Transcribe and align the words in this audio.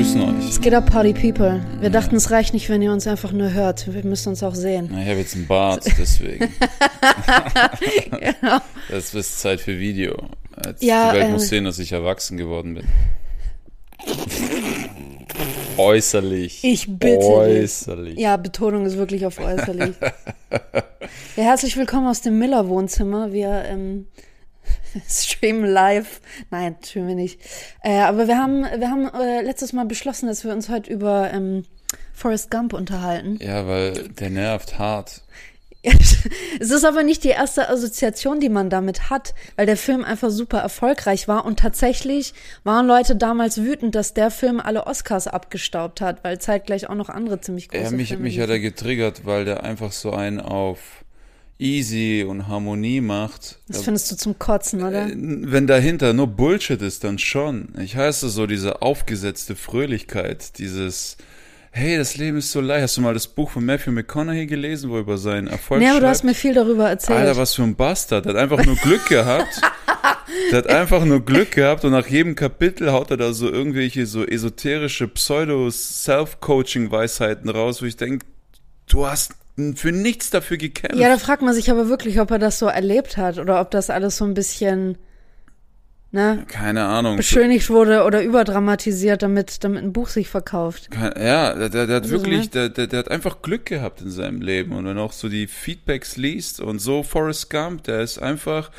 Grüßen 0.00 0.22
euch. 0.22 0.48
Es 0.48 0.60
geht 0.62 0.72
ab, 0.72 0.90
Party 0.90 1.12
People. 1.12 1.62
Wir 1.78 1.90
dachten, 1.90 2.16
es 2.16 2.30
reicht 2.30 2.54
nicht, 2.54 2.70
wenn 2.70 2.80
ihr 2.80 2.90
uns 2.90 3.06
einfach 3.06 3.32
nur 3.32 3.52
hört. 3.52 3.92
Wir 3.92 4.02
müssen 4.02 4.30
uns 4.30 4.42
auch 4.42 4.54
sehen. 4.54 4.88
Na, 4.90 5.02
Ich 5.02 5.08
habe 5.08 5.18
jetzt 5.18 5.34
einen 5.34 5.46
Bart, 5.46 5.84
deswegen. 5.98 6.48
genau. 8.10 8.60
Das 8.88 9.12
ist 9.12 9.40
Zeit 9.40 9.60
für 9.60 9.78
Video. 9.78 10.16
Jetzt 10.64 10.82
Ja, 10.82 11.12
die 11.12 11.18
Welt 11.18 11.28
äh, 11.28 11.32
muss 11.32 11.48
sehen, 11.48 11.64
dass 11.64 11.78
ich 11.78 11.92
erwachsen 11.92 12.38
geworden 12.38 12.76
bin. 12.76 12.84
Äußerlich. 15.76 16.64
Ich 16.64 16.86
bitte. 16.98 17.18
Äußerlich. 17.18 18.18
Ja, 18.18 18.38
Betonung 18.38 18.86
ist 18.86 18.96
wirklich 18.96 19.26
auf 19.26 19.38
äußerlich. 19.38 19.96
ja, 21.36 21.42
herzlich 21.42 21.76
willkommen 21.76 22.06
aus 22.06 22.22
dem 22.22 22.38
Miller-Wohnzimmer. 22.38 23.32
Wir 23.34 23.66
ähm, 23.66 24.06
streamen 25.08 25.64
live. 25.64 26.20
Nein, 26.50 26.76
streamen 26.84 27.08
wir 27.08 27.14
nicht. 27.14 27.40
Äh, 27.82 28.00
aber 28.00 28.28
wir 28.28 28.38
haben, 28.38 28.62
wir 28.62 28.90
haben 28.90 29.08
äh, 29.08 29.42
letztes 29.42 29.72
Mal 29.72 29.86
beschlossen, 29.86 30.26
dass 30.26 30.44
wir 30.44 30.52
uns 30.52 30.68
heute 30.68 30.92
über 30.92 31.30
ähm, 31.32 31.64
Forrest 32.12 32.50
Gump 32.50 32.72
unterhalten. 32.72 33.38
Ja, 33.40 33.66
weil 33.66 34.08
der 34.08 34.30
nervt 34.30 34.78
hart. 34.78 35.22
es 35.82 36.70
ist 36.70 36.84
aber 36.84 37.02
nicht 37.02 37.24
die 37.24 37.30
erste 37.30 37.70
Assoziation, 37.70 38.38
die 38.38 38.50
man 38.50 38.68
damit 38.68 39.08
hat, 39.08 39.34
weil 39.56 39.64
der 39.64 39.78
Film 39.78 40.04
einfach 40.04 40.28
super 40.28 40.58
erfolgreich 40.58 41.26
war 41.26 41.46
und 41.46 41.58
tatsächlich 41.58 42.34
waren 42.64 42.86
Leute 42.86 43.16
damals 43.16 43.62
wütend, 43.62 43.94
dass 43.94 44.12
der 44.12 44.30
Film 44.30 44.60
alle 44.60 44.86
Oscars 44.86 45.26
abgestaubt 45.26 46.02
hat, 46.02 46.22
weil 46.22 46.38
zeitgleich 46.38 46.90
auch 46.90 46.94
noch 46.94 47.08
andere 47.08 47.40
ziemlich 47.40 47.70
große 47.70 47.82
Ja, 47.82 47.90
mich, 47.92 48.08
Filme 48.08 48.24
mich 48.24 48.38
hat 48.40 48.50
er 48.50 48.60
getriggert, 48.60 49.24
weil 49.24 49.46
der 49.46 49.62
einfach 49.64 49.92
so 49.92 50.10
einen 50.10 50.38
auf 50.38 50.99
easy 51.60 52.24
und 52.26 52.48
Harmonie 52.48 53.00
macht. 53.00 53.58
Das 53.68 53.82
findest 53.82 54.10
du 54.10 54.16
zum 54.16 54.38
Kotzen, 54.38 54.82
oder? 54.82 55.06
Äh, 55.06 55.14
Wenn 55.16 55.66
dahinter 55.66 56.12
nur 56.12 56.26
Bullshit 56.28 56.80
ist, 56.82 57.04
dann 57.04 57.18
schon. 57.18 57.68
Ich 57.78 57.96
heiße 57.96 58.28
so 58.30 58.46
diese 58.46 58.82
aufgesetzte 58.82 59.54
Fröhlichkeit, 59.56 60.58
dieses 60.58 61.16
Hey, 61.72 61.96
das 61.96 62.16
Leben 62.16 62.38
ist 62.38 62.50
so 62.50 62.60
leicht. 62.60 62.82
Hast 62.82 62.96
du 62.96 63.00
mal 63.00 63.14
das 63.14 63.28
Buch 63.28 63.48
von 63.52 63.64
Matthew 63.64 63.92
McConaughey 63.92 64.46
gelesen, 64.46 64.90
wo 64.90 64.94
er 64.96 65.02
über 65.02 65.18
seinen 65.18 65.46
Erfolg 65.46 65.78
Nee, 65.80 65.86
aber 65.86 66.00
du 66.00 66.06
schreibt? 66.06 66.16
hast 66.16 66.24
mir 66.24 66.34
viel 66.34 66.52
darüber 66.52 66.88
erzählt. 66.88 67.20
Alter, 67.20 67.36
was 67.36 67.54
für 67.54 67.62
ein 67.62 67.76
Bastard. 67.76 68.24
Der 68.24 68.32
hat 68.34 68.40
einfach 68.40 68.66
nur 68.66 68.74
Glück 68.74 69.06
gehabt. 69.06 69.60
Der 70.50 70.58
hat 70.58 70.66
einfach 70.66 71.04
nur 71.04 71.24
Glück 71.24 71.52
gehabt 71.52 71.84
und 71.84 71.92
nach 71.92 72.08
jedem 72.08 72.34
Kapitel 72.34 72.90
haut 72.90 73.12
er 73.12 73.18
da 73.18 73.32
so 73.32 73.48
irgendwelche 73.48 74.04
so 74.06 74.26
esoterische 74.26 75.06
Pseudo-Self-Coaching-Weisheiten 75.06 77.48
raus, 77.50 77.82
wo 77.82 77.86
ich 77.86 77.96
denke, 77.96 78.26
du 78.88 79.06
hast 79.06 79.34
für 79.76 79.92
nichts 79.92 80.30
dafür 80.30 80.56
gekämpft. 80.56 80.96
ja, 80.98 81.08
da 81.08 81.18
fragt 81.18 81.42
man 81.42 81.54
sich 81.54 81.70
aber 81.70 81.88
wirklich, 81.88 82.20
ob 82.20 82.30
er 82.30 82.38
das 82.38 82.58
so 82.58 82.66
erlebt 82.66 83.16
hat 83.16 83.38
oder 83.38 83.60
ob 83.60 83.70
das 83.70 83.90
alles 83.90 84.16
so 84.16 84.24
ein 84.24 84.34
bisschen 84.34 84.98
ne, 86.12 86.44
Keine 86.48 86.84
Ahnung. 86.86 87.16
beschönigt 87.16 87.70
wurde 87.70 88.04
oder 88.04 88.22
überdramatisiert, 88.22 89.22
damit, 89.22 89.62
damit 89.64 89.82
ein 89.84 89.92
Buch 89.92 90.08
sich 90.08 90.28
verkauft. 90.28 90.88
Ja, 90.94 91.54
der, 91.54 91.68
der, 91.68 91.86
der 91.86 91.96
hat 91.96 92.02
Also, 92.04 92.16
wirklich, 92.16 92.44
ne? 92.44 92.48
der, 92.48 92.68
der, 92.68 92.86
der 92.88 92.98
hat 93.00 93.10
einfach 93.10 93.42
Glück 93.42 93.66
gehabt 93.66 94.00
in 94.00 94.10
seinem 94.10 94.40
Leben. 94.42 94.72
Und 94.72 94.86
wenn 94.86 94.96
du 94.96 95.02
auch 95.02 95.12
so 95.12 95.28
die 95.28 95.46
Feedbacks 95.46 96.16
liest 96.16 96.60
und 96.60 96.78
so 96.80 97.02
Forrest 97.02 97.48
Gump, 97.50 97.84
der 97.84 98.00
ist 98.00 98.18
einfach, 98.18 98.70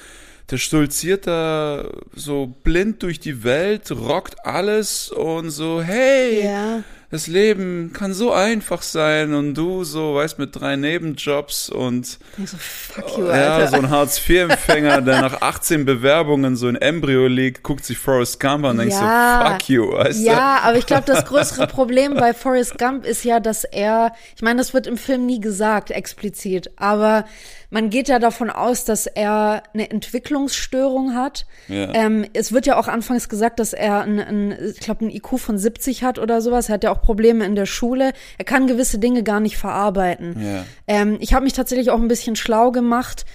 der 0.50 0.58
stolziert 0.58 1.26
da 1.28 1.90
so 2.14 2.48
blind 2.64 3.02
durch 3.04 3.20
die 3.22 3.44
Welt, 3.46 3.90
rockt 3.92 4.46
alles 4.46 5.10
und 5.10 5.50
so, 5.52 5.82
hey, 5.82 6.44
Ja. 6.46 6.84
Das 7.12 7.28
Leben 7.28 7.92
kann 7.94 8.14
so 8.14 8.32
einfach 8.32 8.82
sein 8.82 9.34
und 9.34 9.54
du 9.54 9.84
so, 9.84 10.16
weißt, 10.16 10.40
mit 10.40 10.56
drei 10.56 10.76
Nebenjobs 10.78 11.70
und 11.70 12.18
Ich 12.42 12.50
so, 12.50 12.58
fuck 12.58 13.18
you, 13.18 13.26
ja, 13.28 13.56
Alter. 13.58 13.68
so 13.68 13.76
ein 13.78 13.90
Hartz-IV-Empfänger, 13.90 15.02
der 15.02 15.22
nach 15.22 15.42
18 15.42 15.86
Bewerbungen 15.86 16.56
so 16.56 16.68
in 16.70 16.76
Embryo 16.78 17.28
liegt, 17.28 17.64
guckt 17.64 17.84
sich 17.86 17.98
Forrest 17.98 18.40
Gump 18.40 18.64
an 18.66 18.72
und 18.72 18.78
denkt 18.80 18.94
Ja. 18.94 19.44
so, 19.46 19.52
fuck 19.52 19.70
you, 19.70 19.92
weißt 19.92 20.20
du? 20.20 20.24
Ja, 20.26 20.60
aber 20.64 20.78
ich 20.78 20.86
glaube, 20.86 21.04
das 21.06 21.26
größere 21.26 21.68
Problem 21.68 22.16
bei 22.16 22.34
Forrest 22.34 22.78
Gump 22.78 23.06
ist 23.06 23.24
ja, 23.26 23.40
dass 23.40 23.64
er, 23.66 24.14
ich 24.36 24.42
meine, 24.42 24.60
das 24.60 24.74
wird 24.74 24.88
im 24.88 24.98
Film 24.98 25.26
nie 25.26 25.40
gesagt, 25.42 25.92
explizit, 25.92 26.72
aber 26.78 27.26
man 27.72 27.90
geht 27.90 28.10
ja 28.10 28.20
davon 28.20 28.50
aus, 28.50 28.84
dass 28.84 29.08
er 29.08 29.64
eine 29.74 29.90
Entwicklungsstörung 29.90 31.16
hat. 31.16 31.46
Ja. 31.70 31.94
Ähm, 31.94 32.26
es 32.34 32.52
wird 32.52 32.66
ja 32.66 32.78
auch 32.78 32.90
anfangs 32.90 33.30
gesagt, 33.30 33.60
dass 33.60 33.72
er 33.72 34.02
ein, 34.02 34.20
ein 34.20 34.58
ich 34.76 34.82
glaube, 34.82 35.06
ein 35.06 35.10
IQ 35.10 35.40
von 35.40 35.58
70 35.58 36.04
hat 36.04 36.20
oder 36.20 36.42
sowas. 36.42 36.68
Er 36.68 36.74
hat 36.76 36.84
ja 36.84 36.92
auch 36.92 37.02
Probleme 37.02 37.46
in 37.46 37.56
der 37.56 37.66
Schule. 37.66 38.12
Er 38.38 38.46
kann 38.46 38.68
gewisse 38.68 39.00
Dinge 39.00 39.24
gar 39.24 39.40
nicht 39.40 39.58
verarbeiten. 39.58 40.36
Ja. 40.40 40.66
Ähm, 40.86 41.18
ich 41.22 41.34
habe 41.34 41.46
mich 41.46 41.54
tatsächlich 41.54 41.92
auch 41.92 42.00
ein 42.00 42.10
bisschen 42.10 42.36
schlau 42.36 42.72
gemacht, 42.72 43.26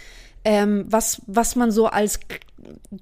ähm, 0.44 0.84
was, 0.86 1.22
was 1.26 1.56
man 1.56 1.70
so 1.70 1.86
als 1.86 2.20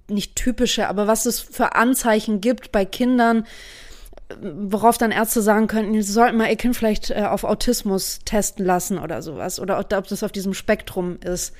nicht 0.09 0.37
typische, 0.37 0.89
aber 0.89 1.09
was 1.09 1.27
es 1.27 1.41
für 1.41 1.75
Anzeichen 1.75 2.41
gibt 2.41 2.71
bei 2.71 2.85
Kindern, 2.85 3.45
worauf 4.41 4.99
dann 4.99 5.11
Ärzte 5.11 5.43
sagen 5.43 5.67
könnten, 5.67 5.93
sie 6.03 6.13
sollten 6.13 6.37
mal 6.37 6.49
ihr 6.49 6.57
Kind 6.57 6.77
vielleicht 6.77 7.11
äh, 7.11 7.25
auf 7.29 7.45
Autismus 7.45 8.21
testen 8.25 8.65
lassen 8.65 8.99
oder 8.99 9.23
sowas 9.23 9.61
oder 9.61 9.79
ob, 9.79 9.93
ob 9.93 10.07
das 10.09 10.23
auf 10.23 10.33
diesem 10.33 10.55
Spektrum 10.55 11.19
ist. 11.23 11.53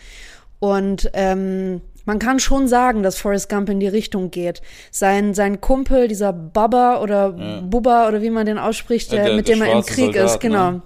Und 0.61 1.11
ähm, 1.13 1.83
man 2.07 2.19
kann 2.19 2.39
schon 2.39 2.69
sagen, 2.69 3.03
dass 3.03 3.19
Forrest 3.19 3.49
Gump 3.49 3.69
in 3.69 3.81
die 3.81 3.89
Richtung 3.89 4.31
geht. 4.31 4.63
Sein, 4.91 5.35
sein 5.35 5.61
Kumpel, 5.61 6.09
dieser 6.09 6.33
Baba 6.33 7.01
oder 7.01 7.33
Bubba 7.63 8.09
oder 8.09 8.23
wie 8.23 8.31
man 8.31 8.47
den 8.47 8.59
ausspricht, 8.59 9.11
Ja, 9.13 9.17
der, 9.17 9.27
der- 9.27 9.37
mit 9.37 9.49
der 9.49 9.57
dem 9.57 9.63
er 9.63 9.73
im 9.73 9.83
Krieg 9.85 10.15
Soldat, 10.15 10.25
ist, 10.31 10.41
genau. 10.41 10.71
ne? 10.71 10.83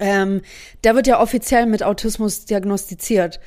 Ähm, 0.00 0.42
der 0.84 0.94
wird 0.94 1.08
ja 1.08 1.20
offiziell 1.20 1.66
mit 1.66 1.82
Autismus 1.82 2.44
diagnostiziert. 2.44 3.40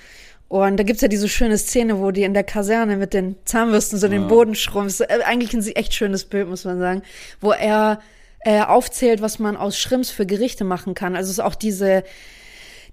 Und 0.51 0.75
da 0.75 0.84
gibt's 0.84 1.01
ja 1.01 1.07
diese 1.07 1.29
schöne 1.29 1.57
Szene, 1.57 2.01
wo 2.01 2.12
die 2.12 2.23
in 2.23 2.34
der 2.34 2.44
Kaserne 2.44 2.97
mit 2.97 3.13
den 3.13 3.38
Zahnbürsten 3.45 3.97
so 3.97 4.09
den 4.09 4.28
Boden 4.28 4.53
schrumpft. 4.53 5.00
Äh, 5.00 5.22
Eigentlich 5.23 5.53
ein 5.53 5.66
echt 5.78 5.94
schönes 5.94 6.25
Bild, 6.25 6.50
muss 6.50 6.66
man 6.66 6.78
sagen. 6.78 7.03
Wo 7.39 7.53
er 7.53 8.01
äh, 8.41 8.59
aufzählt, 8.59 9.22
was 9.22 9.39
man 9.39 9.56
aus 9.56 9.79
Schrimps 9.79 10.12
für 10.12 10.25
Gerichte 10.25 10.66
machen 10.66 10.94
kann. 10.94 11.16
Also 11.16 11.29
es 11.29 11.38
ist 11.38 11.44
auch 11.44 11.56
diese, 11.56 12.03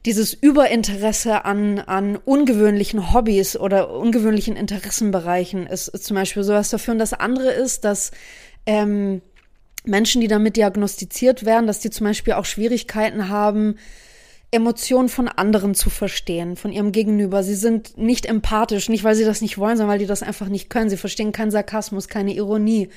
dieses 0.07 0.35
Überinteresse 0.35 1.45
an, 1.45 1.81
an 1.81 2.15
ungewöhnlichen 2.15 3.13
Hobbys 3.13 3.57
oder 3.57 3.91
ungewöhnlichen 3.91 4.55
Interessenbereichen 4.55 5.67
ist, 5.67 5.89
ist 5.89 6.05
zum 6.05 6.15
Beispiel 6.15 6.45
sowas 6.45 6.71
dafür. 6.71 6.93
Und 6.93 7.01
das 7.01 7.13
andere 7.13 7.51
ist, 7.51 7.85
dass 7.85 8.13
ähm, 8.67 9.21
Menschen, 9.83 10.21
die 10.21 10.29
damit 10.29 10.55
diagnostiziert 10.55 11.45
werden, 11.45 11.67
dass 11.67 11.81
die 11.81 11.91
zum 11.91 12.07
Beispiel 12.07 12.35
auch 12.35 12.45
Schwierigkeiten 12.45 13.29
haben, 13.29 13.79
Emotionen 14.51 15.09
von 15.11 15.29
anderen 15.29 15.75
zu 15.75 15.91
verstehen, 15.91 16.57
von 16.57 16.73
ihrem 16.73 16.93
Gegenüber. 16.93 17.43
Sie 17.43 17.55
sind 17.55 17.99
nicht 17.99 18.25
empathisch, 18.25 18.89
nicht 18.89 19.05
weil 19.05 19.15
sie 19.15 19.25
das 19.25 19.43
nicht 19.43 19.59
wollen, 19.59 19.77
sondern 19.77 19.93
weil 19.93 19.99
die 19.99 20.07
das 20.07 20.23
einfach 20.23 20.49
nicht 20.49 20.71
können. 20.71 20.89
Sie 20.89 20.97
verstehen 20.97 21.33
keinen 21.33 21.51
Sarkasmus, 21.51 22.09
keine 22.09 22.35
Ironie. 22.35 22.89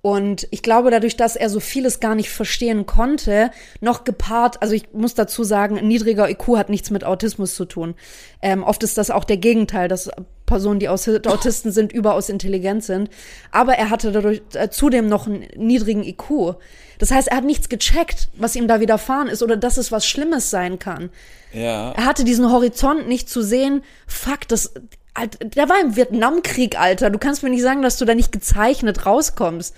Und 0.00 0.46
ich 0.52 0.62
glaube, 0.62 0.90
dadurch, 0.90 1.16
dass 1.16 1.34
er 1.34 1.50
so 1.50 1.58
vieles 1.58 1.98
gar 1.98 2.14
nicht 2.14 2.30
verstehen 2.30 2.86
konnte, 2.86 3.50
noch 3.80 4.04
gepaart, 4.04 4.62
also 4.62 4.72
ich 4.72 4.92
muss 4.92 5.14
dazu 5.14 5.42
sagen, 5.42 5.78
ein 5.78 5.88
niedriger 5.88 6.30
IQ 6.30 6.56
hat 6.56 6.70
nichts 6.70 6.90
mit 6.90 7.02
Autismus 7.02 7.56
zu 7.56 7.64
tun. 7.64 7.94
Ähm, 8.40 8.62
oft 8.62 8.84
ist 8.84 8.96
das 8.98 9.10
auch 9.10 9.24
der 9.24 9.38
Gegenteil, 9.38 9.88
dass 9.88 10.08
Personen, 10.46 10.78
die 10.78 10.88
Autisten 10.88 11.72
sind, 11.72 11.92
überaus 11.92 12.28
intelligent 12.28 12.84
sind. 12.84 13.10
Aber 13.50 13.74
er 13.74 13.90
hatte 13.90 14.12
dadurch 14.12 14.42
äh, 14.54 14.70
zudem 14.70 15.08
noch 15.08 15.26
einen 15.26 15.44
niedrigen 15.56 16.04
IQ. 16.04 16.56
Das 16.98 17.10
heißt, 17.10 17.28
er 17.28 17.38
hat 17.38 17.44
nichts 17.44 17.68
gecheckt, 17.68 18.28
was 18.36 18.56
ihm 18.56 18.68
da 18.68 18.80
widerfahren 18.80 19.28
ist 19.28 19.42
oder 19.42 19.56
dass 19.56 19.76
es 19.76 19.92
was 19.92 20.06
Schlimmes 20.06 20.50
sein 20.50 20.78
kann. 20.78 21.10
Ja. 21.52 21.92
Er 21.92 22.04
hatte 22.04 22.24
diesen 22.24 22.50
Horizont 22.50 23.08
nicht 23.08 23.28
zu 23.28 23.42
sehen, 23.42 23.82
fuck, 24.06 24.48
das, 24.48 24.72
Alter, 25.14 25.44
der 25.44 25.68
war 25.68 25.80
im 25.80 25.96
Vietnamkrieg, 25.96 26.78
Alter. 26.78 27.10
Du 27.10 27.18
kannst 27.18 27.42
mir 27.42 27.50
nicht 27.50 27.62
sagen, 27.62 27.82
dass 27.82 27.96
du 27.96 28.04
da 28.04 28.14
nicht 28.14 28.32
gezeichnet 28.32 29.06
rauskommst. 29.06 29.74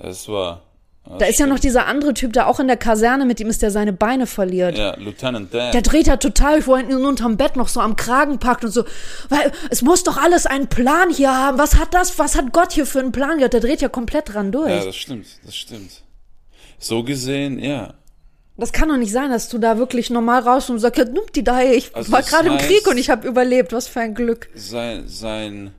Das 0.00 0.28
war. 0.28 0.62
das 1.04 1.18
Da 1.18 1.26
ist 1.26 1.40
ja 1.40 1.46
noch 1.46 1.58
dieser 1.58 1.86
andere 1.86 2.14
Typ, 2.14 2.32
der 2.32 2.46
auch 2.46 2.60
in 2.60 2.68
der 2.68 2.76
Kaserne 2.76 3.24
mit 3.24 3.40
ihm 3.40 3.48
ist, 3.48 3.62
der 3.62 3.70
seine 3.70 3.92
Beine 3.92 4.26
verliert. 4.26 4.78
Ja, 4.78 4.94
Lieutenant 4.96 5.52
Dan. 5.52 5.72
Der 5.72 5.82
dreht 5.82 6.06
ja 6.06 6.16
total, 6.18 6.64
wo 6.66 6.74
er 6.74 6.82
ihn 6.82 7.04
unterm 7.04 7.36
Bett 7.36 7.56
noch 7.56 7.68
so 7.68 7.80
am 7.80 7.96
Kragen 7.96 8.38
packt 8.38 8.64
und 8.64 8.70
so, 8.70 8.84
weil 9.28 9.50
es 9.70 9.82
muss 9.82 10.04
doch 10.04 10.16
alles 10.16 10.46
einen 10.46 10.68
Plan 10.68 11.10
hier 11.10 11.36
haben. 11.36 11.58
Was 11.58 11.76
hat 11.76 11.92
das, 11.92 12.18
was 12.18 12.36
hat 12.36 12.52
Gott 12.52 12.72
hier 12.72 12.86
für 12.86 13.00
einen 13.00 13.12
Plan 13.12 13.38
gehabt? 13.38 13.54
Der 13.54 13.60
dreht 13.60 13.80
ja 13.80 13.88
komplett 13.88 14.34
dran 14.34 14.52
durch. 14.52 14.70
ja, 14.70 14.84
das 14.84 14.96
stimmt, 14.96 15.26
das 15.44 15.56
stimmt. 15.56 16.03
So 16.84 17.02
gesehen, 17.02 17.58
ja. 17.58 17.94
Das 18.58 18.72
kann 18.72 18.90
doch 18.90 18.98
nicht 18.98 19.10
sein, 19.10 19.30
dass 19.30 19.48
du 19.48 19.58
da 19.58 19.78
wirklich 19.78 20.10
normal 20.10 20.42
raus 20.42 20.68
und 20.68 20.78
sagst, 20.78 20.98
ja, 20.98 21.04
nimm 21.06 21.24
die 21.34 21.42
da, 21.42 21.62
ich 21.62 21.96
Also 21.96 22.12
war 22.12 22.22
gerade 22.22 22.48
im 22.48 22.58
Krieg 22.58 22.86
und 22.86 22.98
ich 22.98 23.08
habe 23.08 23.26
überlebt. 23.26 23.72
Was 23.72 23.88
für 23.88 24.00
ein 24.00 24.14
Glück. 24.14 24.50
Sein, 24.54 25.08
sein, 25.08 25.72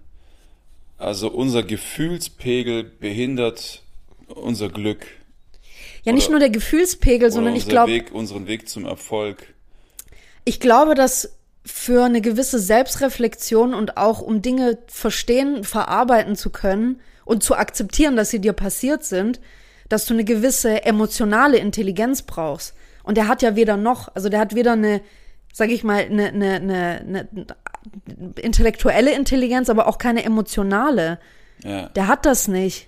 also 0.98 1.30
unser 1.30 1.62
Gefühlspegel 1.62 2.84
behindert 2.84 3.84
unser 4.28 4.70
Glück. 4.70 5.06
Ja, 6.04 6.12
nicht 6.12 6.26
Oder- 6.26 6.32
nur 6.32 6.40
der 6.40 6.50
Gefühlspegel, 6.50 7.32
sondern 7.32 7.56
ich 7.56 7.68
glaube, 7.70 8.04
unseren 8.12 8.48
Weg 8.48 8.68
zum 8.68 8.86
Erfolg. 8.86 9.54
ich 10.44 10.60
glaube, 10.60 10.96
dass 10.96 11.38
für 11.64 12.04
eine 12.04 12.22
gewisse 12.22 12.60
Selbstreflexion 12.60 13.74
und 13.76 13.98
auch 13.98 14.22
um 14.22 14.42
Dinge 14.42 14.80
verstehen, 14.88 15.64
verarbeiten 15.64 16.36
zu 16.36 16.50
können 16.50 17.00
und 17.26 17.44
zu 17.44 17.56
akzeptieren, 17.56 18.16
dass 18.16 18.32
sie 18.32 18.40
dir 18.40 18.54
passiert 18.54 19.04
sind, 19.04 19.40
dass 19.90 20.06
du 20.06 20.14
eine 20.14 20.24
gewisse 20.24 20.84
emotionale 20.86 21.58
Intelligenz 21.58 22.22
brauchst. 22.24 22.74
Und 23.04 23.18
der 23.18 23.28
hat 23.28 23.42
ja 23.42 23.56
weder 23.56 23.78
noch, 23.78 24.14
also 24.16 24.30
der 24.30 24.40
hat 24.40 24.56
weder 24.56 24.74
eine, 24.74 25.02
sag 25.54 25.70
ich 25.70 25.84
mal, 25.84 26.04
eine, 26.04 26.28
eine, 26.30 26.56
eine, 26.56 27.00
eine 27.02 27.28
intellektuelle 28.42 29.14
Intelligenz, 29.14 29.70
aber 29.70 29.88
auch 29.88 29.98
keine 29.98 30.24
emotionale. 30.24 31.20
Ja. 31.64 31.90
Der 31.90 32.08
hat 32.08 32.26
das 32.26 32.48
nicht. 32.48 32.88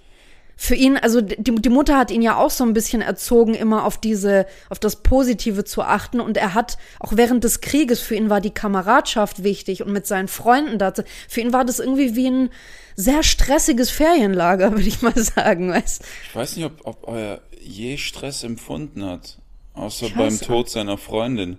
Für 0.59 0.73
ihn, 0.73 0.97
also 0.97 1.21
die, 1.21 1.53
die 1.53 1.69
Mutter 1.69 1.95
hat 1.95 2.09
ihn 2.09 2.23
ja 2.23 2.35
auch 2.35 2.49
so 2.49 2.63
ein 2.63 2.73
bisschen 2.73 3.03
erzogen, 3.03 3.53
immer 3.53 3.85
auf 3.85 4.00
diese, 4.00 4.47
auf 4.71 4.79
das 4.79 5.03
Positive 5.03 5.65
zu 5.65 5.83
achten. 5.83 6.19
Und 6.19 6.35
er 6.35 6.55
hat 6.55 6.79
auch 7.00 7.15
während 7.15 7.43
des 7.43 7.61
Krieges, 7.61 8.00
für 8.00 8.15
ihn 8.15 8.31
war 8.31 8.41
die 8.41 8.50
Kameradschaft 8.50 9.43
wichtig 9.43 9.83
und 9.83 9.91
mit 9.91 10.07
seinen 10.07 10.27
Freunden 10.27 10.79
dazu. 10.79 11.03
Für 11.29 11.41
ihn 11.41 11.53
war 11.53 11.63
das 11.63 11.77
irgendwie 11.77 12.15
wie 12.15 12.31
ein 12.31 12.50
sehr 12.97 13.23
stressiges 13.23 13.89
Ferienlager, 13.89 14.71
würde 14.73 14.88
ich 14.88 15.01
mal 15.01 15.17
sagen, 15.17 15.71
weißt 15.71 16.03
Ich 16.27 16.35
weiß 16.35 16.57
nicht, 16.57 16.65
ob, 16.65 16.81
ob 16.83 17.07
er 17.15 17.41
je 17.61 17.97
Stress 17.97 18.44
empfunden 18.44 19.05
hat. 19.05 19.38
Außer 19.73 20.09
beim 20.09 20.39
Tod 20.41 20.69
seiner 20.69 20.97
Freundin. 20.97 21.57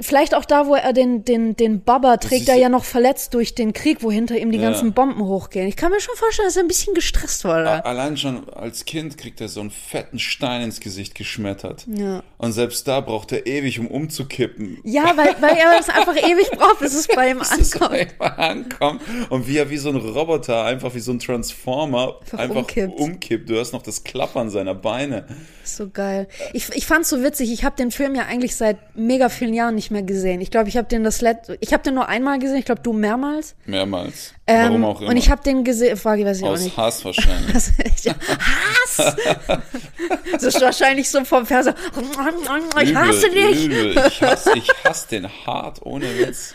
Vielleicht 0.00 0.34
auch 0.34 0.44
da, 0.44 0.66
wo 0.66 0.74
er 0.74 0.92
den, 0.92 1.24
den, 1.24 1.56
den 1.56 1.82
Baba 1.82 2.16
trägt, 2.18 2.42
ist 2.42 2.48
er 2.48 2.56
ja- 2.56 2.68
noch 2.68 2.84
verletzt 2.84 3.34
durch 3.34 3.54
den 3.54 3.72
Krieg, 3.72 3.98
wo 4.02 4.10
hinter 4.10 4.36
ihm 4.38 4.52
die 4.52 4.58
Ja. 4.58 4.70
ganzen 4.70 4.92
Bomben 4.92 5.24
hochgehen. 5.24 5.66
Ich 5.68 5.76
kann 5.76 5.90
mir 5.90 6.00
schon 6.00 6.14
vorstellen, 6.16 6.48
dass 6.48 6.56
er 6.56 6.62
ein 6.64 6.68
bisschen 6.68 6.94
gestresst 6.94 7.44
war 7.44 7.62
da. 7.62 7.78
Allein 7.80 8.16
schon 8.16 8.48
als 8.50 8.84
Kind 8.84 9.18
kriegt 9.18 9.40
er 9.40 9.48
so 9.48 9.60
einen 9.60 9.70
fetten 9.70 10.18
Stein 10.18 10.62
ins 10.62 10.80
Gesicht 10.80 11.14
geschmettert. 11.14 11.86
Ja. 11.92 12.22
Und 12.38 12.52
selbst 12.52 12.86
da 12.86 13.00
braucht 13.00 13.32
er 13.32 13.46
ewig, 13.46 13.78
um 13.80 13.86
umzukippen. 13.88 14.78
Ja, 14.84 15.16
weil, 15.16 15.34
weil 15.40 15.56
er 15.56 15.76
das 15.76 15.88
einfach 15.88 16.16
ewig 16.16 16.50
braucht, 16.52 16.80
bis 16.80 16.94
es 16.94 17.06
bei 17.08 17.30
ihm 17.30 17.38
Bis 17.48 17.50
es 17.52 17.72
ankommt. 17.74 17.92
einfach 18.00 18.38
ankommt 18.38 19.00
und 19.30 19.46
wie 19.48 19.56
er 19.58 19.70
wie 19.70 19.76
so 19.78 19.88
ein 19.88 19.96
Roboter, 19.96 20.64
einfach 20.64 20.94
wie 20.94 21.00
so 21.00 21.12
ein 21.12 21.18
Transformer, 21.18 22.16
Einfach 22.20 22.38
einfach, 22.38 22.56
umkippt. 22.56 22.98
umkippt. 23.00 23.50
Du 23.50 23.54
hörst 23.54 23.72
noch 23.72 23.82
das 23.82 24.04
Klappern 24.04 24.50
seiner 24.50 24.74
Beine. 24.74 25.24
So 25.64 25.88
geil. 25.90 26.28
Ich, 26.52 26.68
ich 26.74 26.86
fand's 26.86 27.08
so 27.10 27.22
witzig. 27.22 27.52
Ich 27.52 27.64
habe 27.64 27.76
den 27.76 27.90
Film 27.90 28.14
ja 28.14 28.22
eigentlich 28.26 28.56
seit 28.56 28.78
mega 28.96 29.28
vielen 29.28 29.54
Jahren 29.54 29.74
nicht 29.74 29.87
mehr 29.90 30.02
gesehen. 30.02 30.40
Ich 30.40 30.50
glaube, 30.50 30.68
ich 30.68 30.76
habe 30.76 30.88
den 30.88 31.04
das 31.04 31.20
letzte, 31.20 31.56
ich 31.60 31.72
habe 31.72 31.82
den 31.82 31.94
nur 31.94 32.08
einmal 32.08 32.38
gesehen. 32.38 32.56
Ich 32.58 32.64
glaube, 32.64 32.80
du 32.82 32.92
mehrmals. 32.92 33.54
Mehrmals. 33.66 34.34
Ähm, 34.46 34.64
Warum 34.68 34.84
auch 34.84 35.00
immer. 35.00 35.10
Und 35.10 35.16
ich 35.16 35.30
habe 35.30 35.42
den 35.42 35.64
gesehen. 35.64 35.96
Frage, 35.96 36.24
weiß 36.24 36.38
ich 36.38 36.44
auch 36.44 36.50
Aus 36.50 36.60
nicht. 36.62 36.76
Hass 36.76 37.04
wahrscheinlich. 37.04 37.54
Ist- 37.54 37.72
Hass! 37.78 39.16
Das 40.32 40.42
ist 40.42 40.60
wahrscheinlich 40.60 41.08
so 41.10 41.24
vom 41.24 41.44
Fernseher. 41.46 41.74
Ich 42.82 42.94
hasse 42.94 43.30
dich! 43.30 43.64
Übel. 43.66 44.02
Ich 44.08 44.22
hasse, 44.22 44.52
ich 44.56 44.68
hasse 44.84 45.08
den 45.08 45.28
hart, 45.46 45.80
ohne 45.84 46.06
Witz. 46.18 46.54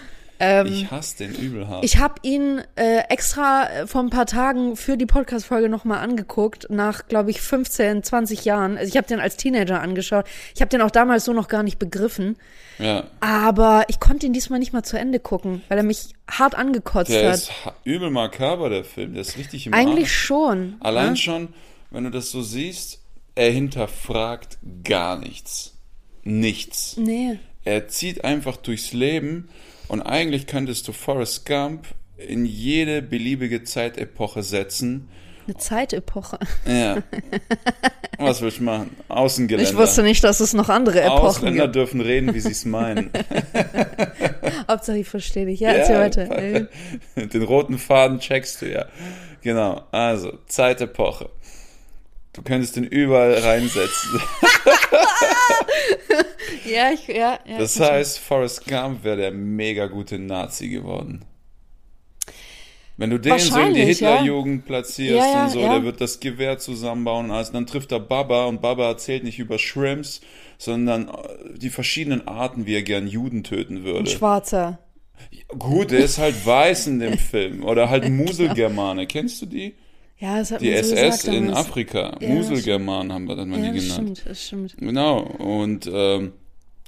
Ich 0.66 0.92
hasse 0.92 1.18
den 1.18 1.36
übel 1.36 1.68
hart. 1.68 1.80
Ähm, 1.80 1.86
Ich 1.86 1.98
habe 1.98 2.16
ihn 2.24 2.62
äh, 2.76 3.00
extra 3.10 3.70
äh, 3.70 3.88
vor 3.88 4.02
ein 4.02 4.10
paar 4.10 4.26
Tagen 4.26 4.76
für 4.76 4.98
die 4.98 5.06
Podcast-Folge 5.06 5.70
nochmal 5.70 6.00
angeguckt, 6.00 6.68
nach, 6.70 7.08
glaube 7.08 7.32
ich, 7.32 7.42
15, 7.42 8.04
20 8.04 8.46
Jahren. 8.46 8.78
Also 8.78 8.90
ich 8.90 8.98
habe 8.98 9.08
den 9.08 9.20
als 9.20 9.38
Teenager 9.38 9.82
angeschaut. 9.82 10.26
Ich 10.56 10.62
habe 10.62 10.70
den 10.70 10.82
auch 10.82 10.92
damals 10.92 11.26
so 11.26 11.34
noch 11.34 11.48
gar 11.48 11.64
nicht 11.64 11.80
begriffen. 11.80 12.38
ja, 12.80 13.04
Aber 13.20 13.86
ich 13.88 14.00
konnte 14.00 14.26
ihn 14.26 14.34
diesmal 14.34 14.60
nicht 14.60 14.74
mal 14.74 14.84
zu 14.84 14.98
Ende 14.98 15.20
gucken, 15.20 15.62
weil 15.70 15.78
er 15.78 15.84
mich 15.84 16.10
hart 16.30 16.56
angekotzt 16.56 17.12
der 17.12 17.30
hat. 17.30 17.36
ist 17.36 17.66
ha- 17.66 17.76
übel 17.84 18.10
makaber, 18.10 18.70
der 18.70 18.84
Film. 18.84 19.14
Der 19.14 19.22
ist 19.22 19.38
richtig 19.38 19.68
im 19.68 19.74
Eigentlich 19.74 20.06
Arsch. 20.06 20.18
schon. 20.26 20.76
Allein 20.80 21.12
ne? 21.12 21.18
schon, 21.18 21.48
wenn 21.92 22.04
du 22.06 22.10
das 22.10 22.32
so 22.32 22.42
siehst, 22.42 23.00
er 23.36 23.52
hinterfragt 23.52 24.58
gar 24.84 25.18
nichts. 25.18 25.76
Nichts. 26.24 26.96
Nee. 26.98 27.40
Er 27.66 27.88
zieht 27.88 28.24
einfach 28.24 28.58
durchs 28.58 28.94
Leben 28.94 29.50
und 29.88 30.02
eigentlich 30.02 30.48
könntest 30.48 30.88
du 30.88 30.92
Forrest 30.94 31.46
Gump 31.46 31.88
in 32.18 32.46
jede 32.46 33.02
beliebige 33.02 33.64
Zeitepoche 33.64 34.44
setzen. 34.44 35.10
Eine 35.46 35.58
Zeitepoche. 35.58 36.40
Ja. 36.66 37.04
Was 38.18 38.42
willst 38.42 38.60
du 38.60 38.64
machen? 38.64 38.96
Außengeländer. 39.10 39.70
Ich 39.70 39.76
wusste 39.76 40.02
nicht, 40.04 40.24
dass 40.24 40.40
es 40.40 40.54
noch 40.54 40.70
andere 40.70 41.02
Epochen 41.02 41.26
Ausländer 41.26 41.64
gibt. 41.64 41.76
dürfen 41.76 42.00
reden, 42.00 42.34
wie 42.34 42.40
sie 42.40 42.52
es 42.52 42.64
meinen. 42.64 43.12
Hauptsache, 44.70 45.00
ich 45.00 45.08
verstehe 45.10 45.46
dich. 45.46 45.60
Ja, 45.60 45.72
erzähl 45.72 45.98
weiter. 45.98 46.32
Äh, 46.32 46.68
Den 47.28 47.44
roten 47.44 47.78
Faden 47.78 48.20
checkst 48.20 48.62
du 48.62 48.72
ja. 48.72 48.86
Genau. 49.42 49.84
Also, 49.92 50.38
Zeitepoche. 50.48 51.30
Du 52.32 52.42
könntest 52.42 52.78
den 52.78 52.86
überall 52.86 53.34
reinsetzen. 53.34 54.22
Ja, 56.66 56.92
ich, 56.92 57.08
ja, 57.08 57.40
ja. 57.46 57.58
Das 57.58 57.80
heißt, 57.80 58.20
Forrest 58.20 58.66
Gump 58.68 59.04
wäre 59.04 59.18
der 59.18 59.32
mega 59.32 59.88
gute 59.88 60.18
Nazi 60.20 60.70
geworden. 60.70 61.26
Wenn 62.96 63.10
du 63.10 63.18
den 63.20 63.38
so 63.40 63.60
in 63.60 63.74
die 63.74 63.80
Wahrscheinlich, 63.82 64.00
ja. 64.00 64.10
Hitlerjugend 64.10 64.66
platzierst 64.66 65.18
Ja, 65.18 65.32
ja, 65.32 65.44
und 65.46 65.50
so, 65.50 65.60
der 65.60 65.84
wird 65.84 66.00
das 66.00 66.20
Gewehr 66.20 66.60
zusammenbauen 66.60 67.26
und 67.26 67.32
alles, 67.32 67.52
dann 67.52 67.66
trifft 67.66 67.92
er 67.92 68.00
Baba 68.00 68.46
und 68.46 68.62
Baba 68.62 68.88
erzählt 68.88 69.24
nicht 69.24 69.40
über 69.40 69.58
Shrimps, 69.58 70.22
sondern 70.58 71.10
äh, 71.10 71.58
die 71.58 71.70
verschiedenen 71.70 72.28
Arten, 72.28 72.66
wie 72.68 72.76
er 72.76 72.84
gern 72.84 73.08
Juden 73.08 73.44
töten 73.44 73.78
Ein 73.78 73.84
würde. 73.84 74.10
Schwarzer. 74.12 74.80
Gut, 75.58 75.92
der 75.92 76.00
ist 76.00 76.18
halt 76.20 76.46
weiß 76.46 76.88
in 76.88 77.00
dem 77.00 77.18
Film. 77.18 77.64
Oder 77.64 77.90
halt 77.90 78.10
Muselgermane. 78.10 79.08
Kennst 79.08 79.42
du 79.42 79.48
die? 79.48 79.76
Ja, 80.18 80.38
das 80.40 80.52
hat 80.52 80.62
Die 80.62 80.72
man 80.72 80.84
so 80.84 80.96
SS 80.96 81.22
gesagt 81.24 81.38
in. 81.38 81.54
Afrika. 81.54 82.18
Ja, 82.22 82.30
Muselgermanen 82.30 83.12
haben 83.12 83.26
wir 83.28 83.36
dann 83.36 83.50
mal 83.50 83.60
Ja, 83.64 83.72
die 83.72 83.80
das 83.80 83.88
genannt. 83.98 84.18
stimmt, 84.20 84.30
das 84.30 84.46
stimmt. 84.46 84.78
Genau. 84.78 85.20
Und 85.20 85.90
ähm, 85.92 86.34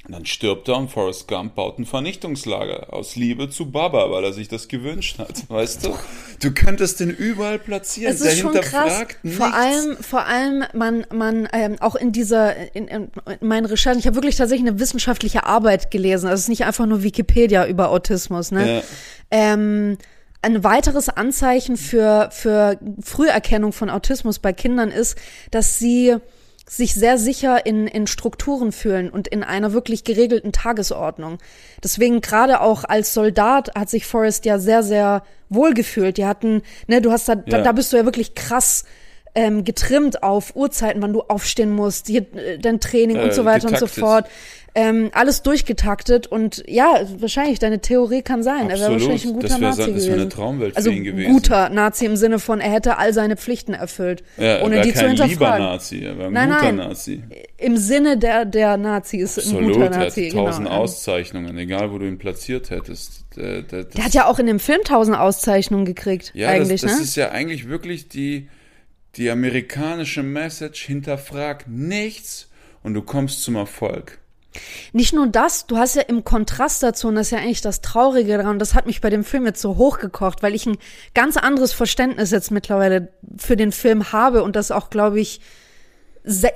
dann 0.07 0.23
stirbt 0.25 0.67
er 0.69 0.77
und 0.77 0.91
Forrest 0.91 1.27
Gump 1.27 1.55
baut 1.55 1.79
ein 1.79 1.85
Vernichtungslager 1.85 2.93
aus 2.93 3.15
Liebe 3.15 3.49
zu 3.49 3.71
Baba, 3.71 4.11
weil 4.11 4.23
er 4.23 4.33
sich 4.33 4.47
das 4.47 4.67
gewünscht 4.67 5.17
hat. 5.17 5.43
Weißt 5.49 5.83
du? 5.85 5.95
Du 6.41 6.51
könntest 6.53 6.99
den 6.99 7.09
überall 7.09 7.57
platzieren. 7.57 8.13
Es 8.13 8.21
Der 8.21 8.33
ist 8.33 8.39
schon 8.39 8.53
krass. 8.53 8.63
hinterfragt 8.71 9.23
nichts. 9.25 9.37
Vor 9.39 9.53
allem, 9.53 9.97
vor 9.97 10.25
allem, 10.27 10.63
man, 10.73 11.05
man 11.11 11.49
ähm, 11.51 11.77
auch 11.79 11.95
in 11.95 12.11
dieser, 12.11 12.55
in, 12.75 12.87
in, 12.87 13.09
in 13.41 13.47
meinen 13.47 13.65
Recherchen, 13.65 13.99
ich 13.99 14.05
habe 14.05 14.15
wirklich 14.15 14.35
tatsächlich 14.35 14.67
eine 14.69 14.79
wissenschaftliche 14.79 15.45
Arbeit 15.45 15.89
gelesen. 15.91 16.27
Also 16.27 16.35
es 16.35 16.41
ist 16.41 16.49
nicht 16.49 16.65
einfach 16.65 16.85
nur 16.85 17.01
Wikipedia 17.01 17.65
über 17.65 17.89
Autismus. 17.89 18.51
Ne? 18.51 18.77
Ja. 18.77 18.83
Ähm, 19.31 19.97
ein 20.45 20.63
weiteres 20.63 21.09
Anzeichen 21.09 21.75
für, 21.75 22.29
für 22.31 22.77
Früherkennung 23.01 23.73
von 23.73 23.89
Autismus 23.89 24.37
bei 24.39 24.53
Kindern 24.53 24.91
ist, 24.91 25.17
dass 25.49 25.79
sie 25.79 26.15
sich 26.67 26.93
sehr 26.93 27.17
sicher 27.17 27.65
in, 27.65 27.87
in 27.87 28.07
Strukturen 28.07 28.71
fühlen 28.71 29.09
und 29.09 29.27
in 29.27 29.43
einer 29.43 29.73
wirklich 29.73 30.03
geregelten 30.03 30.51
Tagesordnung. 30.51 31.37
Deswegen 31.83 32.21
gerade 32.21 32.61
auch 32.61 32.83
als 32.83 33.13
Soldat 33.13 33.71
hat 33.75 33.89
sich 33.89 34.05
Forrest 34.05 34.45
ja 34.45 34.57
sehr, 34.59 34.81
sehr 34.83 35.23
wohl 35.49 35.73
gefühlt. 35.73 36.17
Die 36.17 36.25
hatten, 36.25 36.61
ne, 36.87 37.01
du 37.01 37.11
hast 37.11 37.27
da, 37.29 37.35
da, 37.35 37.57
Ja. 37.57 37.63
da 37.63 37.71
bist 37.71 37.91
du 37.93 37.97
ja 37.97 38.05
wirklich 38.05 38.33
krass 38.35 38.83
ähm, 39.35 39.63
getrimmt 39.63 40.23
auf 40.23 40.55
Uhrzeiten, 40.55 41.01
wann 41.01 41.13
du 41.13 41.21
aufstehen 41.21 41.71
musst, 41.71 42.07
hier, 42.07 42.25
äh, 42.35 42.57
dein 42.57 42.79
Training 42.79 43.17
und 43.17 43.29
Äh, 43.29 43.33
so 43.33 43.45
weiter 43.45 43.67
und 43.67 43.77
so 43.77 43.87
fort. 43.87 44.27
Ähm, 44.77 45.09
alles 45.13 45.41
durchgetaktet 45.41 46.27
und 46.27 46.61
ja, 46.67 46.99
wahrscheinlich, 47.19 47.59
deine 47.59 47.79
Theorie 47.79 48.21
kann 48.21 48.43
sein. 48.43 48.69
Er 48.69 48.77
wäre 48.77 48.93
Absolut. 48.93 48.93
wahrscheinlich 48.93 49.25
ein 49.25 49.33
guter 49.33 49.47
Das 49.47 49.61
wär 49.61 49.69
Nazi 49.69 49.93
das 49.93 50.07
wär 50.07 50.13
eine. 50.15 50.27
Traumwelt 50.29 50.71
für 50.73 50.77
also 50.77 50.89
ihn 50.89 51.03
gewesen. 51.05 51.31
guter 51.31 51.69
Nazi 51.69 52.05
im 52.05 52.17
Sinne 52.17 52.39
von, 52.39 52.59
er 52.59 52.71
hätte 52.71 52.97
all 52.97 53.13
seine 53.13 53.37
Pflichten 53.37 53.73
erfüllt, 53.73 54.21
Ja, 54.35 54.43
er 54.57 54.65
ohne 54.65 54.81
die 54.81 54.93
zu 54.93 54.99
kein 55.05 55.11
lieber 55.11 55.23
hinterfragen. 55.27 55.65
Nazi, 55.65 55.99
er 56.03 56.17
wäre 56.17 56.27
ein 56.27 56.33
Nein, 56.33 56.49
guter 56.49 56.61
nein. 56.63 56.75
Nazi. 56.75 57.23
Im 57.57 57.77
Sinne 57.77 58.17
der, 58.17 58.43
der 58.43 58.75
Nazis, 58.75 59.37
ein 59.37 59.43
Absolut, 59.43 59.73
guter 59.75 59.85
er 59.85 59.91
hat 59.91 59.99
Nazi. 59.99 60.29
tausend 60.33 60.67
genau. 60.67 60.79
Auszeichnungen, 60.81 61.57
egal 61.57 61.91
wo 61.93 61.97
du 61.97 62.05
ihn 62.05 62.17
platziert 62.17 62.69
hättest. 62.69 63.23
Der, 63.37 63.61
der, 63.61 63.85
Der 63.85 64.03
hat 64.03 64.13
ja 64.13 64.27
auch 64.27 64.39
in 64.39 64.45
dem 64.47 64.59
Film 64.59 64.81
tausend 64.83 65.17
Auszeichnungen 65.17 65.85
gekriegt, 65.85 66.31
ja, 66.35 66.49
eigentlich, 66.49 66.81
das, 66.81 66.91
das 66.91 66.99
ne? 66.99 67.05
ist 67.05 67.15
ja 67.15 67.29
eigentlich 67.31 67.69
wirklich 67.69 68.09
die, 68.09 68.49
die 69.15 69.29
amerikanische 69.29 70.21
Message, 70.21 70.85
hinterfrag 70.85 71.65
nichts 71.69 72.49
und 72.83 72.93
du 72.93 73.01
kommst 73.01 73.41
zum 73.41 73.55
Erfolg. 73.55 74.19
Nicht 74.93 75.13
nur 75.13 75.27
das, 75.27 75.67
du 75.67 75.77
hast 75.77 75.95
ja 75.95 76.01
im 76.03 76.23
Kontrast 76.23 76.83
dazu, 76.83 77.07
und 77.07 77.15
das 77.15 77.27
ist 77.27 77.31
ja 77.31 77.39
eigentlich 77.39 77.61
das 77.61 77.81
Traurige 77.81 78.37
daran, 78.37 78.59
das 78.59 78.73
hat 78.73 78.85
mich 78.85 79.01
bei 79.01 79.09
dem 79.09 79.23
Film 79.23 79.45
jetzt 79.45 79.61
so 79.61 79.77
hochgekocht, 79.77 80.41
weil 80.43 80.55
ich 80.55 80.65
ein 80.65 80.77
ganz 81.13 81.37
anderes 81.37 81.73
Verständnis 81.73 82.31
jetzt 82.31 82.51
mittlerweile 82.51 83.09
für 83.37 83.55
den 83.55 83.71
Film 83.71 84.11
habe 84.11 84.43
und 84.43 84.55
das 84.55 84.71
auch, 84.71 84.89
glaube 84.89 85.19
ich, 85.19 85.41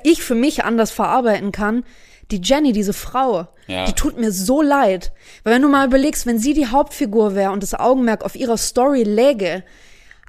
ich 0.04 0.24
für 0.24 0.36
mich 0.36 0.64
anders 0.64 0.92
verarbeiten 0.92 1.52
kann. 1.52 1.84
Die 2.32 2.42
Jenny, 2.42 2.74
diese 2.74 2.94
Frau, 2.94 3.48
Ja. 3.68 3.86
die 3.86 3.94
tut 3.94 4.18
mir 4.20 4.32
so 4.32 4.62
leid. 4.62 5.12
Weil 5.44 5.56
wenn 5.56 5.62
du 5.62 5.68
mal 5.68 5.88
überlegst, 5.88 6.26
wenn 6.26 6.40
sie 6.40 6.54
die 6.54 6.68
Hauptfigur 6.68 7.36
wäre 7.36 7.52
und 7.52 7.64
das 7.64 7.74
Augenmerk 7.74 8.24
auf 8.24 8.36
ihrer 8.36 8.58
Story 8.58 9.04
läge, 9.04 9.64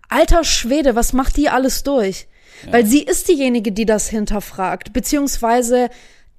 alter 0.09 0.45
Schwede, 0.45 0.95
was 0.97 1.13
macht 1.13 1.37
die 1.37 1.49
alles 1.51 1.83
durch? 1.83 2.27
Weil 2.71 2.85
sie 2.85 3.03
ist 3.03 3.29
diejenige, 3.29 3.73
die 3.73 3.87
das 3.87 4.09
hinterfragt, 4.09 4.93
beziehungsweise 4.93 5.89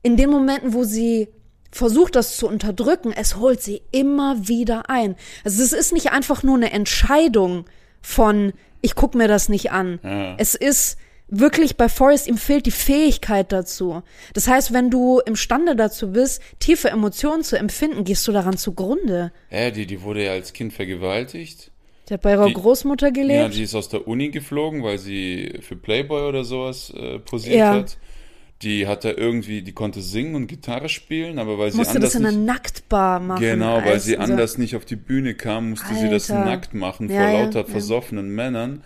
in 0.04 0.18
den 0.18 0.30
Momenten, 0.30 0.74
wo 0.74 0.84
sie 0.84 1.28
versucht, 1.72 2.16
das 2.16 2.36
zu 2.38 2.48
unterdrücken, 2.48 3.14
es 3.16 3.38
holt 3.38 3.62
sie 3.62 3.82
immer 3.92 4.48
wieder 4.48 4.90
ein. 4.90 5.16
Also 5.46 5.64
es 5.64 5.72
ist 5.74 5.94
nicht 5.94 6.12
einfach 6.12 6.44
nur 6.44 6.56
eine 6.56 6.72
Entscheidung 6.72 7.66
von, 8.02 8.52
ich 8.82 8.96
guck 8.96 9.16
mir 9.16 9.28
das 9.28 9.48
nicht 9.48 9.72
an. 9.72 10.00
Ja. 10.04 10.36
Es 10.38 10.56
ist 10.56 10.98
wirklich 11.30 11.78
bei 11.78 11.88
Forrest, 11.88 12.28
ihm 12.28 12.38
fehlt 12.38 12.66
die 12.66 12.72
Fähigkeit 12.72 13.54
dazu. 13.54 14.02
Das 14.34 14.50
heißt, 14.50 14.74
wenn 14.74 14.90
du 14.90 15.20
imstande 15.20 15.78
dazu 15.78 16.12
bist, 16.12 16.42
tiefe 16.60 16.90
Emotionen 16.90 17.44
zu 17.44 17.58
empfinden, 17.58 18.04
gehst 18.04 18.28
du 18.28 18.34
daran 18.34 18.58
zugrunde. 18.58 19.32
Ja, 19.50 19.72
die, 19.72 19.86
die 19.86 20.02
wurde 20.02 20.26
ja 20.26 20.32
als 20.34 20.52
Kind 20.52 20.74
vergewaltigt. 20.74 21.72
Die 22.10 22.16
hat 22.16 22.22
bei 22.22 22.32
ihrer 22.32 22.48
Die- 22.48 22.54
Großmutter 22.54 23.08
Ja, 23.08 23.14
gelebt. 23.14 23.56
die 23.56 23.64
ist 23.64 23.76
aus 23.76 23.88
der 23.88 24.06
Uni 24.10 24.30
geflogen, 24.30 24.84
weil 24.84 24.98
sie 24.98 25.60
für 25.62 25.78
Playboy 25.78 26.24
oder 26.28 26.44
sowas 26.44 26.92
äh, 26.98 27.20
posiert 27.20 27.56
Ja. 27.56 27.74
hat. 27.76 27.98
Die 28.62 28.86
hatte 28.88 29.10
irgendwie, 29.12 29.62
die 29.64 29.72
konnte 29.72 30.02
singen 30.02 30.36
und 30.36 30.48
Gitarre 30.48 30.88
spielen, 30.88 31.40
aber 31.40 31.58
weil 31.58 31.72
sie 31.72 31.78
musste 31.78 31.96
anders 31.96 32.12
das 32.14 32.20
in 32.22 32.28
einer 32.28 32.38
Nacktbar 32.38 33.20
machen. 33.20 33.42
genau, 33.42 33.78
weil 33.78 33.94
als 33.94 34.06
sie 34.06 34.18
anders 34.18 34.58
nicht 34.60 34.76
auf 34.76 34.86
die 34.86 34.96
Bühne 34.96 35.34
kam, 35.34 35.72
musste 35.72 35.94
sie 35.96 36.10
das 36.10 36.30
Alter. 36.30 36.46
nackt 36.46 36.74
machen 36.76 37.10
Ja, 37.10 37.16
vor 37.16 37.26
ja, 37.32 37.42
lauter 37.44 37.60
ja. 37.62 37.66
versoffenen 37.66 38.30
Männern. 38.36 38.84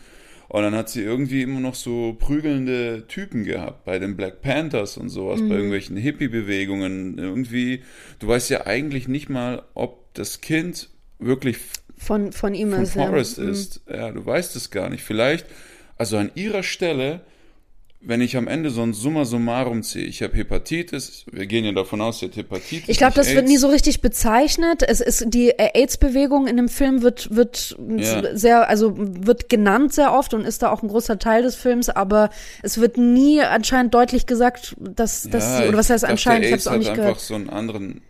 Und 0.48 0.62
dann 0.62 0.76
hat 0.76 0.90
sie 0.90 1.02
irgendwie 1.02 1.42
immer 1.42 1.60
noch 1.60 1.74
so 1.76 2.16
prügelnde 2.20 3.06
Typen 3.08 3.44
gehabt 3.44 3.84
bei 3.84 3.98
den 4.00 4.16
Black 4.16 4.42
Panthers 4.42 4.96
und 4.96 5.10
sowas, 5.10 5.42
Mhm. 5.42 5.50
bei 5.50 5.56
irgendwelchen 5.56 5.98
Hippie-Bewegungen. 5.98 7.18
Irgendwie, 7.18 7.82
du 8.20 8.28
weißt 8.28 8.50
ja 8.52 8.66
eigentlich 8.68 9.08
nicht 9.08 9.28
mal, 9.30 9.64
ob 9.74 10.14
das 10.14 10.42
Kind 10.42 10.90
wirklich 11.20 11.58
Von, 11.98 12.32
von 12.32 12.54
ihm 12.54 12.72
von 12.72 12.84
ist. 12.84 12.94
Forrest 12.94 13.40
Mhm. 13.40 13.50
ist. 13.50 13.82
Ja, 13.90 14.12
du 14.12 14.26
weißt 14.26 14.56
es 14.56 14.70
gar 14.70 14.90
nicht. 14.90 15.04
Vielleicht, 15.04 15.48
also 15.98 16.18
an 16.18 16.30
ihrer 16.36 16.62
Stelle, 16.64 17.22
wenn 18.08 18.22
ich 18.22 18.38
am 18.38 18.48
Ende 18.48 18.70
so 18.70 18.82
ein 18.84 18.94
Summa 18.94 19.26
summarum 19.26 19.84
ziehe, 19.84 20.06
ich 20.06 20.22
habe 20.22 20.38
Hepatitis, 20.38 21.26
wir 21.32 21.46
gehen 21.48 21.66
ja 21.66 21.72
davon 21.72 22.02
aus, 22.02 22.20
sie 22.20 22.28
hat 22.28 22.36
Hepatitis. 22.36 22.88
Ich 22.88 22.98
glaube, 22.98 23.16
das 23.16 23.28
wird 23.28 23.40
AIDS. 23.40 23.50
nie 23.50 23.58
so 23.58 23.68
richtig 23.68 24.02
bezeichnet. 24.02 24.84
Es 24.88 25.02
ist 25.02 25.26
die 25.28 25.54
AIDS-Bewegung 25.58 26.48
in 26.48 26.58
dem 26.58 26.70
Film 26.70 27.02
wird 27.02 27.36
wird 27.36 27.76
Ja. 27.98 28.36
sehr, 28.36 28.70
also 28.70 28.94
wird 28.96 29.50
genannt 29.50 29.94
sehr 29.94 30.14
oft 30.14 30.34
und 30.34 30.46
ist 30.46 30.62
da 30.62 30.72
auch 30.72 30.84
ein 30.84 30.88
großer 30.88 31.20
Teil 31.20 31.44
des 31.44 31.56
Films, 31.56 31.90
aber 31.90 32.30
es 32.62 32.80
wird 32.80 32.98
nie 32.98 33.42
anscheinend 33.42 33.94
deutlich 33.94 34.26
gesagt, 34.26 34.76
dass, 34.80 35.24
dass 35.24 35.44
ja, 35.44 35.58
sie, 35.58 35.68
oder 35.70 35.78
was 35.78 35.90
heißt 35.90 36.06
anscheinend, 36.06 36.46
ich 36.46 36.52
habe 36.52 36.60
es 36.60 36.68
auch 36.68 36.78
nicht 36.78 36.90
einfach 36.90 37.04
gehört. 37.04 37.20
so 37.20 37.36
einen 37.36 37.50
anderen. 37.50 38.02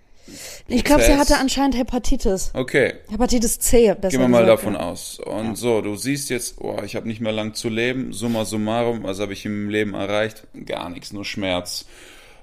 Ich 0.68 0.84
glaube, 0.84 1.04
sie 1.04 1.16
hatte 1.16 1.38
anscheinend 1.38 1.78
Hepatitis. 1.78 2.52
Okay, 2.54 2.94
Hepatitis 3.10 3.60
C, 3.60 3.96
gehen 4.02 4.12
wir 4.22 4.28
mal 4.28 4.42
gesagt, 4.44 4.60
davon 4.60 4.74
ja. 4.74 4.80
aus. 4.80 5.20
Und 5.20 5.56
so, 5.58 5.82
du 5.82 5.96
siehst 5.96 6.30
jetzt, 6.30 6.56
oh, 6.60 6.82
ich 6.84 6.96
habe 6.96 7.08
nicht 7.08 7.22
mehr 7.22 7.32
lang 7.32 7.54
zu 7.54 7.70
leben. 7.70 8.12
Summa 8.14 8.46
summarum, 8.46 9.04
was 9.04 9.20
habe 9.20 9.34
ich 9.34 9.46
im 9.46 9.70
Leben 9.70 9.94
erreicht? 9.94 10.44
Gar 10.66 10.90
nichts, 10.90 11.14
nur 11.14 11.26
Schmerz. 11.26 11.86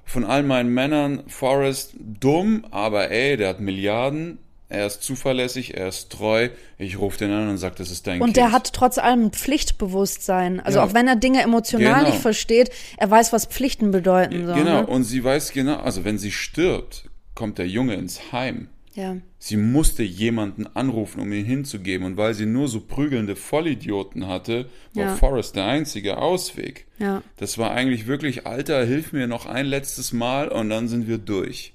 Von 0.04 0.24
all 0.24 0.42
meinen 0.42 0.72
Männern, 0.74 1.22
Forrest, 1.28 1.94
dumm, 1.98 2.66
aber 2.70 3.10
ey, 3.10 3.36
der 3.36 3.48
hat 3.50 3.60
Milliarden. 3.60 4.38
Er 4.68 4.86
ist 4.86 5.02
zuverlässig, 5.02 5.76
er 5.76 5.88
ist 5.88 6.10
treu. 6.10 6.48
Ich 6.78 6.98
rufe 6.98 7.18
den 7.18 7.30
an 7.30 7.48
und 7.50 7.58
sage, 7.58 7.74
das 7.76 7.90
ist 7.90 8.06
dein 8.06 8.20
Und 8.22 8.28
Kind. 8.28 8.36
der 8.38 8.52
hat 8.52 8.72
trotz 8.72 8.96
allem 8.96 9.26
ein 9.26 9.30
Pflichtbewusstsein. 9.32 10.60
Also 10.60 10.78
Ja. 10.78 10.84
auch 10.84 10.94
wenn 10.94 11.06
er 11.08 11.16
Dinge 11.16 11.42
emotional 11.42 11.98
Genau. 12.00 12.08
nicht 12.10 12.20
versteht, 12.22 12.70
er 12.96 13.10
weiß, 13.10 13.32
was 13.34 13.44
Pflichten 13.46 13.90
bedeuten. 13.90 14.46
So, 14.46 14.54
Genau, 14.54 14.80
Ne? 14.80 14.86
und 14.86 15.04
sie 15.04 15.22
weiß 15.22 15.52
genau, 15.52 15.76
also 15.76 16.04
wenn 16.04 16.18
sie 16.18 16.30
stirbt, 16.32 17.04
kommt 17.42 17.58
der 17.58 17.66
Junge 17.66 17.94
ins 17.94 18.30
Heim. 18.30 18.68
Ja. 18.94 19.16
Sie 19.40 19.56
musste 19.56 20.04
jemanden 20.04 20.68
anrufen, 20.76 21.20
um 21.20 21.32
ihn 21.32 21.44
hinzugeben. 21.44 22.06
Und 22.06 22.16
weil 22.16 22.34
sie 22.34 22.46
nur 22.46 22.68
so 22.68 22.78
prügelnde 22.78 23.34
Vollidioten 23.34 24.28
hatte, 24.28 24.66
war 24.94 25.06
Ja. 25.06 25.16
Forrest 25.16 25.56
der 25.56 25.64
einzige 25.66 26.18
Ausweg. 26.18 26.86
Ja. 27.00 27.20
Das 27.38 27.58
war 27.58 27.72
eigentlich 27.72 28.06
wirklich, 28.06 28.46
Alter, 28.46 28.84
hilf 28.84 29.12
mir 29.12 29.26
noch 29.26 29.46
ein 29.46 29.66
letztes 29.66 30.12
Mal 30.12 30.50
und 30.50 30.70
dann 30.70 30.86
sind 30.86 31.08
wir 31.08 31.18
durch. 31.18 31.72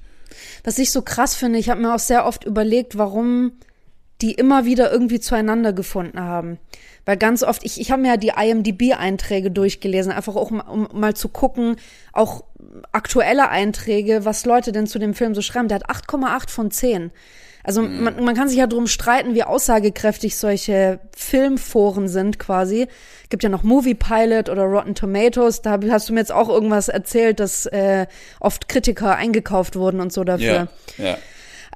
Was 0.64 0.80
ich 0.80 0.94
so 0.94 1.02
krass 1.02 1.36
finde, 1.36 1.60
ich 1.60 1.70
habe 1.70 1.82
mir 1.82 1.94
auch 1.94 2.00
sehr 2.00 2.26
oft 2.26 2.46
überlegt, 2.46 2.98
warum 2.98 3.52
die 4.22 4.32
immer 4.32 4.64
wieder 4.64 4.90
irgendwie 4.90 5.20
zueinander 5.20 5.74
gefunden 5.74 6.22
haben. 6.22 6.60
Weil 7.08 7.16
ganz 7.16 7.42
oft, 7.42 7.64
ich, 7.64 7.80
ich 7.80 7.90
habe 7.90 8.02
mir 8.02 8.10
ja 8.10 8.18
die 8.18 8.34
IMDB-Einträge 8.38 9.50
durchgelesen, 9.50 10.12
einfach 10.12 10.36
auch 10.36 10.52
um, 10.52 10.60
um 10.60 10.90
mal 10.92 11.16
zu 11.16 11.30
gucken, 11.30 11.78
auch 12.12 12.44
aktuelle 12.92 13.48
Einträge, 13.48 14.26
was 14.26 14.46
Leute 14.46 14.74
denn 14.74 14.88
zu 14.88 15.00
dem 15.00 15.14
Film 15.14 15.34
so 15.34 15.42
schreiben. 15.42 15.70
Der 15.70 15.80
hat 15.80 15.90
8,8 15.90 16.50
von 16.50 16.70
10. 16.70 17.12
Also 17.64 17.82
man, 17.82 18.22
man 18.22 18.36
kann 18.36 18.50
sich 18.50 18.58
ja 18.58 18.68
drum 18.68 18.88
streiten, 18.88 19.36
wie 19.36 19.44
aussagekräftig 19.44 20.36
solche 20.36 21.00
Filmforen 21.16 22.10
sind 22.10 22.40
quasi. 22.40 22.90
Gibt 23.30 23.42
ja 23.42 23.48
noch 23.48 23.64
Movie 23.64 23.96
Pilot 23.96 24.50
oder 24.50 24.64
Rotten 24.64 24.94
Tomatoes. 24.94 25.62
Da 25.62 25.80
hast 25.90 26.10
du 26.10 26.14
mir 26.14 26.20
jetzt 26.20 26.34
auch 26.34 26.50
irgendwas 26.50 26.90
erzählt, 26.90 27.40
dass 27.40 27.68
äh, 27.68 28.06
oft 28.42 28.68
Kritiker 28.68 29.16
eingekauft 29.16 29.78
wurden 29.78 30.02
und 30.02 30.12
so 30.12 30.26
dafür. 30.26 30.68
Ja, 30.98 31.06
ja. 31.06 31.18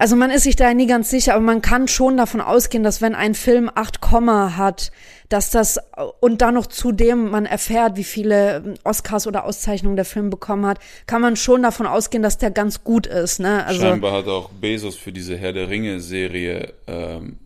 Also 0.01 0.15
man 0.15 0.31
ist 0.31 0.45
sich 0.45 0.55
da 0.55 0.73
nie 0.73 0.87
ganz 0.87 1.11
sicher, 1.11 1.35
aber 1.35 1.43
man 1.43 1.61
kann 1.61 1.87
schon 1.87 2.17
davon 2.17 2.41
ausgehen, 2.41 2.83
dass 2.83 3.03
wenn 3.03 3.13
ein 3.13 3.35
Film 3.35 3.69
8 3.71 4.01
Komma 4.01 4.57
hat, 4.57 4.91
dass 5.29 5.51
das 5.51 5.79
und 6.21 6.41
dann 6.41 6.55
noch 6.55 6.65
zudem 6.65 7.29
man 7.29 7.45
erfährt, 7.45 7.97
wie 7.97 8.03
viele 8.03 8.73
Oscars 8.83 9.27
oder 9.27 9.45
Auszeichnungen 9.45 9.95
der 9.95 10.05
Film 10.05 10.31
bekommen 10.31 10.65
hat, 10.65 10.79
kann 11.05 11.21
man 11.21 11.35
schon 11.35 11.61
davon 11.61 11.85
ausgehen, 11.85 12.23
dass 12.23 12.39
der 12.39 12.49
ganz 12.49 12.83
gut 12.83 13.05
ist. 13.05 13.39
Ne? 13.39 13.63
Also 13.63 13.81
Scheinbar 13.81 14.13
hat 14.13 14.27
auch 14.27 14.49
Bezos 14.49 14.95
für 14.95 15.11
diese 15.11 15.37
Herr 15.37 15.53
der 15.53 15.69
Ringe-Serie 15.69 16.73
ähm, 16.87 17.37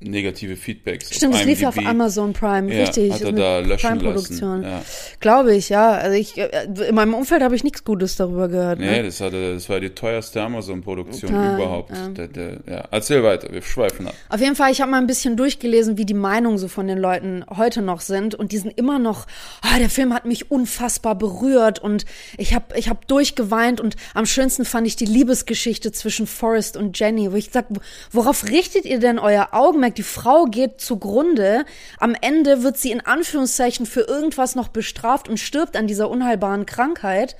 negative 0.00 0.56
Feedbacks. 0.56 1.14
stimmt, 1.14 1.34
es 1.34 1.44
lief 1.44 1.60
ja 1.60 1.68
auf. 1.70 1.78
Amazon 1.78 2.32
Prime, 2.34 2.70
Ja, 2.72 2.80
richtig. 2.82 3.10
hat 3.12 3.22
er 3.22 3.32
da 3.32 3.58
löschen 3.60 3.98
Prime-Produktion. 3.98 4.62
Ja. 4.62 4.82
Glaube 5.20 5.54
ich, 5.54 5.70
ja. 5.70 5.92
Also 5.92 6.14
ich 6.16 6.36
äh, 6.36 6.66
in 6.88 6.94
meinem 6.94 7.14
Umfeld 7.14 7.42
habe 7.42 7.54
ich 7.56 7.64
nichts 7.64 7.84
Gutes 7.84 8.16
darüber 8.16 8.48
gehört. 8.48 8.80
Nee, 8.80 8.98
Ne? 8.98 9.02
das, 9.04 9.20
hatte, 9.22 9.54
das 9.54 9.68
war 9.70 9.80
die 9.80 9.90
teuerste 9.90 10.42
Amazon-Produktion 10.42 11.30
Total, 11.30 11.54
überhaupt. 11.54 11.90
ja. 11.90 12.08
Der, 12.08 12.28
der, 12.28 12.50
ja. 12.68 12.84
Erzähl 12.90 13.22
weiter, 13.22 13.50
wir 13.50 13.62
schweifen 13.62 14.08
ab. 14.08 14.14
Auf 14.28 14.40
jeden 14.40 14.56
Fall, 14.56 14.72
ich 14.72 14.80
habe 14.82 14.90
mal 14.90 14.98
ein 14.98 15.06
bisschen 15.06 15.36
durchgelesen, 15.38 15.96
wie 15.96 16.04
die 16.04 16.12
Meinungen 16.12 16.58
so 16.58 16.68
von 16.68 16.86
den 16.86 16.98
Leuten 16.98 17.44
heute 17.56 17.80
noch 17.80 18.00
sind. 18.02 18.34
Und 18.34 18.52
die 18.52 18.58
sind 18.58 18.76
immer 18.76 18.98
noch, 18.98 19.26
ah, 19.62 19.78
der 19.78 19.88
Film 19.88 20.12
hat 20.12 20.26
mich 20.26 20.50
unfassbar 20.50 21.14
berührt 21.14 21.78
und 21.78 22.04
ich 22.36 22.52
habe 22.52 22.76
ich 22.76 22.90
hab 22.90 23.06
durchgeweint. 23.08 23.80
Und 23.80 23.96
am 24.12 24.26
schönsten 24.26 24.66
fand 24.66 24.86
ich 24.86 24.96
die 24.96 25.06
Liebesgeschichte 25.06 25.92
zwischen 25.92 26.26
Forrest 26.26 26.76
und 26.76 26.98
Jenny, 26.98 27.32
wo 27.32 27.36
ich 27.36 27.48
sag, 27.50 27.66
worauf 28.10 28.44
richtet 28.50 28.84
ihr 28.84 28.98
denn 28.98 29.18
euer 29.18 29.48
Augenmerk? 29.52 29.83
Die 29.90 30.02
Frau 30.02 30.46
geht 30.46 30.80
zugrunde. 30.80 31.64
Am 31.98 32.16
Ende 32.20 32.62
wird 32.62 32.78
sie 32.78 32.90
in 32.90 33.00
Anführungszeichen 33.00 33.86
für 33.86 34.00
irgendwas 34.00 34.54
noch 34.54 34.68
bestraft 34.68 35.28
und 35.28 35.38
stirbt 35.38 35.76
an 35.76 35.86
dieser 35.86 36.10
unheilbaren 36.10 36.66
Krankheit. 36.66 37.36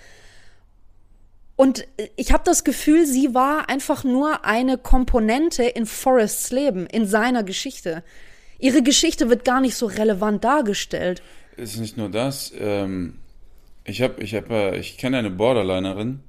Und 1.56 1.86
ich 2.16 2.32
habe 2.32 2.42
das 2.44 2.64
Gefühl, 2.64 3.06
sie 3.06 3.34
war 3.34 3.68
einfach 3.68 4.04
nur 4.04 4.44
eine 4.44 4.76
Komponente 4.76 5.62
in 5.62 5.86
Forrests 5.86 6.50
Leben, 6.50 6.86
in 6.86 7.06
seiner 7.06 7.44
Geschichte. 7.44 8.02
Ihre 8.58 8.82
Geschichte 8.82 9.28
wird 9.28 9.44
gar 9.44 9.60
nicht 9.60 9.76
so 9.76 9.86
relevant 9.86 10.42
dargestellt. 10.42 11.22
Es 11.56 11.74
ist 11.74 11.80
nicht 11.80 11.96
nur 11.96 12.08
das. 12.08 12.52
Ähm, 12.58 13.18
ich 13.84 14.02
habe, 14.02 14.22
ich 14.22 14.34
habe, 14.34 14.52
äh, 14.54 14.78
ich 14.78 14.98
kenne 14.98 15.18
eine 15.18 15.30
Borderlinerin, 15.30 16.20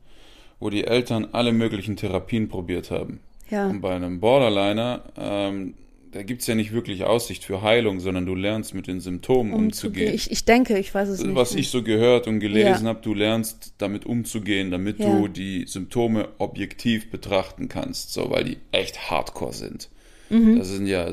wo 0.59 0.69
die 0.69 0.85
Eltern 0.85 1.29
alle 1.31 1.53
möglichen 1.53 1.95
Therapien 1.95 2.47
probiert 2.47 2.91
haben. 2.91 3.19
Ja. 3.49 3.67
Und 3.67 3.81
bei 3.81 3.95
einem 3.95 4.19
Borderliner, 4.19 5.03
ähm, 5.17 5.75
da 6.15 6.23
gibt's 6.23 6.47
ja 6.47 6.55
nicht 6.55 6.71
wirklich 6.71 7.03
Aussicht 7.03 7.43
für 7.43 7.61
Heilung, 7.61 7.99
sondern 7.99 8.25
du 8.25 8.35
lernst 8.35 8.73
mit 8.73 8.87
den 8.87 9.01
Symptomen 9.01 9.51
umzugehen. 9.53 10.13
Ich, 10.13 10.31
ich 10.31 10.45
denke, 10.45 10.77
ich 10.79 10.95
weiß 10.95 11.09
es 11.09 11.21
nicht. 11.21 11.35
Was 11.35 11.53
ich 11.53 11.69
so 11.69 11.83
gehört 11.83 12.25
und 12.27 12.39
gelesen 12.39 12.83
Ja. 12.85 12.89
habe, 12.91 13.01
du 13.01 13.13
lernst 13.13 13.73
damit 13.79 14.05
umzugehen, 14.05 14.71
damit 14.71 14.99
Ja. 14.99 15.13
du 15.13 15.27
die 15.27 15.65
Symptome 15.67 16.29
objektiv 16.37 17.11
betrachten 17.11 17.67
kannst, 17.67 18.13
so 18.13 18.29
weil 18.31 18.45
die 18.45 18.57
echt 18.71 19.11
hardcore 19.11 19.51
sind. 19.51 19.89
Mhm. 20.29 20.57
Das 20.57 20.69
sind 20.69 20.87
ja 20.87 21.11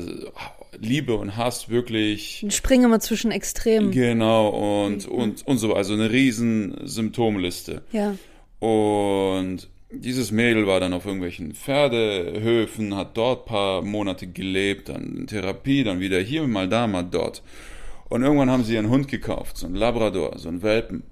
Liebe 0.79 1.15
und 1.15 1.35
Hass 1.35 1.67
wirklich 1.69 2.41
ich 2.47 2.55
springe 2.55 2.85
immer 2.85 3.01
zwischen 3.01 3.31
Extremen. 3.31 3.91
genau 3.91 4.85
und 4.85 5.05
und 5.05 5.45
und 5.45 5.57
so 5.57 5.73
also 5.73 5.93
eine 5.93 6.11
riesen 6.11 6.75
Symptomliste. 6.85 7.81
Ja. 7.91 8.15
Und 8.59 9.67
dieses 9.93 10.31
Mädel 10.31 10.67
war 10.67 10.79
dann 10.79 10.93
auf 10.93 11.05
irgendwelchen 11.05 11.53
Pferdehöfen, 11.53 12.95
hat 12.95 13.15
dort 13.17 13.45
paar 13.45 13.81
Monate 13.81 14.27
gelebt, 14.27 14.89
dann 14.89 15.15
in 15.17 15.27
Therapie, 15.27 15.83
dann 15.83 15.99
wieder 15.99 16.19
hier, 16.19 16.47
mal 16.47 16.67
da, 16.67 16.87
mal 16.87 17.03
dort. 17.03 17.43
Und 18.09 18.23
irgendwann 18.23 18.49
haben 18.51 18.63
sie 18.63 18.77
einen 18.77 18.89
Hund 18.89 19.07
gekauft, 19.07 19.57
so 19.57 19.65
einen 19.65 19.75
Labrador, 19.75 20.37
so 20.37 20.49
einen 20.49 20.61
Welpen. 20.61 21.03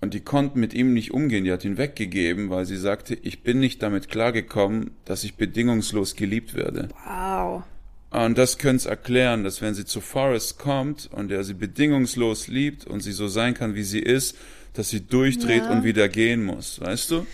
Und 0.00 0.12
die 0.12 0.20
konnten 0.20 0.60
mit 0.60 0.74
ihm 0.74 0.92
nicht 0.92 1.12
umgehen, 1.12 1.44
die 1.44 1.52
hat 1.52 1.64
ihn 1.64 1.78
weggegeben, 1.78 2.50
weil 2.50 2.66
sie 2.66 2.76
sagte, 2.76 3.14
ich 3.14 3.42
bin 3.42 3.60
nicht 3.60 3.82
damit 3.82 4.08
klargekommen, 4.08 4.90
dass 5.06 5.24
ich 5.24 5.36
bedingungslos 5.36 6.14
geliebt 6.16 6.54
werde. 6.54 6.88
Wow. 7.06 7.62
Und 8.10 8.36
das 8.36 8.58
könnte 8.58 8.76
es 8.76 8.86
erklären, 8.86 9.44
dass 9.44 9.62
wenn 9.62 9.74
sie 9.74 9.86
zu 9.86 10.00
Forrest 10.00 10.58
kommt 10.58 11.08
und 11.10 11.32
er 11.32 11.42
sie 11.42 11.54
bedingungslos 11.54 12.48
liebt 12.48 12.86
und 12.86 13.00
sie 13.00 13.12
so 13.12 13.28
sein 13.28 13.54
kann, 13.54 13.74
wie 13.74 13.82
sie 13.82 13.98
ist, 14.00 14.36
dass 14.74 14.90
sie 14.90 15.00
durchdreht 15.06 15.62
Ja. 15.64 15.70
und 15.72 15.84
wieder 15.84 16.08
gehen 16.08 16.44
muss, 16.44 16.80
weißt 16.80 17.10
du? 17.10 17.26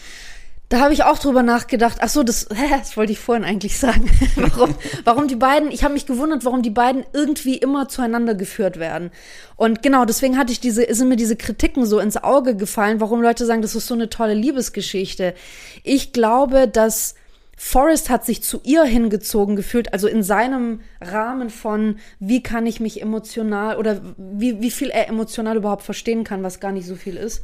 Da 0.70 0.78
habe 0.78 0.94
ich 0.94 1.02
auch 1.02 1.18
drüber 1.18 1.42
nachgedacht. 1.42 1.98
Ach 2.00 2.08
so, 2.08 2.22
das, 2.22 2.46
das 2.70 2.96
wollte 2.96 3.12
ich 3.12 3.18
vorhin 3.18 3.44
eigentlich 3.44 3.78
sagen. 3.78 4.08
warum, 4.36 4.74
warum 5.04 5.26
die 5.26 5.36
beiden, 5.36 5.72
ich 5.72 5.82
habe 5.82 5.94
mich 5.94 6.06
gewundert, 6.06 6.44
warum 6.44 6.62
die 6.62 6.70
beiden 6.70 7.04
irgendwie 7.12 7.56
immer 7.56 7.88
zueinander 7.88 8.36
geführt 8.36 8.78
werden. 8.78 9.10
Und 9.56 9.82
genau, 9.82 10.04
deswegen 10.04 10.38
hatte 10.38 10.52
ich 10.52 10.60
diese, 10.60 10.86
sind 10.94 11.08
mir 11.08 11.16
diese 11.16 11.34
Kritiken 11.34 11.84
so 11.86 11.98
ins 11.98 12.16
Auge 12.16 12.54
gefallen, 12.54 13.00
warum 13.00 13.20
Leute 13.20 13.46
sagen, 13.46 13.62
das 13.62 13.74
ist 13.74 13.88
so 13.88 13.94
eine 13.94 14.10
tolle 14.10 14.34
Liebesgeschichte. 14.34 15.34
Ich 15.82 16.12
glaube, 16.12 16.68
dass 16.68 17.16
Forrest 17.56 18.08
hat 18.08 18.24
sich 18.24 18.44
zu 18.44 18.60
ihr 18.62 18.84
hingezogen 18.84 19.56
gefühlt, 19.56 19.92
also 19.92 20.06
in 20.06 20.22
seinem 20.22 20.82
Rahmen 21.00 21.50
von, 21.50 21.98
wie 22.20 22.44
kann 22.44 22.64
ich 22.66 22.78
mich 22.78 23.02
emotional 23.02 23.76
oder 23.76 24.00
wie, 24.16 24.62
wie 24.62 24.70
viel 24.70 24.90
er 24.90 25.08
emotional 25.08 25.56
überhaupt 25.56 25.82
verstehen 25.82 26.22
kann, 26.22 26.44
was 26.44 26.60
gar 26.60 26.70
nicht 26.70 26.86
so 26.86 26.94
viel 26.94 27.16
ist. 27.16 27.42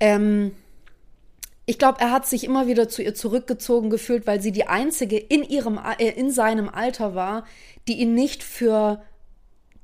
Ähm, 0.00 0.52
ich 1.66 1.78
glaube, 1.78 2.00
er 2.00 2.12
hat 2.12 2.26
sich 2.26 2.44
immer 2.44 2.68
wieder 2.68 2.88
zu 2.88 3.02
ihr 3.02 3.14
zurückgezogen 3.14 3.90
gefühlt, 3.90 4.26
weil 4.26 4.40
sie 4.40 4.52
die 4.52 4.68
einzige 4.68 5.18
in 5.18 5.42
ihrem, 5.42 5.78
äh, 5.98 6.08
in 6.10 6.30
seinem 6.30 6.68
Alter 6.68 7.16
war, 7.16 7.44
die 7.88 8.00
ihn 8.00 8.14
nicht 8.14 8.44
für 8.44 9.02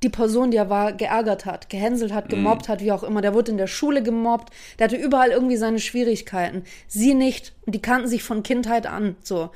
die 0.05 0.09
Person, 0.09 0.51
die 0.51 0.57
er 0.57 0.71
war, 0.71 0.93
geärgert 0.93 1.45
hat, 1.45 1.69
gehänselt 1.69 2.13
hat, 2.13 2.29
gemobbt 2.29 2.69
mhm. 2.69 2.73
hat, 2.73 2.81
wie 2.81 2.93
auch 2.93 3.03
immer. 3.03 3.21
Der 3.21 3.35
wurde 3.35 3.53
in 3.53 3.57
der 3.57 3.67
Schule 3.67 4.03
gemobbt, 4.03 4.53
der 4.79 4.85
hatte 4.85 4.97
überall 4.97 5.31
irgendwie 5.31 5.57
seine 5.57 5.79
Schwierigkeiten. 5.79 6.65
Sie 6.89 7.15
nicht. 7.15 7.53
Und 7.67 7.75
die 7.75 7.83
kannten 7.83 8.09
sich 8.09 8.23
von 8.23 8.43
Kindheit 8.43 8.87
an. 8.87 9.17
So. 9.23 9.51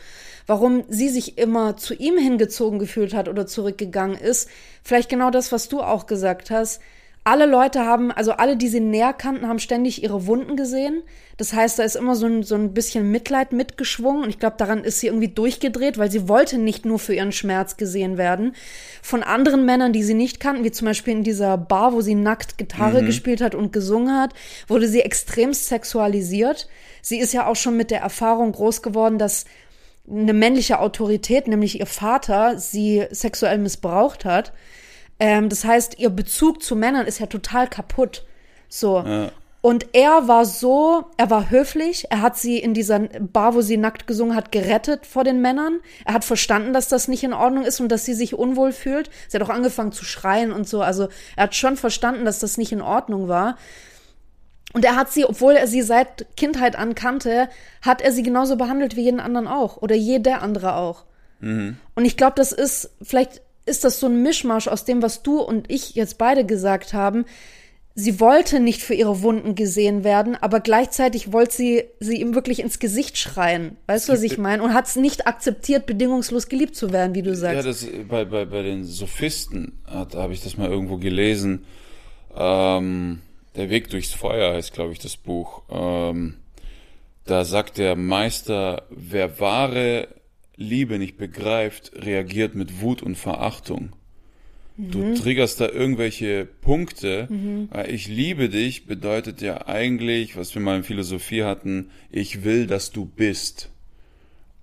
Warum 0.47 0.85
sie 0.89 1.09
sich 1.09 1.39
immer 1.39 1.77
zu 1.77 1.95
ihm 1.95 2.17
hingezogen 2.19 2.79
gefühlt 2.79 3.15
hat 3.15 3.29
oder 3.29 3.47
zurückgegangen 3.47 4.17
ist, 4.17 4.49
vielleicht 4.83 5.09
genau 5.09 5.31
das, 5.31 5.51
was 5.51 5.69
du 5.69 5.81
auch 5.81 6.07
gesagt 6.07 6.51
hast 6.51 6.81
alle 7.27 7.47
Leute 7.47 7.85
haben, 7.85 8.13
also 8.13 8.33
alle, 8.33 8.57
die 8.57 8.69
sie 8.69 8.79
näher 8.79 9.13
kannten, 9.13 9.49
haben 9.49 9.59
ständig 9.59 10.01
ihre 10.01 10.29
Wunden 10.29 10.57
gesehen. 10.57 11.03
Das 11.39 11.53
heißt, 11.53 11.77
da 11.77 11.83
ist 11.83 11.97
immer 11.97 12.15
so 12.15 12.27
ein, 12.27 12.45
so 12.45 12.55
ein 12.55 12.73
bisschen 12.73 13.11
Mitleid 13.11 13.53
mitgeschwungen. 13.53 14.23
Und 14.23 14.29
ich 14.29 14.39
glaube, 14.39 14.55
daran 14.59 14.85
ist 14.85 15.01
sie 15.01 15.09
irgendwie 15.09 15.27
durchgedreht, 15.27 15.99
weil 15.99 16.09
sie 16.09 16.29
wollte 16.29 16.57
nicht 16.57 16.85
nur 16.85 17.01
für 17.01 17.15
ihren 17.15 17.33
Schmerz 17.33 17.77
gesehen 17.77 18.17
werden. 18.17 18.55
Von 19.03 19.25
anderen 19.25 19.65
Männern, 19.65 19.93
die 19.93 20.05
sie 20.05 20.15
nicht 20.15 20.39
kannten, 20.39 20.63
wie 20.63 20.71
zum 20.71 20.87
Beispiel 20.87 21.15
in 21.15 21.25
dieser 21.25 21.59
Bar, 21.59 21.93
wo 21.93 22.01
sie 22.01 22.15
nackt 22.15 22.59
Gitarre 22.59 23.03
mhm. 23.03 23.07
gespielt 23.07 23.41
hat 23.41 23.57
und 23.57 23.73
gesungen 23.73 24.17
hat, 24.17 24.33
wurde 24.69 24.87
sie 24.87 25.01
extremst 25.01 25.67
sexualisiert. 25.67 26.69
Sie 27.03 27.19
ist 27.19 27.33
ja 27.33 27.49
auch 27.49 27.57
schon 27.57 27.77
mit 27.77 27.91
der 27.91 28.03
Erfahrung 28.03 28.53
groß 28.53 28.83
geworden, 28.83 29.19
dass 29.19 29.47
eine 30.09 30.33
männliche 30.33 30.79
Autorität, 30.79 31.49
nämlich 31.49 31.81
ihr 31.81 31.87
Vater, 31.87 32.57
sie 32.61 33.05
sexuell 33.11 33.59
missbraucht 33.59 34.25
hat. 34.25 34.53
Ähm, 35.19 35.49
das 35.49 35.65
heißt, 35.65 35.99
ihr 35.99 36.11
Bezug 36.11 36.63
zu 36.63 36.77
Männern 36.77 37.07
ist 37.07 37.19
ja 37.21 37.27
total 37.27 37.69
kaputt. 37.69 38.25
So. 38.69 39.03
Ja. 39.07 39.31
Und 39.67 39.95
er 39.95 40.29
war 40.29 40.45
so, 40.45 41.07
er 41.17 41.29
war 41.29 41.51
höflich, 41.51 42.07
er 42.11 42.23
hat 42.23 42.37
sie 42.39 42.57
in 42.59 42.73
dieser 42.73 43.01
Bar, 43.01 43.55
wo 43.57 43.63
sie 43.63 43.77
nackt 43.77 44.07
gesungen 44.07 44.37
hat, 44.37 44.53
gerettet 44.53 45.07
vor 45.07 45.25
den 45.25 45.41
Männern. 45.41 45.81
Er 46.05 46.15
hat 46.15 46.25
verstanden, 46.25 46.73
dass 46.73 46.87
das 46.87 47.09
nicht 47.09 47.25
in 47.25 47.33
Ordnung 47.33 47.65
ist 47.65 47.81
und 47.81 47.89
dass 47.89 48.05
sie 48.05 48.15
sich 48.15 48.35
unwohl 48.35 48.71
fühlt. 48.71 49.11
Sie 49.27 49.37
hat 49.37 49.43
auch 49.43 49.53
angefangen 49.53 49.91
zu 49.91 50.05
schreien 50.05 50.53
und 50.53 50.69
so. 50.69 50.83
Also 50.83 51.09
er 51.35 51.45
hat 51.45 51.57
schon 51.57 51.77
verstanden, 51.77 52.25
dass 52.25 52.39
das 52.39 52.59
nicht 52.59 52.71
in 52.71 52.81
Ordnung 52.81 53.27
war. 53.27 53.57
Und 54.73 54.85
er 54.85 54.95
hat 54.95 55.11
sie, 55.11 55.25
obwohl 55.25 55.55
er 55.55 55.67
sie 55.67 55.83
seit 55.83 56.27
Kindheit 56.37 56.77
an 56.77 56.95
kannte, 56.95 57.49
hat 57.83 58.03
er 58.03 58.13
sie 58.13 58.23
genauso 58.23 58.57
behandelt 58.57 58.95
wie 58.95 59.03
jeden 59.03 59.21
anderen 59.21 59.49
auch. 59.49 59.79
Oder 59.79 59.97
jeder 59.97 60.43
andere 60.43 60.77
auch. 60.77 61.07
Mhm. 61.41 61.77
Und 61.97 62.05
ich 62.05 62.17
glaube, 62.17 62.35
das 62.37 62.53
ist, 62.53 62.91
vielleicht 63.03 63.43
ist 63.67 63.85
das 63.85 64.01
so 64.01 64.07
ein 64.07 64.23
Mischmasch 64.23 64.69
aus 64.69 64.85
dem, 64.85 65.03
was 65.03 65.23
du 65.23 65.41
und 65.41 65.71
ich 65.71 65.95
jetzt 65.95 66.19
beide 66.19 66.47
gesagt 66.47 66.93
haben. 66.93 67.27
Sie 67.99 68.21
wollte 68.21 68.61
nicht 68.61 68.83
für 68.83 68.93
ihre 68.93 69.23
Wunden 69.23 69.55
gesehen 69.55 70.05
werden, 70.05 70.37
aber 70.37 70.61
gleichzeitig 70.61 71.33
wollte 71.33 71.57
sie 71.57 71.85
sie 71.99 72.21
ihm 72.21 72.35
wirklich 72.35 72.61
ins 72.61 72.79
Gesicht 72.79 73.17
schreien. 73.17 73.79
Weißt 73.87 74.09
du, 74.09 74.13
was 74.13 74.23
ich 74.23 74.37
meine? 74.37 74.63
Und 74.63 74.75
hat 74.75 74.87
es 74.87 74.97
nicht 74.97 75.27
akzeptiert, 75.27 75.87
bedingungslos 75.87 76.49
geliebt 76.49 76.77
zu 76.77 76.93
werden, 76.93 77.15
wie 77.15 77.23
du 77.23 77.35
sagst. 77.35 77.57
Ja, 77.57 77.63
das, 77.63 77.87
bei, 78.09 78.27
bei, 78.27 78.45
bei 78.45 78.63
den 78.63 78.85
Sophisten 78.85 79.79
habe 79.87 80.35
ich 80.35 80.43
das 80.43 80.59
mal 80.59 80.69
irgendwo 80.69 80.99
gelesen. 80.99 81.65
Ähm, 82.37 83.23
der 83.57 83.71
Weg 83.71 83.89
durchs 83.89 84.13
Feuer 84.13 84.53
heißt, 84.53 84.75
glaube 84.75 84.93
ich, 84.93 84.99
das 84.99 85.17
Buch. 85.17 85.63
Ähm, 85.71 86.35
da 87.25 87.45
sagt 87.45 87.79
der 87.79 87.97
Meister, 87.97 88.83
wer 88.91 89.41
wahre 89.41 90.09
Liebe 90.57 90.99
nicht 90.99 91.17
begreift, 91.17 91.93
reagiert 91.95 92.55
mit 92.55 92.81
Wut 92.81 93.03
und 93.03 93.17
Verachtung. 93.17 93.91
Mhm. 94.77 94.91
Du 94.91 95.15
triggerst 95.15 95.61
da 95.61 95.69
irgendwelche 95.69 96.47
Punkte. 96.47 97.29
Mhm. 97.31 97.69
Ich 97.89 98.09
liebe 98.09 98.49
dich 98.49 98.87
bedeutet 98.87 99.41
ja 99.41 99.67
eigentlich, 99.67 100.37
was 100.37 100.55
wir 100.55 100.63
mal 100.63 100.77
in 100.77 100.83
Philosophie 100.83 101.45
hatten, 101.45 101.91
ich 102.11 102.45
will, 102.45 102.67
dass 102.67 102.91
du 102.91 103.05
bist. 103.05 103.71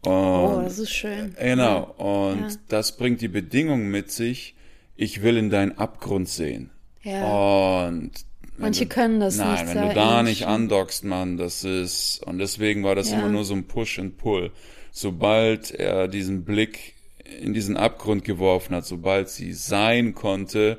Und, 0.06 0.12
oh, 0.12 0.62
das 0.64 0.80
ist 0.80 0.92
schön. 0.92 1.36
Genau. 1.40 1.84
Und 1.98 2.50
ja. 2.50 2.58
das 2.68 2.98
bringt 2.98 3.22
die 3.22 3.30
Bedingung 3.30 3.90
mit 3.90 4.12
sich, 4.12 4.56
ich 4.96 5.24
will 5.24 5.38
in 5.38 5.50
deinen 5.50 5.78
Abgrund 5.78 6.28
sehen. 6.28 6.72
Ja. 7.04 7.88
Und 7.88 8.12
Manche 8.58 8.86
du, 8.86 8.90
können 8.90 9.20
das 9.20 9.38
nein, 9.38 9.52
nicht. 9.52 9.66
Nein, 9.66 9.76
wenn 9.76 9.90
du 9.90 9.96
da 9.96 10.24
nicht 10.24 10.46
andockst, 10.46 11.04
Mann, 11.06 11.38
das 11.38 11.64
ist, 11.64 12.22
und 12.26 12.38
deswegen 12.38 12.84
war 12.84 12.96
das 12.96 13.12
ja. 13.12 13.20
immer 13.20 13.30
nur 13.30 13.46
so 13.46 13.54
ein 13.54 13.66
Push 13.66 14.00
and 14.00 14.18
Pull 14.18 14.52
sobald 14.94 15.72
er 15.72 16.08
diesen 16.08 16.46
Blick 16.46 16.94
in 17.42 17.54
diesen 17.54 17.76
Abgrund 17.76 18.24
geworfen 18.24 18.76
hat, 18.76 18.86
sobald 18.86 19.28
sie 19.28 19.52
sein 19.52 20.14
konnte, 20.14 20.78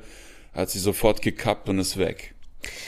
hat 0.53 0.69
sie 0.69 0.79
sofort 0.79 1.21
gekappt 1.21 1.69
und 1.69 1.77
ist 1.77 1.97
weg. 1.97 2.33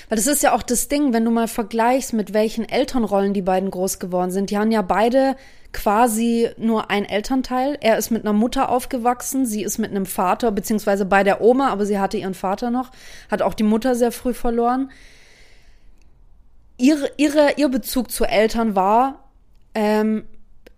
Weil 0.09 0.15
das 0.15 0.25
ist 0.25 0.41
ja 0.41 0.55
auch 0.55 0.63
das 0.63 0.87
Ding, 0.87 1.13
wenn 1.13 1.25
du 1.25 1.29
mal 1.29 1.49
vergleichst, 1.49 2.13
mit 2.13 2.33
welchen 2.33 2.67
Elternrollen 2.67 3.33
die 3.33 3.41
beiden 3.41 3.69
groß 3.69 3.99
geworden 3.99 4.31
sind. 4.31 4.49
Die 4.49 4.57
haben 4.57 4.71
ja 4.71 4.81
beide 4.81 5.35
quasi 5.73 6.49
nur 6.57 6.89
ein 6.89 7.05
Elternteil. 7.05 7.77
Er 7.81 7.97
ist 7.97 8.09
mit 8.09 8.23
einer 8.23 8.33
Mutter 8.33 8.69
aufgewachsen, 8.69 9.45
sie 9.45 9.63
ist 9.63 9.77
mit 9.77 9.91
einem 9.91 10.05
Vater, 10.05 10.51
beziehungsweise 10.51 11.05
bei 11.05 11.23
der 11.23 11.41
Oma, 11.41 11.69
aber 11.69 11.85
sie 11.85 11.99
hatte 11.99 12.17
ihren 12.17 12.33
Vater 12.33 12.71
noch, 12.71 12.91
hat 13.29 13.41
auch 13.41 13.53
die 13.53 13.63
Mutter 13.63 13.93
sehr 13.95 14.13
früh 14.13 14.33
verloren. 14.33 14.91
Ihre, 16.77 17.11
ihre, 17.17 17.53
ihr 17.57 17.69
Bezug 17.69 18.11
zu 18.11 18.23
Eltern 18.23 18.75
war, 18.75 19.29
ähm, 19.75 20.23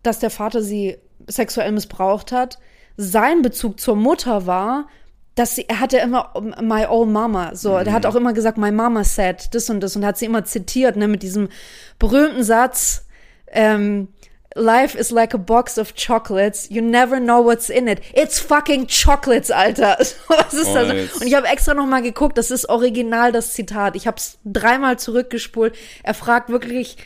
dass 0.04 0.20
der 0.20 0.30
Vater 0.30 0.62
sie 0.62 0.98
sexuell 1.28 1.72
missbraucht 1.72 2.32
hat. 2.32 2.60
Sein 2.98 3.42
Bezug 3.42 3.80
zur 3.80 3.96
Mutter 3.96 4.46
war, 4.46 4.88
dass 5.36 5.56
sie, 5.56 5.68
er 5.70 5.80
hatte 5.80 5.98
immer 5.98 6.34
my 6.62 6.86
old 6.88 7.10
mama, 7.10 7.56
so, 7.56 7.78
mhm. 7.78 7.86
der 7.86 7.94
hat 7.94 8.06
auch 8.06 8.16
immer 8.16 8.34
gesagt, 8.34 8.58
my 8.58 8.72
mama 8.72 9.04
said 9.04 9.54
das 9.56 9.70
und 9.70 9.80
das 9.80 9.96
und 9.96 10.06
hat 10.06 10.18
sie 10.18 10.26
immer 10.26 10.44
zitiert, 10.44 10.98
ne, 10.98 11.08
mit 11.08 11.24
diesem 11.24 11.50
berühmten 11.98 12.44
Satz, 12.44 13.06
ähm, 13.48 14.10
Life 14.56 14.98
is 14.98 15.12
like 15.12 15.36
a 15.36 15.38
box 15.38 15.78
of 15.78 15.94
chocolates. 15.96 16.70
You 16.70 16.82
never 16.82 17.20
know 17.20 17.46
what's 17.46 17.70
in 17.70 17.88
it. 17.88 18.02
It's 18.14 18.40
fucking 18.40 18.88
chocolates, 18.88 19.52
Alter. 19.52 19.96
Was 20.28 20.54
ist 20.54 20.68
oh, 20.70 20.74
das? 20.74 21.14
Und 21.22 21.28
ich 21.28 21.36
habe 21.36 21.48
extra 21.48 21.76
noch 21.76 21.86
mal 21.86 22.02
geguckt. 22.02 22.36
Das 22.38 22.50
ist 22.50 22.68
original 22.68 23.32
das 23.32 23.54
Zitat. 23.54 23.96
Ich 23.96 24.08
habe 24.08 24.18
es 24.18 24.40
dreimal 24.44 24.98
zurückgespult. 24.98 25.76
Er 26.02 26.16
fragt 26.16 26.50
wirklich 26.50 26.98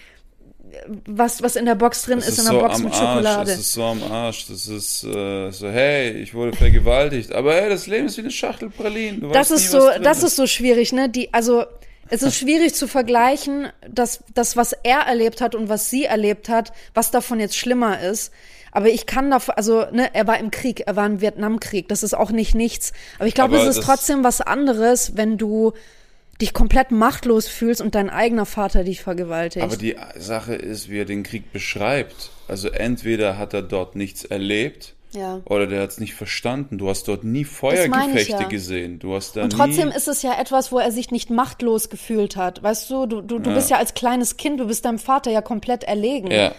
was, 1.06 1.42
was 1.42 1.56
in 1.56 1.66
der 1.66 1.76
Box 1.76 2.04
drin 2.04 2.20
ist, 2.20 2.30
ist, 2.30 2.40
in 2.40 2.46
der 2.46 2.54
so 2.54 2.60
Box 2.60 2.80
mit 2.80 2.94
Schokolade. 2.94 3.30
Arsch, 3.30 3.50
das 3.50 3.60
ist 3.60 3.74
so 3.74 3.84
am 3.84 4.04
Arsch. 4.04 4.48
Das 4.48 4.68
ist 4.68 5.04
äh, 5.04 5.52
so, 5.52 5.70
hey, 5.70 6.12
ich 6.12 6.34
wurde 6.34 6.56
vergewaltigt. 6.56 7.32
Aber 7.34 7.54
hey, 7.54 7.70
das 7.70 7.88
Leben 7.88 8.08
ist 8.08 8.18
wie 8.18 8.22
eine 8.22 8.32
Schachtel 8.32 8.70
Pralinen. 8.70 9.32
das 9.32 9.52
ist 9.52 9.74
nie, 9.74 9.80
so, 9.80 9.90
das 10.02 10.24
ist 10.24 10.36
so 10.36 10.48
schwierig, 10.48 10.94
ne? 10.94 11.10
Die, 11.10 11.34
also, 11.34 11.66
es 12.10 12.22
ist 12.22 12.36
schwierig 12.36 12.74
zu 12.76 12.88
vergleichen, 12.88 13.70
dass 13.90 14.24
das, 14.34 14.58
was 14.58 14.74
er 14.84 15.00
erlebt 15.00 15.42
hat 15.42 15.56
und 15.56 15.70
was 15.70 15.90
sie 15.90 16.06
erlebt 16.06 16.50
hat, 16.50 16.74
was 16.94 17.12
davon 17.12 17.40
jetzt 17.40 17.58
schlimmer 17.58 18.02
ist. 18.02 18.32
Aber 18.72 18.90
ich 18.90 19.06
kann 19.06 19.30
davon, 19.30 19.56
also, 19.56 19.86
ne, 19.92 20.10
er 20.14 20.28
war 20.28 20.40
im 20.40 20.52
Krieg, 20.52 20.84
er 20.88 20.96
war 20.96 21.06
im 21.06 21.22
Vietnamkrieg. 21.22 21.88
Das 21.88 22.04
ist 22.04 22.16
auch 22.16 22.32
nicht 22.32 22.56
nichts. 22.56 22.92
Aber 23.20 23.28
ich 23.28 23.36
glaube, 23.36 23.58
es 23.58 23.68
ist 23.68 23.84
trotzdem 23.84 24.24
was 24.24 24.42
anderes, 24.42 25.16
wenn 25.16 25.38
du 25.38 25.74
dich 26.44 26.54
komplett 26.54 26.92
machtlos 26.92 27.48
fühlst 27.48 27.82
und 27.82 27.96
dein 27.96 28.10
eigener 28.10 28.46
Vater 28.46 28.84
dich 28.84 29.02
vergewaltigt. 29.02 29.64
Aber 29.64 29.78
die 29.78 29.96
Sache 30.18 30.54
ist, 30.54 30.90
wie 30.90 31.00
er 31.00 31.06
den 31.06 31.24
Krieg 31.24 31.52
beschreibt. 31.54 32.32
Also 32.48 32.70
entweder 32.70 33.38
hat 33.38 33.54
er 33.54 33.62
dort 33.62 33.96
nichts 33.96 34.26
erlebt, 34.26 34.96
ja. 35.16 35.42
Oder 35.46 35.68
der 35.68 35.84
hat 35.84 35.92
es 35.92 36.00
nicht 36.00 36.16
verstanden. 36.16 36.80
Du 36.80 36.90
hast 36.90 37.08
dort 37.08 37.24
nie 37.24 37.44
Feuergefechte 37.44 38.32
ja. 38.32 38.48
gesehen. 38.48 38.98
Du 38.98 39.14
hast 39.14 39.36
da 39.36 39.44
Und 39.44 39.52
trotzdem 39.52 39.90
ist 39.90 40.08
es 40.08 40.24
ja 40.24 40.34
etwas, 40.40 40.72
wo 40.72 40.80
er 40.80 40.92
sich 40.92 41.12
nicht 41.12 41.30
machtlos 41.30 41.92
gefühlt 41.92 42.36
hat. 42.36 42.64
Weißt 42.64 42.90
du, 42.90 43.06
du, 43.06 43.22
du, 43.22 43.38
du 43.38 43.52
ja. 43.52 43.56
bist 43.56 43.70
ja 43.70 43.78
als 43.78 43.94
kleines 43.94 44.38
Kind, 44.38 44.60
du 44.60 44.66
bist 44.66 44.86
deinem 44.86 44.98
Vater 44.98 45.30
ja 45.30 45.42
komplett 45.42 45.84
erlegen. 45.84 46.32
Ja 46.32 46.54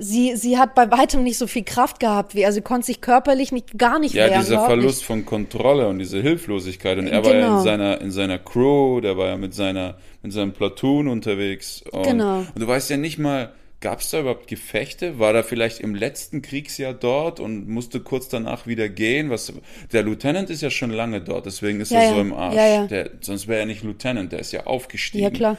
sie, 0.00 0.34
sie 0.36 0.58
hat 0.58 0.74
bei 0.74 0.90
weitem 0.90 1.22
nicht 1.22 1.38
so 1.38 1.46
viel 1.46 1.62
Kraft 1.62 2.00
gehabt 2.00 2.34
wie 2.34 2.40
er. 2.40 2.52
Sie 2.52 2.62
konnte 2.62 2.86
sich 2.86 3.00
körperlich 3.00 3.52
nicht, 3.52 3.78
gar 3.78 3.98
nicht 3.98 4.14
ja, 4.14 4.24
wehren. 4.24 4.32
Ja, 4.32 4.40
dieser 4.40 4.66
Verlust 4.66 4.98
nicht. 4.98 5.06
von 5.06 5.26
Kontrolle 5.26 5.88
und 5.88 5.98
diese 5.98 6.20
Hilflosigkeit. 6.20 6.98
Und 6.98 7.06
er 7.06 7.22
genau. 7.22 7.28
war 7.28 7.34
ja 7.34 7.40
in 7.40 7.46
genau. 7.46 7.62
seiner, 7.62 8.00
in 8.00 8.10
seiner 8.10 8.38
Crew, 8.38 9.00
der 9.00 9.16
war 9.16 9.28
ja 9.28 9.36
mit 9.36 9.54
seiner, 9.54 9.96
mit 10.22 10.32
seinem 10.32 10.52
Platoon 10.52 11.06
unterwegs. 11.06 11.82
Und, 11.92 12.04
genau. 12.04 12.38
Und 12.38 12.58
du 12.58 12.66
weißt 12.66 12.90
ja 12.90 12.96
nicht 12.96 13.18
mal, 13.18 13.52
Gab 13.80 14.00
es 14.00 14.10
da 14.10 14.20
überhaupt 14.20 14.46
Gefechte? 14.46 15.18
War 15.18 15.34
er 15.34 15.42
vielleicht 15.42 15.80
im 15.80 15.94
letzten 15.94 16.42
Kriegsjahr 16.42 16.92
dort 16.92 17.40
und 17.40 17.66
musste 17.66 18.00
kurz 18.00 18.28
danach 18.28 18.66
wieder 18.66 18.90
gehen? 18.90 19.30
Was, 19.30 19.54
der 19.90 20.02
Lieutenant 20.02 20.50
ist 20.50 20.60
ja 20.60 20.68
schon 20.68 20.90
lange 20.90 21.22
dort, 21.22 21.46
deswegen 21.46 21.80
ist 21.80 21.90
ja, 21.90 22.00
er 22.00 22.14
so 22.14 22.20
im 22.20 22.34
Arsch. 22.34 22.56
Ja, 22.56 22.86
der, 22.86 23.10
sonst 23.22 23.48
wäre 23.48 23.60
er 23.60 23.66
nicht 23.66 23.82
Lieutenant, 23.82 24.32
der 24.32 24.40
ist 24.40 24.52
ja 24.52 24.66
aufgestiegen. 24.66 25.24
Ja, 25.24 25.30
klar. 25.30 25.56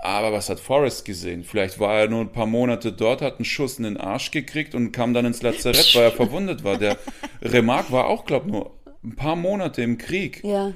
Aber 0.00 0.32
was 0.32 0.48
hat 0.48 0.60
Forrest 0.60 1.04
gesehen? 1.04 1.42
Vielleicht 1.44 1.80
war 1.80 1.98
er 1.98 2.08
nur 2.08 2.20
ein 2.20 2.30
paar 2.32 2.46
Monate 2.46 2.92
dort, 2.92 3.20
hat 3.20 3.36
einen 3.38 3.44
Schuss 3.44 3.78
in 3.78 3.84
den 3.84 3.96
Arsch 3.96 4.30
gekriegt 4.30 4.74
und 4.74 4.92
kam 4.92 5.12
dann 5.12 5.26
ins 5.26 5.42
Lazarett, 5.42 5.92
weil 5.94 6.04
er 6.04 6.12
verwundet 6.12 6.62
war. 6.64 6.78
Der 6.78 6.96
Remarque 7.42 7.90
war 7.90 8.06
auch, 8.06 8.24
glaube 8.24 8.46
ich, 8.46 8.52
nur 8.52 8.70
ein 9.04 9.16
paar 9.16 9.34
Monate 9.36 9.82
im 9.82 9.98
Krieg. 9.98 10.42
Ja. 10.44 10.72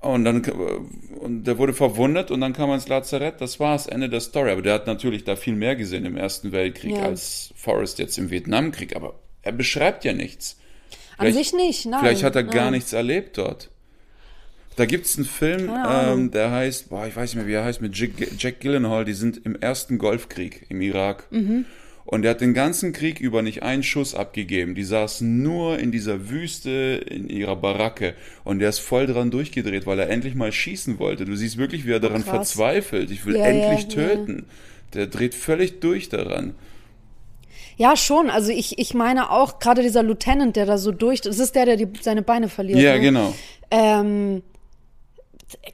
Und 0.00 0.24
dann 0.24 0.42
und 1.20 1.44
der 1.44 1.58
wurde 1.58 1.72
verwundet 1.72 2.30
und 2.30 2.40
dann 2.40 2.52
kam 2.52 2.68
er 2.70 2.76
ins 2.76 2.88
Lazarett. 2.88 3.40
Das 3.40 3.58
war 3.60 3.72
das 3.74 3.86
Ende 3.88 4.08
der 4.08 4.20
Story. 4.20 4.50
Aber 4.52 4.62
der 4.62 4.74
hat 4.74 4.86
natürlich 4.86 5.24
da 5.24 5.34
viel 5.36 5.54
mehr 5.54 5.74
gesehen 5.76 6.04
im 6.04 6.16
Ersten 6.16 6.52
Weltkrieg 6.52 6.96
Ja. 6.96 7.02
als 7.04 7.52
Forrest 7.56 7.98
jetzt 7.98 8.16
im 8.18 8.30
Vietnamkrieg. 8.30 8.94
Aber 8.96 9.14
er 9.42 9.52
beschreibt 9.52 10.04
ja 10.04 10.12
nichts. 10.12 10.56
An 11.16 11.26
Vielleicht- 11.26 11.36
sich 11.50 11.52
nicht, 11.52 11.86
nein. 11.86 12.00
Vielleicht 12.00 12.22
hat 12.22 12.36
er 12.36 12.44
gar 12.44 12.64
nein. 12.66 12.74
nichts 12.74 12.92
erlebt 12.92 13.38
dort. 13.38 13.70
Da 14.78 14.86
gibt's 14.86 15.16
einen 15.16 15.26
Film, 15.26 15.68
ähm, 15.90 16.30
der 16.30 16.52
heißt, 16.52 16.90
boah, 16.90 17.04
ich 17.04 17.16
weiß 17.16 17.30
nicht 17.30 17.34
mehr, 17.34 17.48
wie 17.48 17.54
er 17.54 17.64
heißt, 17.64 17.80
mit 17.80 17.96
Jack, 17.96 18.60
Gyllenhaal. 18.60 19.04
Die 19.04 19.12
sind 19.12 19.44
im 19.44 19.56
ersten 19.56 19.98
Golfkrieg 19.98 20.66
im 20.68 20.80
Irak. 20.80 21.26
Mhm. 21.32 21.64
Und 22.04 22.22
der 22.22 22.30
hat 22.30 22.40
den 22.40 22.54
ganzen 22.54 22.92
Krieg 22.92 23.18
über 23.18 23.42
nicht 23.42 23.64
einen 23.64 23.82
Schuss 23.82 24.14
abgegeben. 24.14 24.76
Die 24.76 24.84
saßen 24.84 25.42
nur 25.42 25.80
in 25.80 25.90
dieser 25.90 26.30
Wüste 26.30 27.04
in 27.10 27.28
ihrer 27.28 27.56
Baracke. 27.56 28.14
Und 28.44 28.60
der 28.60 28.68
ist 28.68 28.78
voll 28.78 29.08
dran 29.08 29.32
durchgedreht, 29.32 29.84
weil 29.84 29.98
er 29.98 30.10
endlich 30.10 30.36
mal 30.36 30.52
schießen 30.52 31.00
wollte. 31.00 31.24
Du 31.24 31.34
siehst 31.34 31.58
wirklich, 31.58 31.84
wie 31.84 31.90
er 31.90 31.98
daran 31.98 32.22
krass. 32.22 32.52
verzweifelt. 32.52 33.10
Ich 33.10 33.26
will 33.26 33.34
Ja, 33.34 33.46
endlich 33.46 33.92
ja, 33.92 34.02
ja. 34.02 34.08
töten. 34.10 34.46
Der 34.94 35.08
dreht 35.08 35.34
völlig 35.34 35.80
durch 35.80 36.08
daran. 36.08 36.54
Ja, 37.76 37.96
schon. 37.96 38.30
Also 38.30 38.52
ich, 38.52 38.78
ich 38.78 38.94
meine 38.94 39.30
auch, 39.32 39.58
gerade 39.58 39.82
dieser 39.82 40.04
Lieutenant, 40.04 40.54
der 40.54 40.66
da 40.66 40.78
so 40.78 40.92
durch, 40.92 41.20
das 41.20 41.40
ist 41.40 41.56
der, 41.56 41.66
der 41.66 41.76
die, 41.76 41.88
seine 42.00 42.22
Beine 42.22 42.48
verliert. 42.48 42.78
Ja, 42.78 42.94
ne? 42.94 43.00
genau. 43.00 43.34
Ähm, 43.72 44.42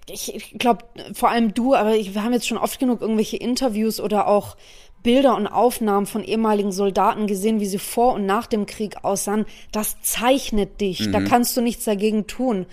ich 0.08 0.34
ich 0.34 0.58
glaube, 0.58 0.84
vor 1.14 1.30
allem 1.30 1.54
du, 1.54 1.74
aber 1.74 1.96
ich, 1.96 2.14
wir 2.14 2.22
haben 2.22 2.32
jetzt 2.32 2.46
schon 2.46 2.58
oft 2.58 2.78
genug 2.78 3.00
irgendwelche 3.00 3.36
Interviews 3.36 4.00
oder 4.00 4.28
auch 4.28 4.56
Bilder 5.02 5.36
und 5.36 5.46
Aufnahmen 5.46 6.06
von 6.06 6.24
ehemaligen 6.24 6.72
Soldaten 6.72 7.26
gesehen, 7.26 7.60
wie 7.60 7.66
sie 7.66 7.78
vor 7.78 8.14
und 8.14 8.24
nach 8.24 8.46
dem 8.46 8.64
Krieg 8.66 9.04
aussahen. 9.04 9.44
Das 9.70 10.00
zeichnet 10.00 10.80
dich. 10.80 11.10
Da 11.10 11.20
kannst 11.20 11.56
du 11.56 11.60
nichts 11.60 11.84
dagegen 11.84 12.26
tun. 12.26 12.66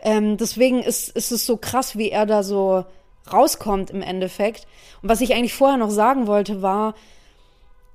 Ähm, 0.00 0.36
deswegen 0.36 0.82
ist, 0.82 1.08
ist 1.08 1.32
es 1.32 1.46
so 1.46 1.56
krass, 1.56 1.96
wie 1.96 2.10
er 2.10 2.26
da 2.26 2.42
so 2.42 2.84
rauskommt 3.32 3.90
im 3.90 4.02
Endeffekt. 4.02 4.66
Und 5.02 5.08
was 5.08 5.22
ich 5.22 5.34
eigentlich 5.34 5.54
vorher 5.54 5.78
noch 5.78 5.90
sagen 5.90 6.26
wollte, 6.26 6.60
war, 6.60 6.94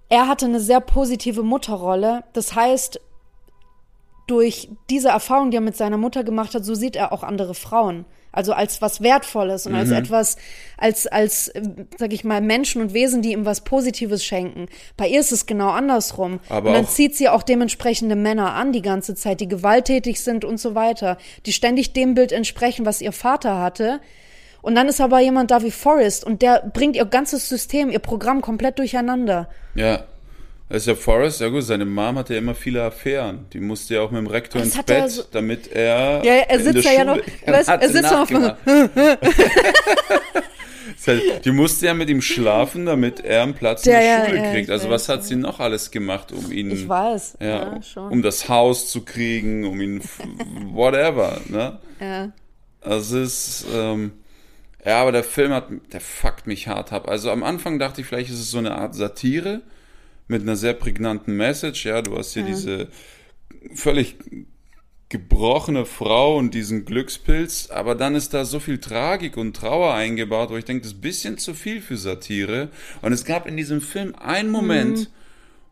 er 0.10 0.28
hatte 0.28 0.46
eine 0.46 0.60
sehr 0.60 0.80
positive 0.80 1.44
Mutterrolle. 1.44 2.24
Das 2.34 2.56
heißt, 2.56 3.00
durch 4.28 4.70
diese 4.90 5.10
Erfahrung, 5.10 5.52
die 5.52 5.58
er 5.58 5.62
mit 5.62 5.78
seiner 5.78 5.98
Mutter 5.98 6.24
gemacht 6.24 6.56
hat, 6.56 6.66
so 6.66 6.76
sieht 6.76 6.96
er 6.96 7.12
auch 7.12 7.24
andere 7.24 7.54
Frauen. 7.54 8.06
Also 8.34 8.52
als 8.52 8.82
was 8.82 9.02
Wertvolles 9.02 9.66
und 9.68 9.76
als 9.76 9.90
Mhm. 9.90 9.96
etwas, 9.96 10.36
als, 10.76 11.08
als, 11.08 11.48
äh, 11.50 11.62
sag 11.98 12.12
ich 12.12 12.26
mal, 12.26 12.42
Menschen 12.42 12.82
und 12.82 12.94
Wesen, 12.94 13.22
die 13.22 13.32
ihm 13.32 13.46
was 13.46 13.62
Positives 13.62 14.26
schenken. 14.26 14.66
Bei 14.98 15.08
ihr 15.08 15.22
ist 15.22 15.32
es 15.32 15.46
genau 15.46 15.70
andersrum. 15.70 16.42
Aber 16.50 16.70
und 16.70 16.74
dann 16.74 16.88
zieht 16.88 17.16
sie 17.16 17.30
auch 17.30 17.44
dementsprechende 17.44 18.16
Männer 18.18 18.54
an 18.56 18.74
die 18.74 18.82
ganze 18.82 19.16
Zeit, 19.16 19.40
die 19.40 19.48
gewalttätig 19.48 20.20
sind 20.22 20.44
und 20.44 20.60
so 20.60 20.76
weiter, 20.76 21.18
die 21.46 21.54
ständig 21.54 21.94
dem 21.94 22.16
Bild 22.16 22.34
entsprechen, 22.34 22.86
was 22.86 23.00
ihr 23.02 23.14
Vater 23.14 23.60
hatte. 23.62 24.02
Und 24.64 24.76
dann 24.76 24.88
ist 24.88 25.00
aber 25.00 25.20
jemand 25.20 25.52
da 25.52 25.62
wie 25.62 25.72
Forrest 25.72 26.24
und 26.26 26.42
der 26.42 26.62
bringt 26.74 26.96
ihr 26.96 27.06
ganzes 27.06 27.48
System, 27.50 27.90
ihr 27.90 28.00
Programm 28.00 28.42
komplett 28.42 28.80
durcheinander. 28.80 29.48
Ja. 29.76 30.06
Das 30.74 30.82
ist 30.82 30.88
ja 30.88 30.96
Forrest, 30.96 31.40
ja 31.40 31.50
gut, 31.50 31.62
seine 31.62 31.86
Mom 31.86 32.18
hatte 32.18 32.34
ja 32.34 32.40
immer 32.40 32.56
viele 32.56 32.82
Affären. 32.82 33.46
Die 33.54 33.60
musste 33.60 33.94
ja 33.94 34.02
auch 34.02 34.10
mit 34.10 34.18
dem 34.22 34.26
Rektor 34.26 34.60
Das 34.60 34.70
ins 34.76 34.84
Bett, 34.84 34.90
er 34.90 35.08
so- 35.10 35.22
damit 35.32 35.72
er. 35.72 36.26
Ja, 36.26 36.34
er 36.34 36.50
in 36.50 36.64
sitzt 36.64 36.84
ja 36.86 36.92
Schule- 36.94 37.06
noch- 37.06 37.18
weißt, 37.54 37.70
er 37.70 37.90
sitzt 37.90 38.12
noch 38.12 38.22
auf 38.22 38.30
Die 41.46 41.52
musste 41.52 41.86
ja 41.86 41.94
mit 41.94 42.10
ihm 42.10 42.24
schlafen, 42.24 42.88
damit 42.88 43.20
er 43.20 43.44
einen 43.44 43.54
Platz 43.54 43.86
Ja, 43.86 43.94
in 43.94 44.00
der 44.00 44.08
ja, 44.10 44.26
Schule 44.26 44.38
ja, 44.46 44.52
kriegt. 44.52 44.70
Also 44.72 44.90
was 44.90 45.08
hat 45.10 45.24
sie 45.24 45.36
noch 45.36 45.60
alles 45.60 45.92
gemacht, 45.92 46.32
um 46.32 46.52
ihn. 46.52 46.72
Ich 46.72 46.90
weiß. 46.90 47.38
Ja, 47.40 47.48
Ja, 47.76 47.82
schon. 47.84 48.12
um 48.12 48.24
das 48.24 48.50
Haus 48.50 48.90
zu 48.90 49.06
kriegen, 49.06 49.66
um 49.66 49.80
ihn, 49.80 50.02
whatever, 50.72 51.40
ne? 51.50 51.78
Ja. 52.02 52.32
Also 52.82 53.20
es 53.20 53.62
ist, 53.62 53.68
ähm, 53.76 54.14
ja, 54.84 55.04
aber 55.04 55.12
der 55.12 55.24
Film 55.24 55.52
hat, 55.54 55.68
der 55.94 56.02
fuckt 56.02 56.48
mich 56.48 56.68
hart 56.68 56.92
ab. 56.94 57.08
Also 57.08 57.30
am 57.30 57.44
Anfang 57.44 57.78
dachte 57.78 58.02
ich, 58.02 58.08
vielleicht 58.08 58.32
ist 58.32 58.40
es 58.40 58.50
so 58.50 58.58
eine 58.58 58.74
Art 58.76 58.96
Satire 58.96 59.62
mit 60.28 60.42
einer 60.42 60.56
sehr 60.56 60.74
prägnanten 60.74 61.36
Message. 61.36 61.86
Ja, 61.86 62.02
du 62.02 62.18
hast 62.18 62.34
hier 62.34 62.44
diese 62.44 62.88
völlig 63.76 64.16
gebrochene 65.10 65.86
Frau 65.86 66.38
und 66.38 66.56
diesen 66.56 66.86
Glückspilz, 66.86 67.70
aber 67.70 67.94
dann 67.94 68.16
ist 68.16 68.34
da 68.34 68.46
so 68.46 68.60
viel 68.60 68.80
Tragik 68.80 69.38
und 69.38 69.56
Trauer 69.56 69.94
eingebaut, 69.94 70.50
wo 70.50 70.58
ich 70.58 70.66
denke, 70.66 70.82
das 70.82 70.94
ist 70.94 70.98
ein 70.98 71.02
bisschen 71.02 71.38
zu 71.38 71.54
viel 71.54 71.82
für 71.82 71.98
Satire. 71.98 72.70
Und 73.04 73.14
es 73.14 73.24
gab 73.24 73.48
in 73.48 73.56
diesem 73.56 73.80
Film 73.80 74.16
einen 74.16 74.50
Moment, 74.50 75.12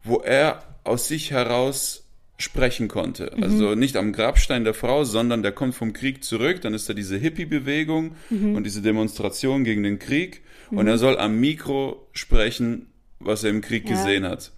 wo 0.03 0.17
er 0.17 0.63
aus 0.83 1.07
sich 1.07 1.31
heraus 1.31 2.05
sprechen 2.37 2.87
konnte. 2.87 3.33
Also 3.41 3.73
nicht 3.73 3.95
am 3.97 4.13
Grabstein 4.13 4.63
der 4.63 4.73
Frau, 4.75 5.05
sondern 5.05 5.41
der 5.41 5.51
kommt 5.51 5.73
vom 5.73 5.93
Krieg 5.93 6.23
zurück, 6.23 6.61
dann 6.61 6.75
ist 6.75 6.87
da 6.87 6.93
diese 6.93 7.17
Hippie-Bewegung 7.17 8.15
und 8.29 8.63
diese 8.63 8.81
Demonstration 8.83 9.63
gegen 9.63 9.81
den 9.81 9.97
Krieg 9.97 10.41
und 10.69 10.87
er 10.87 10.97
soll 10.97 11.17
am 11.17 11.39
Mikro 11.39 12.07
sprechen, 12.13 12.90
was 13.23 13.43
er 13.43 13.49
im 13.49 13.61
Krieg 13.61 13.89
Ja. 13.89 13.95
gesehen 13.95 14.25
hat. 14.25 14.51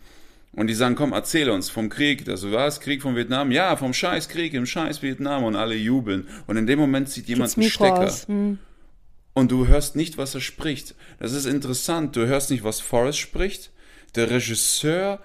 Und 0.55 0.67
die 0.67 0.75
sagen, 0.75 0.95
komm, 0.95 1.13
erzähl 1.13 1.49
uns 1.49 1.69
vom 1.69 1.89
Krieg. 1.89 2.27
Also 2.29 2.51
was? 2.51 2.79
Krieg 2.79 3.01
von 3.01 3.15
Vietnam? 3.15 3.51
Ja, 3.51 3.75
vom 3.75 3.93
Scheißkrieg 3.93 4.53
im 4.53 4.67
Scheiß 4.67 5.01
Vietnam 5.01 5.43
und 5.43 5.55
alle 5.55 5.73
jubeln. 5.75 6.27
Und 6.45 6.57
in 6.57 6.67
dem 6.67 6.77
Moment 6.77 7.09
zieht 7.09 7.27
jemand 7.27 7.57
einen 7.57 7.69
Stecker. 7.69 8.11
Hm. 8.27 8.59
Und 9.33 9.51
du 9.51 9.65
hörst 9.67 9.95
nicht, 9.95 10.17
was 10.19 10.35
er 10.35 10.41
spricht. 10.41 10.93
Das 11.19 11.33
ist 11.33 11.47
interessant. 11.47 12.15
Du 12.15 12.27
hörst 12.27 12.51
nicht, 12.51 12.63
was 12.63 12.81
Forrest 12.81 13.17
spricht. 13.17 13.71
Der 14.13 14.29
Regisseur 14.29 15.19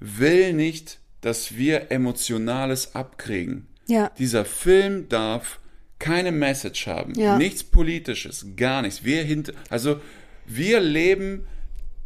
will 0.00 0.52
nicht, 0.52 0.98
dass 1.20 1.56
wir 1.56 1.92
Emotionales 1.92 2.96
abkriegen. 2.96 3.68
Ja. 3.86 4.10
Dieser 4.18 4.44
Film 4.44 5.08
darf 5.08 5.60
keine 6.00 6.32
Message 6.32 6.88
haben. 6.88 7.14
Ja. 7.14 7.38
Nichts 7.38 7.62
Politisches, 7.62 8.46
gar 8.56 8.82
nichts. 8.82 9.04
Wir 9.04 9.22
hinter, 9.22 9.52
also 9.70 10.00
wir 10.46 10.80
leben 10.80 11.46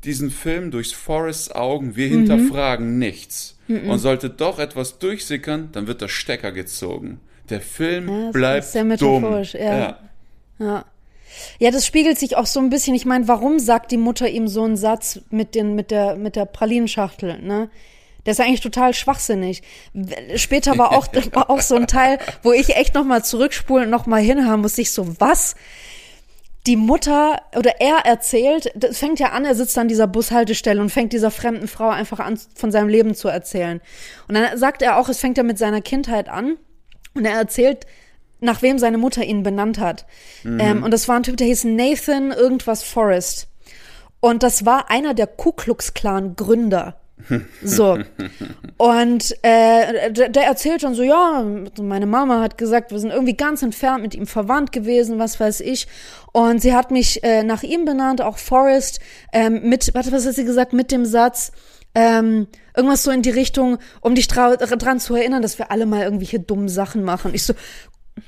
diesen 0.06 0.30
Film 0.30 0.70
durch 0.70 0.94
Forrests 0.96 1.50
Augen. 1.50 1.88
Mhm. 1.88 1.96
Wir 1.96 2.08
hinterfragen 2.08 2.98
nichts. 2.98 3.54
Und 3.68 3.98
sollte 3.98 4.30
doch 4.30 4.60
etwas 4.60 5.00
durchsickern, 5.00 5.70
dann 5.72 5.88
wird 5.88 6.00
der 6.00 6.06
Stecker 6.06 6.52
gezogen. 6.52 7.20
Der 7.50 7.60
Film 7.60 8.08
Ja, 8.08 8.24
das 8.26 8.32
bleibt 8.32 8.74
dumm. 8.74 8.88
metaphorisch, 8.88 9.54
ja. 9.54 9.98
Ja. 10.60 10.84
Ja, 11.58 11.70
das 11.70 11.84
spiegelt 11.84 12.18
sich 12.18 12.36
auch 12.36 12.46
so 12.46 12.60
ein 12.60 12.70
bisschen. 12.70 12.94
Ich 12.94 13.04
meine, 13.04 13.28
warum 13.28 13.58
sagt 13.58 13.90
die 13.90 13.96
Mutter 13.96 14.28
ihm 14.28 14.46
so 14.48 14.62
einen 14.62 14.76
Satz 14.76 15.20
mit, 15.30 15.54
den, 15.54 15.74
mit, 15.74 15.90
der, 15.90 16.16
mit 16.16 16.36
der 16.36 16.46
Pralinenschachtel, 16.46 17.40
ne? 17.42 17.68
Der 18.24 18.32
ist 18.32 18.40
eigentlich 18.40 18.60
total 18.60 18.92
schwachsinnig. 18.92 19.62
Später 20.34 20.78
war 20.78 20.92
auch, 20.92 21.06
war 21.32 21.48
auch 21.50 21.60
so 21.60 21.76
ein 21.76 21.86
Teil, 21.86 22.18
wo 22.42 22.52
ich 22.52 22.74
echt 22.76 22.94
nochmal 22.94 23.24
zurückspulen 23.24 23.84
und 23.86 23.90
nochmal 23.90 24.20
hinhaben 24.20 24.62
muss. 24.62 24.78
Ich 24.78 24.90
so, 24.90 25.20
was? 25.20 25.54
Die 26.66 26.76
Mutter 26.76 27.40
oder 27.56 27.80
er 27.80 27.98
erzählt, 28.04 28.72
das 28.74 28.98
fängt 28.98 29.20
ja 29.20 29.30
an, 29.30 29.44
er 29.44 29.54
sitzt 29.54 29.78
an 29.78 29.88
dieser 29.88 30.06
Bushaltestelle 30.08 30.80
und 30.80 30.90
fängt 30.90 31.12
dieser 31.12 31.30
fremden 31.30 31.68
Frau 31.68 31.88
einfach 31.88 32.18
an, 32.18 32.38
von 32.54 32.72
seinem 32.72 32.88
Leben 32.88 33.14
zu 33.14 33.28
erzählen. 33.28 33.80
Und 34.26 34.34
dann 34.34 34.58
sagt 34.58 34.82
er 34.82 34.98
auch, 34.98 35.08
es 35.08 35.20
fängt 35.20 35.38
ja 35.38 35.44
mit 35.44 35.58
seiner 35.58 35.80
Kindheit 35.80 36.28
an 36.28 36.56
und 37.14 37.24
er 37.24 37.36
erzählt, 37.36 37.86
nach 38.40 38.62
wem 38.62 38.78
seine 38.78 38.98
Mutter 38.98 39.24
ihn 39.24 39.42
benannt 39.42 39.78
hat. 39.78 40.06
Ähm, 40.60 40.82
und 40.82 40.90
das 40.90 41.08
war 41.08 41.16
ein 41.16 41.22
Typ, 41.22 41.36
der 41.36 41.46
hieß 41.46 41.64
Nathan 41.64 42.32
irgendwas 42.32 42.82
Forrest. 42.82 43.48
Und 44.20 44.42
das 44.42 44.66
war 44.66 44.90
einer 44.90 45.14
der 45.14 45.26
Ku 45.26 45.52
Klux 45.52 45.94
Klan 45.94 46.36
Gründer. 46.36 47.00
So. 47.62 47.98
Und 48.76 49.34
äh, 49.42 50.12
der, 50.12 50.28
der 50.28 50.44
erzählt 50.44 50.82
dann 50.82 50.94
so, 50.94 51.02
ja, 51.02 51.44
meine 51.80 52.06
Mama 52.06 52.40
hat 52.40 52.58
gesagt, 52.58 52.92
wir 52.92 52.98
sind 52.98 53.10
irgendwie 53.10 53.36
ganz 53.36 53.62
entfernt 53.62 54.02
mit 54.02 54.14
ihm 54.14 54.26
verwandt 54.26 54.70
gewesen, 54.72 55.18
was 55.18 55.40
weiß 55.40 55.60
ich. 55.60 55.86
Und 56.32 56.60
sie 56.60 56.74
hat 56.74 56.90
mich 56.90 57.24
äh, 57.24 57.42
nach 57.42 57.62
ihm 57.62 57.84
benannt, 57.84 58.20
auch 58.20 58.38
Forrest, 58.38 59.00
ähm, 59.32 59.68
mit, 59.68 59.94
warte, 59.94 60.12
was 60.12 60.26
hat 60.26 60.34
sie 60.34 60.44
gesagt, 60.44 60.72
mit 60.72 60.92
dem 60.92 61.04
Satz, 61.04 61.52
ähm, 61.94 62.46
irgendwas 62.76 63.02
so 63.02 63.10
in 63.10 63.22
die 63.22 63.30
Richtung, 63.30 63.78
um 64.02 64.14
dich 64.14 64.28
dra 64.28 64.54
dran 64.56 65.00
zu 65.00 65.14
erinnern, 65.14 65.40
dass 65.40 65.58
wir 65.58 65.70
alle 65.70 65.86
mal 65.86 66.02
irgendwelche 66.02 66.38
dummen 66.38 66.68
Sachen 66.68 67.02
machen. 67.02 67.32
Ich 67.34 67.44
so, 67.44 67.54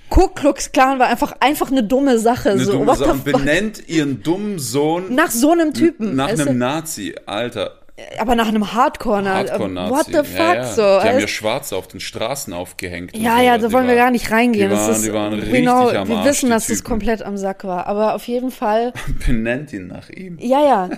Ku 0.09 0.29
Klux 0.29 0.73
Klan 0.73 0.99
war 0.99 1.09
einfach, 1.09 1.35
einfach 1.41 1.71
eine 1.71 1.83
dumme 1.83 2.19
Sache. 2.19 2.51
Eine 2.51 2.65
so, 2.65 2.73
dumme 2.73 2.97
Sache. 2.97 3.13
Und 3.13 3.25
benennt 3.25 3.89
ihren 3.89 4.23
dummen 4.23 4.59
Sohn 4.59 5.15
Nach 5.15 5.31
so 5.31 5.53
einem 5.53 5.75
Typen. 5.75 6.17
nach 6.17 6.29
einem 6.29 6.59
Nazi, 6.59 7.15
Alter. 7.27 7.78
Aber 8.19 8.35
nach 8.35 8.49
einem 8.49 8.73
Hardcore, 8.75 9.25
Hardcore-Nazi. 9.29 9.91
what 9.93 10.07
the 10.07 10.13
fuck, 10.29 10.39
ja, 10.39 10.55
ja. 10.55 10.65
so. 10.73 10.83
Die 10.83 11.09
haben 11.09 11.19
ja 11.21 11.29
Schwarze 11.29 11.77
auf 11.77 11.89
den 11.89 12.01
Straßen 12.01 12.53
aufgehängt. 12.53 13.17
Ja, 13.17 13.37
so. 13.39 13.43
ja, 13.43 13.57
Die 13.57 13.63
da 13.65 13.73
wollen 13.73 13.85
wir 13.87 13.95
waren- 13.95 14.05
gar 14.05 14.11
nicht 14.11 14.31
reingehen. 14.31 14.69
Die 14.71 14.75
Das 14.77 14.85
waren, 14.87 14.95
ist, 14.97 15.05
die 15.05 15.13
waren 15.13 15.33
we 15.33 15.43
richtig 15.43 15.63
know, 15.63 15.89
am 15.91 16.09
Wir 16.09 16.17
Arsch, 16.19 16.29
wissen, 16.29 16.47
die 16.47 16.53
dass 16.53 16.69
es 16.69 16.79
Typen. 16.79 16.89
komplett 16.91 17.23
am 17.23 17.37
Sack 17.37 17.65
war. 17.65 17.87
Aber 17.87 18.15
auf 18.15 18.27
jeden 18.29 18.51
Fall, 18.51 18.93
Benennt 19.27 19.73
ihn 19.73 19.89
nach 19.89 20.09
ihm. 20.11 20.39
ja, 20.41 20.61
ja. 20.65 20.91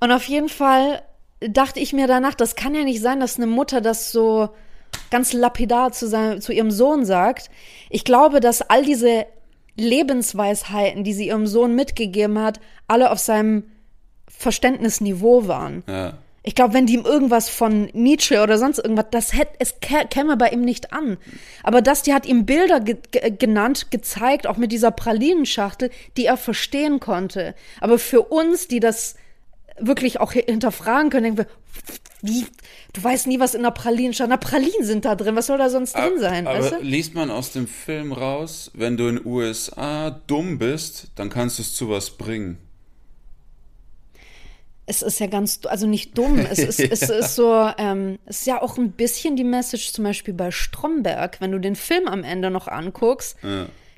Und 0.00 0.12
auf 0.12 0.24
jeden 0.24 0.48
Fall 0.48 1.02
dachte 1.40 1.80
ich 1.80 1.92
mir 1.92 2.06
danach, 2.06 2.34
das 2.34 2.54
kann 2.54 2.74
ja 2.74 2.84
nicht 2.84 3.00
sein, 3.00 3.20
dass 3.20 3.36
eine 3.36 3.46
Mutter 3.46 3.80
das 3.80 4.12
so 4.12 4.50
ganz 5.10 5.32
lapidar 5.32 5.92
zu, 5.92 6.06
seinem, 6.06 6.40
zu 6.40 6.52
ihrem 6.52 6.70
Sohn 6.70 7.04
sagt. 7.04 7.50
Ich 7.90 8.04
glaube, 8.04 8.40
dass 8.40 8.62
all 8.62 8.82
diese 8.84 9.26
Lebensweisheiten, 9.76 11.04
die 11.04 11.12
sie 11.12 11.28
ihrem 11.28 11.46
Sohn 11.46 11.74
mitgegeben 11.74 12.38
hat, 12.40 12.60
alle 12.88 13.10
auf 13.10 13.18
seinem 13.18 13.64
Verständnisniveau 14.28 15.48
waren. 15.48 15.82
Ja. 15.86 16.14
Ich 16.42 16.54
glaube, 16.54 16.74
wenn 16.74 16.86
die 16.86 16.94
ihm 16.94 17.04
irgendwas 17.04 17.48
von 17.48 17.86
Nietzsche 17.92 18.40
oder 18.40 18.56
sonst 18.56 18.78
irgendwas, 18.78 19.06
das 19.10 19.32
hätte, 19.32 19.56
es 19.58 19.80
kä- 19.82 20.06
käme 20.06 20.36
bei 20.36 20.50
ihm 20.50 20.60
nicht 20.60 20.92
an. 20.92 21.16
Aber 21.64 21.82
das, 21.82 22.02
die 22.04 22.14
hat 22.14 22.24
ihm 22.24 22.46
Bilder 22.46 22.78
ge 22.78 22.98
ge 23.10 23.32
genannt, 23.36 23.90
gezeigt, 23.90 24.46
auch 24.46 24.56
mit 24.56 24.70
dieser 24.70 24.92
Pralinenschachtel, 24.92 25.90
die 26.16 26.26
er 26.26 26.36
verstehen 26.36 27.00
konnte. 27.00 27.56
Aber 27.80 27.98
für 27.98 28.22
uns, 28.22 28.68
die 28.68 28.78
das 28.78 29.16
wirklich 29.80 30.20
auch 30.20 30.34
hi- 30.34 30.44
hinterfragen 30.46 31.10
können, 31.10 31.24
denken 31.36 31.38
wir, 31.38 31.46
wie, 32.22 32.46
du 32.92 33.02
weißt 33.02 33.26
nie, 33.26 33.40
was 33.40 33.54
in 33.54 33.62
der 33.64 33.72
Pralinenschachtel, 33.72 34.30
na 34.30 34.36
Pralinen 34.36 34.84
sind 34.84 35.04
da 35.04 35.16
drin, 35.16 35.34
was 35.34 35.46
soll 35.46 35.58
da 35.58 35.68
sonst 35.68 35.96
drin 35.96 36.18
sein, 36.20 36.46
Aber 36.46 36.60
weißt 36.60 36.72
du? 36.74 36.76
liest 36.84 37.14
man 37.14 37.30
aus 37.32 37.50
dem 37.50 37.66
Film 37.66 38.12
raus, 38.12 38.70
wenn 38.72 38.96
du 38.96 39.08
in 39.08 39.20
USA 39.26 40.10
dumm 40.28 40.58
bist, 40.58 41.08
dann 41.16 41.28
kannst 41.28 41.58
du 41.58 41.62
es 41.62 41.74
zu 41.74 41.90
was 41.90 42.10
bringen. 42.10 42.58
Es 44.86 45.02
ist 45.02 45.18
ja 45.18 45.26
ganz, 45.26 45.60
also 45.66 45.86
nicht 45.86 46.16
dumm, 46.16 46.38
es 46.38 46.58
ist, 46.58 46.80
es 46.80 47.02
ist 47.10 47.34
so, 47.34 47.70
ähm, 47.76 48.18
es 48.24 48.40
ist 48.40 48.46
ja 48.46 48.62
auch 48.62 48.78
ein 48.78 48.92
bisschen 48.92 49.36
die 49.36 49.44
Message 49.44 49.92
zum 49.92 50.04
Beispiel 50.04 50.32
bei 50.32 50.50
Stromberg, 50.50 51.40
wenn 51.40 51.52
du 51.52 51.58
den 51.58 51.76
Film 51.76 52.06
am 52.08 52.22
Ende 52.24 52.50
noch 52.50 52.68
anguckst. 52.68 53.36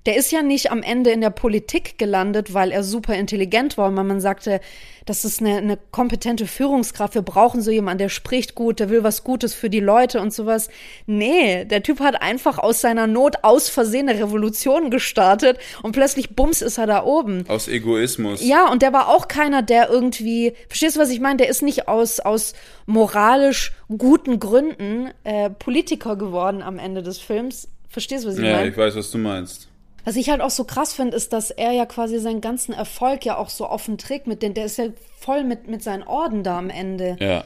Der 0.06 0.16
ist 0.16 0.30
ja 0.30 0.42
nicht 0.42 0.70
am 0.70 0.82
Ende 0.82 1.10
in 1.10 1.20
der 1.20 1.30
Politik 1.30 1.98
gelandet, 1.98 2.54
weil 2.54 2.70
er 2.70 2.82
super 2.84 3.14
intelligent 3.14 3.76
war, 3.76 3.94
weil 3.94 4.04
man 4.04 4.20
sagte, 4.20 4.60
das 5.04 5.24
ist 5.24 5.40
eine, 5.40 5.56
eine 5.56 5.78
kompetente 5.90 6.46
Führungskraft, 6.46 7.14
wir 7.14 7.22
brauchen 7.22 7.62
so 7.62 7.70
jemanden, 7.70 7.98
der 7.98 8.08
spricht 8.08 8.54
gut, 8.54 8.78
der 8.78 8.90
will 8.90 9.02
was 9.02 9.24
Gutes 9.24 9.54
für 9.54 9.70
die 9.70 9.80
Leute 9.80 10.20
und 10.20 10.32
sowas. 10.32 10.68
Nee, 11.06 11.64
der 11.64 11.82
Typ 11.82 12.00
hat 12.00 12.20
einfach 12.22 12.58
aus 12.58 12.80
seiner 12.80 13.06
Not 13.06 13.36
aus 13.42 13.68
Versehen 13.68 14.08
eine 14.08 14.18
Revolution 14.20 14.90
gestartet 14.90 15.58
und 15.82 15.92
plötzlich 15.92 16.36
bums 16.36 16.62
ist 16.62 16.78
er 16.78 16.86
da 16.86 17.04
oben. 17.04 17.44
Aus 17.48 17.68
Egoismus. 17.68 18.44
Ja, 18.46 18.70
und 18.70 18.82
der 18.82 18.92
war 18.92 19.08
auch 19.08 19.28
keiner, 19.28 19.62
der 19.62 19.88
irgendwie, 19.90 20.52
verstehst 20.68 20.96
du, 20.96 21.00
was 21.00 21.10
ich 21.10 21.20
meine? 21.20 21.38
Der 21.38 21.48
ist 21.48 21.62
nicht 21.62 21.88
aus, 21.88 22.20
aus 22.20 22.54
moralisch 22.86 23.72
guten 23.96 24.38
Gründen 24.40 25.10
äh, 25.24 25.50
Politiker 25.50 26.16
geworden 26.16 26.62
am 26.62 26.78
Ende 26.78 27.02
des 27.02 27.18
Films. 27.18 27.68
Verstehst 27.88 28.24
du, 28.24 28.28
was 28.28 28.38
ich 28.38 28.44
Ja, 28.44 28.56
meine? 28.56 28.68
ich 28.70 28.76
weiß, 28.76 28.96
was 28.96 29.10
du 29.10 29.18
meinst. 29.18 29.67
Was 30.08 30.16
ich 30.16 30.30
halt 30.30 30.40
auch 30.40 30.48
so 30.48 30.64
krass 30.64 30.94
finde, 30.94 31.14
ist, 31.18 31.34
dass 31.34 31.50
er 31.50 31.72
ja 31.72 31.84
quasi 31.84 32.18
seinen 32.18 32.40
ganzen 32.40 32.72
Erfolg 32.72 33.26
ja 33.26 33.36
auch 33.36 33.50
so 33.50 33.68
offen 33.68 33.98
trägt 33.98 34.26
mit 34.26 34.42
den, 34.42 34.54
der 34.54 34.64
ist 34.64 34.78
ja 34.78 34.86
voll 35.20 35.44
mit, 35.44 35.68
mit 35.68 35.82
seinen 35.82 36.02
Orden 36.02 36.42
da 36.42 36.56
am 36.56 36.70
Ende. 36.70 37.18
Ja. 37.20 37.44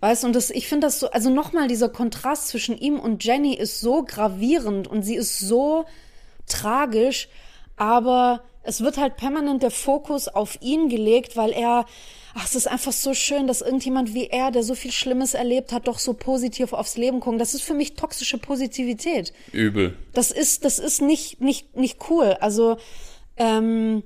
Weißt 0.00 0.22
du, 0.22 0.28
und 0.28 0.32
das, 0.34 0.48
ich 0.48 0.68
finde 0.68 0.86
das 0.86 1.00
so, 1.00 1.10
also 1.10 1.28
nochmal 1.28 1.68
dieser 1.68 1.90
Kontrast 1.90 2.48
zwischen 2.48 2.78
ihm 2.78 2.98
und 2.98 3.22
Jenny 3.24 3.52
ist 3.52 3.82
so 3.82 4.04
gravierend 4.04 4.88
und 4.88 5.02
sie 5.02 5.16
ist 5.16 5.38
so 5.38 5.84
tragisch, 6.46 7.28
aber 7.76 8.40
es 8.62 8.80
wird 8.80 8.96
halt 8.96 9.18
permanent 9.18 9.62
der 9.62 9.70
Fokus 9.70 10.28
auf 10.28 10.56
ihn 10.62 10.88
gelegt, 10.88 11.36
weil 11.36 11.50
er, 11.50 11.84
ach, 12.34 12.44
es 12.44 12.54
ist 12.54 12.68
einfach 12.68 12.92
so 12.92 13.14
schön, 13.14 13.46
dass 13.46 13.60
irgendjemand 13.60 14.14
wie 14.14 14.26
er, 14.26 14.50
der 14.50 14.62
so 14.62 14.74
viel 14.74 14.92
Schlimmes 14.92 15.34
erlebt 15.34 15.72
hat, 15.72 15.88
doch 15.88 15.98
so 15.98 16.14
positiv 16.14 16.72
aufs 16.72 16.96
Leben 16.96 17.20
guckt. 17.20 17.40
Das 17.40 17.54
ist 17.54 17.62
für 17.62 17.74
mich 17.74 17.94
toxische 17.94 18.38
Positivität. 18.38 19.32
Übel. 19.52 19.96
Das 20.12 20.30
ist, 20.30 20.64
das 20.64 20.78
ist 20.78 21.00
nicht, 21.00 21.40
nicht, 21.40 21.76
nicht 21.76 21.98
cool. 22.10 22.36
Also, 22.40 22.76
ähm, 23.36 24.02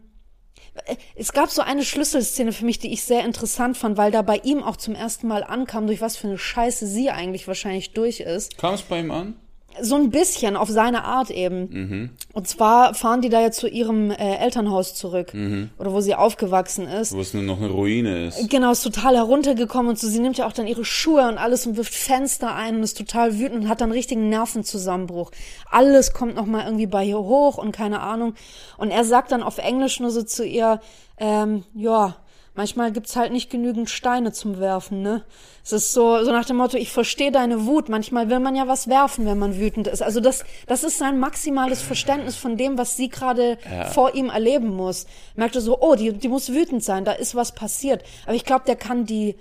es 1.17 1.33
gab 1.33 1.51
so 1.51 1.63
eine 1.63 1.85
Schlüsselszene 1.85 2.53
für 2.53 2.65
mich, 2.65 2.79
die 2.79 2.93
ich 2.93 3.03
sehr 3.03 3.25
interessant 3.25 3.77
fand, 3.77 3.99
weil 3.99 4.11
da 4.11 4.23
bei 4.23 4.41
ihm 4.43 4.63
auch 4.63 4.77
zum 4.77 4.95
ersten 4.95 5.29
Mal 5.29 5.45
ankam, 5.45 5.87
durch 5.87 6.01
was 6.01 6.17
für 6.17 6.29
eine 6.29 6.39
Scheiße 6.39 6.87
sie 6.87 7.11
eigentlich 7.11 7.47
wahrscheinlich 7.47 7.93
durch 7.93 8.21
ist. 8.21 8.57
Kam 8.57 8.75
es 8.75 8.83
bei 8.83 9.01
ihm 9.01 9.11
an? 9.11 9.37
So 9.81 9.97
ein 9.97 10.11
bisschen 10.11 10.57
auf 10.57 10.69
seine 10.69 11.05
Art 11.05 11.31
eben. 11.31 12.11
Und 12.33 12.49
zwar 12.49 12.95
fahren 12.95 13.23
die 13.23 13.29
da 13.29 13.41
jetzt 13.41 13.59
zu 13.59 13.69
ihrem 13.69 14.11
äh, 14.11 14.37
Elternhaus 14.37 14.95
zurück. 14.95 15.33
Oder 15.79 15.93
wo 15.93 16.01
sie 16.01 16.15
aufgewachsen 16.15 16.87
ist. 16.87 17.15
Wo 17.15 17.21
es 17.21 17.35
nur 17.35 17.43
noch 17.43 17.59
eine 17.59 17.71
Ruine 17.71 18.27
ist. 18.27 18.51
Genau, 18.51 18.73
ist 18.73 18.83
total 18.83 19.17
heruntergekommen 19.17 19.91
und 19.91 19.99
so. 19.99 20.09
Sie 20.09 20.19
nimmt 20.19 20.39
ja 20.39 20.47
auch 20.47 20.53
dann 20.53 20.67
ihre 20.67 20.85
Schuhe 20.85 21.29
und 21.29 21.39
alles 21.39 21.67
und 21.67 21.77
wirft 21.77 21.95
Fenster 21.95 22.55
ein 22.55 22.77
und 22.77 22.83
ist 22.83 22.99
total 22.99 23.39
wütend 23.39 23.65
und 23.65 23.69
hat 23.69 23.81
dann 23.81 23.91
einen 23.91 23.97
richtigen 23.97 24.29
Nervenzusammenbruch. 24.29 25.31
Alles 25.71 26.13
kommt 26.13 26.35
nochmal 26.35 26.65
irgendwie 26.65 26.87
bei 26.87 27.05
ihr 27.05 27.19
hoch 27.19 27.59
und 27.59 27.73
keine 27.73 28.01
Ahnung. 28.01 28.35
Und 28.77 28.91
er 28.91 29.05
sagt 29.05 29.33
dann 29.33 29.43
auf 29.43 29.59
Englisch 29.59 30.01
nur 30.01 30.11
so 30.11 30.23
zu 30.23 30.45
ihr, 30.45 30.81
ähm, 31.19 31.65
ja, 31.75 32.17
manchmal 32.55 32.93
gibt's 32.93 33.17
halt 33.17 33.33
nicht 33.33 33.51
genügend 33.51 33.91
Steine 33.91 34.33
zum 34.33 34.59
Werfen, 34.59 35.03
ne? 35.03 35.25
Es 35.65 35.73
ist 35.73 35.93
so, 35.93 36.23
so 36.25 36.33
nach 36.33 36.45
dem 36.45 36.57
Motto, 36.57 36.77
ich 36.77 36.91
verstehe 36.91 37.31
deine 37.31 37.67
Wut. 37.67 37.88
Manchmal 37.88 38.29
will 38.29 38.41
man 38.41 38.57
ja 38.57 38.67
was 38.69 38.88
werfen, 38.88 39.27
wenn 39.27 39.38
man 39.38 39.59
wütend 39.59 39.87
ist. 39.87 40.03
Also 40.03 40.21
das, 40.21 40.45
das 40.67 40.83
ist 40.85 40.99
sein 40.99 41.19
maximales 41.19 41.83
Verständnis 41.83 42.37
von 42.37 42.57
dem, 42.57 42.79
was 42.79 42.97
sie 42.97 43.09
gerade 43.09 43.59
vor 43.93 44.15
ihm 44.15 44.29
erleben 44.29 44.75
muss. 44.75 45.07
Merkte 45.37 45.61
so, 45.61 45.81
oh, 45.81 45.95
die, 45.95 46.12
die 46.12 46.29
muss 46.29 46.53
wütend 46.53 46.83
sein, 46.83 47.05
da 47.05 47.12
ist 47.12 47.35
was 47.35 47.55
passiert. 47.55 48.03
Aber 48.25 48.35
ich 48.35 48.45
glaube, 48.45 48.65
der 48.67 48.77
kann 48.77 49.05
die, 49.05 49.37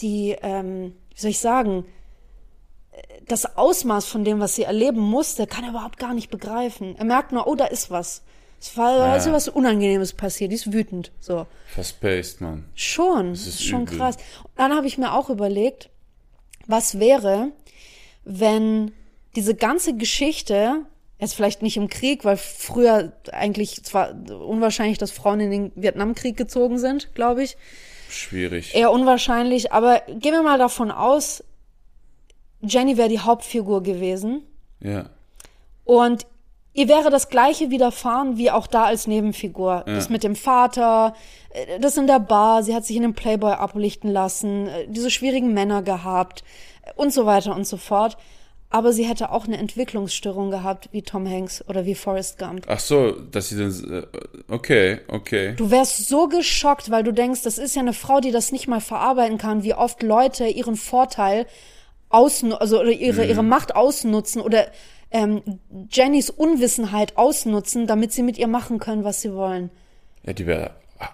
die, 0.00 0.36
ähm, 0.42 0.94
wie 1.14 1.20
soll 1.20 1.30
ich 1.30 1.40
sagen, 1.40 1.86
das 3.26 3.56
Ausmaß 3.56 4.06
von 4.06 4.24
dem, 4.24 4.40
was 4.40 4.54
sie 4.54 4.64
erleben 4.64 5.00
muss, 5.00 5.34
der 5.34 5.46
kann 5.46 5.64
er 5.64 5.70
überhaupt 5.70 5.98
gar 5.98 6.14
nicht 6.14 6.30
begreifen. 6.30 6.94
Er 6.96 7.04
merkt 7.04 7.32
nur, 7.32 7.46
oh, 7.46 7.54
da 7.54 7.66
ist 7.66 7.90
was. 7.90 8.22
Es 8.60 8.76
war 8.76 8.96
da 8.96 9.16
ist 9.16 9.30
was 9.30 9.48
Unangenehmes 9.48 10.12
passiert, 10.14 10.50
die 10.50 10.54
ist 10.56 10.72
wütend. 10.72 11.12
So. 11.20 11.46
Verspaced, 11.66 12.40
Mann. 12.40 12.64
Schon, 12.74 13.30
das 13.30 13.40
ist 13.42 13.46
ist 13.60 13.64
schon 13.64 13.82
übel. 13.82 13.98
krass. 13.98 14.16
Und 14.42 14.50
dann 14.56 14.74
habe 14.74 14.86
ich 14.86 14.96
mir 14.98 15.12
auch 15.12 15.28
überlegt, 15.30 15.90
was 16.66 16.98
wäre, 16.98 17.52
wenn 18.24 18.92
diese 19.36 19.54
ganze 19.54 19.94
Geschichte, 19.96 20.82
jetzt 21.18 21.34
vielleicht 21.34 21.60
nicht 21.62 21.76
im 21.76 21.88
Krieg, 21.88 22.24
weil 22.24 22.36
früher 22.38 23.12
eigentlich 23.32 23.82
zwar 23.84 24.14
unwahrscheinlich, 24.30 24.96
dass 24.98 25.10
Frauen 25.10 25.40
in 25.40 25.50
den 25.50 25.72
Vietnamkrieg 25.74 26.36
gezogen 26.36 26.78
sind, 26.78 27.14
glaube 27.14 27.42
ich. 27.42 27.56
Schwierig. 28.08 28.74
Eher 28.74 28.92
unwahrscheinlich, 28.92 29.72
aber 29.72 30.00
gehen 30.08 30.32
wir 30.32 30.42
mal 30.42 30.58
davon 30.58 30.90
aus, 30.90 31.42
Jenny 32.62 32.96
wäre 32.96 33.08
die 33.10 33.18
Hauptfigur 33.20 33.82
gewesen 33.82 34.42
Ja. 34.80 35.10
und 35.84 36.26
ihr 36.74 36.88
wäre 36.88 37.08
das 37.08 37.28
gleiche 37.30 37.70
widerfahren 37.70 38.36
wie 38.36 38.50
auch 38.50 38.66
da 38.66 38.84
als 38.84 39.06
Nebenfigur. 39.06 39.84
Das 39.86 40.10
mit 40.10 40.22
dem 40.22 40.36
Vater, 40.36 41.14
äh, 41.50 41.80
das 41.80 41.96
in 41.96 42.06
der 42.06 42.20
Bar, 42.20 42.62
sie 42.62 42.74
hat 42.74 42.84
sich 42.84 42.96
in 42.96 43.02
den 43.02 43.14
Playboy 43.14 43.52
ablichten 43.52 44.10
lassen, 44.10 44.66
äh, 44.66 44.86
diese 44.88 45.10
schwierigen 45.10 45.54
Männer 45.54 45.82
gehabt 45.82 46.44
äh, 46.82 46.90
und 46.96 47.12
so 47.12 47.24
weiter 47.24 47.54
und 47.56 47.66
so 47.66 47.78
fort. 47.78 48.18
Aber 48.70 48.92
sie 48.92 49.04
hätte 49.04 49.30
auch 49.30 49.46
eine 49.46 49.56
Entwicklungsstörung 49.56 50.50
gehabt, 50.50 50.88
wie 50.90 51.02
Tom 51.02 51.30
Hanks 51.30 51.64
oder 51.68 51.86
wie 51.86 51.94
Forrest 51.94 52.40
Gump. 52.40 52.64
Ach 52.66 52.80
so, 52.80 53.12
dass 53.12 53.50
sie 53.50 53.56
dann. 53.56 54.06
Okay, 54.48 54.98
okay. 55.06 55.54
Du 55.56 55.70
wärst 55.70 56.08
so 56.08 56.26
geschockt, 56.26 56.90
weil 56.90 57.04
du 57.04 57.12
denkst, 57.12 57.42
das 57.42 57.56
ist 57.56 57.76
ja 57.76 57.82
eine 57.82 57.92
Frau, 57.92 58.18
die 58.18 58.32
das 58.32 58.50
nicht 58.50 58.66
mal 58.66 58.80
verarbeiten 58.80 59.38
kann, 59.38 59.62
wie 59.62 59.74
oft 59.74 60.02
Leute 60.02 60.46
ihren 60.46 60.74
Vorteil 60.74 61.46
ausnu 62.08 62.56
also 62.56 62.80
oder 62.80 62.90
ihre, 62.90 63.24
ihre 63.26 63.44
Macht 63.44 63.76
ausnutzen 63.76 64.40
oder 64.40 64.66
ähm, 65.14 65.42
Jennys 65.90 66.28
Unwissenheit 66.28 67.16
ausnutzen, 67.16 67.86
damit 67.86 68.12
sie 68.12 68.22
mit 68.22 68.36
ihr 68.36 68.48
machen 68.48 68.78
können, 68.78 69.04
was 69.04 69.22
sie 69.22 69.32
wollen. 69.32 69.70
Ja, 70.26 70.32
die 70.34 70.46
wäre. 70.46 70.72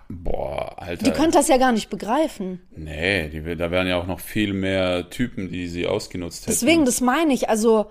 Boah, 0.08 0.74
Alter. 0.78 1.04
Die 1.04 1.10
können 1.10 1.32
das 1.32 1.48
ja 1.48 1.56
gar 1.56 1.72
nicht 1.72 1.90
begreifen. 1.90 2.60
nee, 2.76 3.28
die, 3.28 3.56
da 3.56 3.70
wären 3.70 3.86
ja 3.86 3.96
auch 4.00 4.06
noch 4.06 4.20
viel 4.20 4.52
mehr 4.52 5.10
Typen, 5.10 5.50
die 5.50 5.68
sie 5.68 5.86
ausgenutzt 5.86 6.42
hätten. 6.42 6.52
Deswegen, 6.52 6.84
das 6.84 7.00
meine 7.00 7.32
ich. 7.32 7.48
Also 7.48 7.90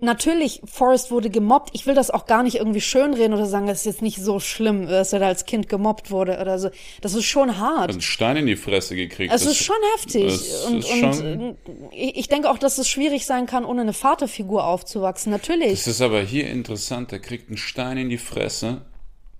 natürlich, 0.00 0.60
Forrest 0.64 1.10
wurde 1.10 1.30
gemobbt. 1.30 1.70
Ich 1.72 1.86
will 1.86 1.94
das 1.94 2.10
auch 2.10 2.26
gar 2.26 2.42
nicht 2.42 2.56
irgendwie 2.56 2.80
schönreden 2.80 3.32
oder 3.34 3.46
sagen, 3.46 3.66
das 3.66 3.80
ist 3.80 3.86
jetzt 3.86 4.02
nicht 4.02 4.18
so 4.18 4.40
schlimm, 4.40 4.86
dass 4.86 5.12
er 5.12 5.18
da 5.20 5.26
als 5.26 5.44
Kind 5.44 5.68
gemobbt 5.68 6.10
wurde 6.10 6.38
oder 6.40 6.58
so. 6.58 6.70
Das 7.00 7.14
ist 7.14 7.24
schon 7.24 7.58
hart. 7.58 7.90
einen 7.90 8.00
Stein 8.00 8.36
in 8.36 8.46
die 8.46 8.56
Fresse 8.56 8.96
gekriegt. 8.96 9.32
Es 9.32 9.44
ist 9.46 9.56
schon 9.56 9.76
heftig. 9.96 10.24
das 10.26 10.64
und 10.66 10.78
ist 10.78 10.88
schon- 10.88 11.40
äh, 11.40 11.54
ich 11.92 12.16
ich 12.18 12.28
denke 12.28 12.50
auch, 12.50 12.58
dass 12.58 12.78
es 12.78 12.88
schwierig 12.88 13.26
sein 13.26 13.46
kann, 13.46 13.64
ohne 13.64 13.80
eine 13.82 13.92
Vaterfigur 13.92 14.64
aufzuwachsen. 14.64 15.32
Natürlich. 15.32 15.72
Es 15.72 15.86
ist 15.86 16.00
aber 16.02 16.20
hier 16.20 16.48
interessant, 16.48 17.12
er 17.12 17.18
kriegt 17.20 17.48
einen 17.48 17.56
Stein 17.56 17.96
in 17.98 18.08
die 18.08 18.18
Fresse 18.18 18.82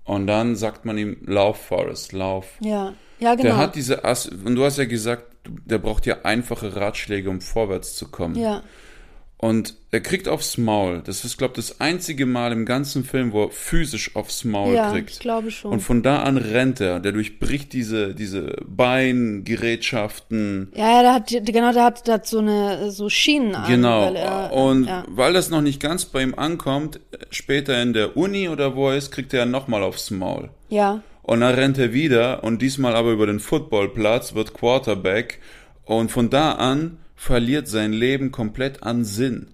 und 0.04 0.26
dann 0.26 0.56
sagt 0.56 0.84
man 0.84 0.96
ihm, 0.98 1.18
lauf, 1.26 1.58
Forrest, 1.58 2.12
lauf. 2.12 2.46
ja. 2.60 2.94
Ja, 3.20 3.34
genau. 3.34 3.48
Der 3.48 3.56
hat 3.56 3.74
diese 3.74 4.04
Ass, 4.04 4.26
und 4.28 4.54
du 4.54 4.64
hast 4.64 4.78
ja 4.78 4.84
gesagt, 4.84 5.24
der 5.44 5.78
braucht 5.78 6.06
ja 6.06 6.18
einfache 6.22 6.76
Ratschläge, 6.76 7.28
um 7.28 7.40
vorwärts 7.40 7.96
zu 7.96 8.08
kommen. 8.08 8.36
ja. 8.36 8.62
Und 9.40 9.74
er 9.92 10.00
kriegt 10.00 10.26
aufs 10.26 10.58
Maul. 10.58 11.00
Das 11.04 11.24
ist, 11.24 11.38
glaube 11.38 11.52
ich, 11.52 11.56
das 11.68 11.80
einzige 11.80 12.26
Mal 12.26 12.50
im 12.50 12.66
ganzen 12.66 13.04
Film, 13.04 13.32
wo 13.32 13.44
er 13.44 13.50
physisch 13.50 14.16
aufs 14.16 14.42
Maul 14.44 14.74
Ja, 14.74 14.90
kriegt. 14.90 15.10
ich 15.10 15.18
glaube 15.20 15.52
schon. 15.52 15.70
Und 15.70 15.78
von 15.80 16.02
da 16.02 16.22
an 16.24 16.38
rennt 16.38 16.80
er. 16.80 16.98
Der 16.98 17.12
durchbricht 17.12 17.72
diese, 17.72 18.16
diese 18.16 18.56
Beingerätschaften. 18.66 20.72
Ja, 20.74 20.90
ja, 20.90 21.02
der 21.02 21.14
hat, 21.14 21.28
genau, 21.46 21.72
der 21.72 21.84
hat, 21.84 22.06
der 22.08 22.14
hat 22.14 22.26
so 22.26 22.40
eine, 22.40 22.90
so 22.90 23.08
Schienen 23.08 23.54
an. 23.54 23.68
Genau. 23.70 24.06
weil 24.06 24.16
er- 24.16 24.52
und 24.52 24.86
ja. 24.86 25.04
weil 25.08 25.32
das 25.32 25.50
noch 25.50 25.60
nicht 25.60 25.80
ganz 25.80 26.04
bei 26.04 26.20
ihm 26.22 26.34
ankommt, 26.34 26.98
später 27.30 27.80
in 27.80 27.92
der 27.92 28.16
Uni 28.16 28.48
oder 28.48 28.74
wo 28.74 28.88
er 28.90 28.96
ist, 28.96 29.12
kriegt 29.12 29.32
er 29.34 29.46
nochmal 29.46 29.84
aufs 29.84 30.10
Maul. 30.10 30.48
Ja. 30.68 31.02
Und 31.22 31.42
dann 31.42 31.54
rennt 31.54 31.76
er 31.78 31.92
wieder 31.92 32.42
und 32.42 32.60
diesmal 32.62 32.96
aber 32.96 33.12
über 33.12 33.26
den 33.26 33.38
Footballplatz, 33.38 34.34
wird 34.34 34.54
Quarterback 34.54 35.38
und 35.84 36.10
von 36.10 36.30
da 36.30 36.52
an 36.52 36.96
verliert 37.18 37.68
sein 37.68 37.92
Leben 37.92 38.30
komplett 38.32 38.82
an 38.82 39.04
Sinn. 39.04 39.48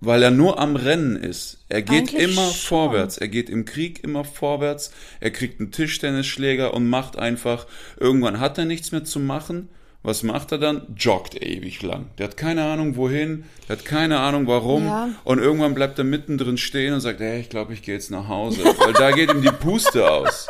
weil 0.00 0.22
er 0.22 0.30
nur 0.30 0.60
am 0.60 0.76
Rennen 0.76 1.16
ist. 1.16 1.64
Er 1.68 1.82
geht 1.82 2.10
Eigentlich 2.10 2.22
immer 2.22 2.46
schon. 2.52 2.68
vorwärts. 2.68 3.18
Er 3.18 3.26
geht 3.26 3.50
im 3.50 3.64
Krieg 3.64 4.04
immer 4.04 4.22
vorwärts. 4.24 4.92
Er 5.18 5.32
kriegt 5.32 5.58
einen 5.58 5.72
Tischtennisschläger 5.72 6.72
und 6.72 6.88
macht 6.88 7.18
einfach, 7.18 7.66
irgendwann 7.98 8.38
hat 8.38 8.58
er 8.58 8.64
nichts 8.64 8.92
mehr 8.92 9.02
zu 9.04 9.18
machen. 9.18 9.68
Was 10.04 10.22
macht 10.22 10.52
er 10.52 10.58
dann? 10.58 10.82
Joggt 10.96 11.34
ewig 11.42 11.82
lang. 11.82 12.06
Der 12.18 12.28
hat 12.28 12.36
keine 12.36 12.62
Ahnung 12.66 12.94
wohin, 12.94 13.42
der 13.68 13.76
hat 13.76 13.84
keine 13.84 14.20
Ahnung 14.20 14.46
warum. 14.46 14.86
Ja. 14.86 15.08
Und 15.24 15.40
irgendwann 15.40 15.74
bleibt 15.74 15.98
er 15.98 16.04
mittendrin 16.04 16.58
stehen 16.58 16.94
und 16.94 17.00
sagt, 17.00 17.18
hey, 17.18 17.40
ich 17.40 17.48
glaube, 17.48 17.72
ich 17.72 17.82
gehe 17.82 17.94
jetzt 17.94 18.12
nach 18.12 18.28
Hause. 18.28 18.62
Weil 18.78 18.92
da 18.92 19.10
geht 19.10 19.32
ihm 19.32 19.42
die 19.42 19.50
Puste 19.50 20.08
aus. 20.08 20.46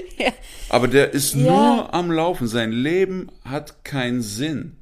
Aber 0.68 0.88
der 0.88 1.12
ist 1.12 1.34
Ja. 1.34 1.40
nur 1.42 1.94
am 1.94 2.10
Laufen. 2.10 2.48
Sein 2.48 2.72
Leben 2.72 3.28
hat 3.44 3.84
keinen 3.84 4.22
Sinn. 4.22 4.76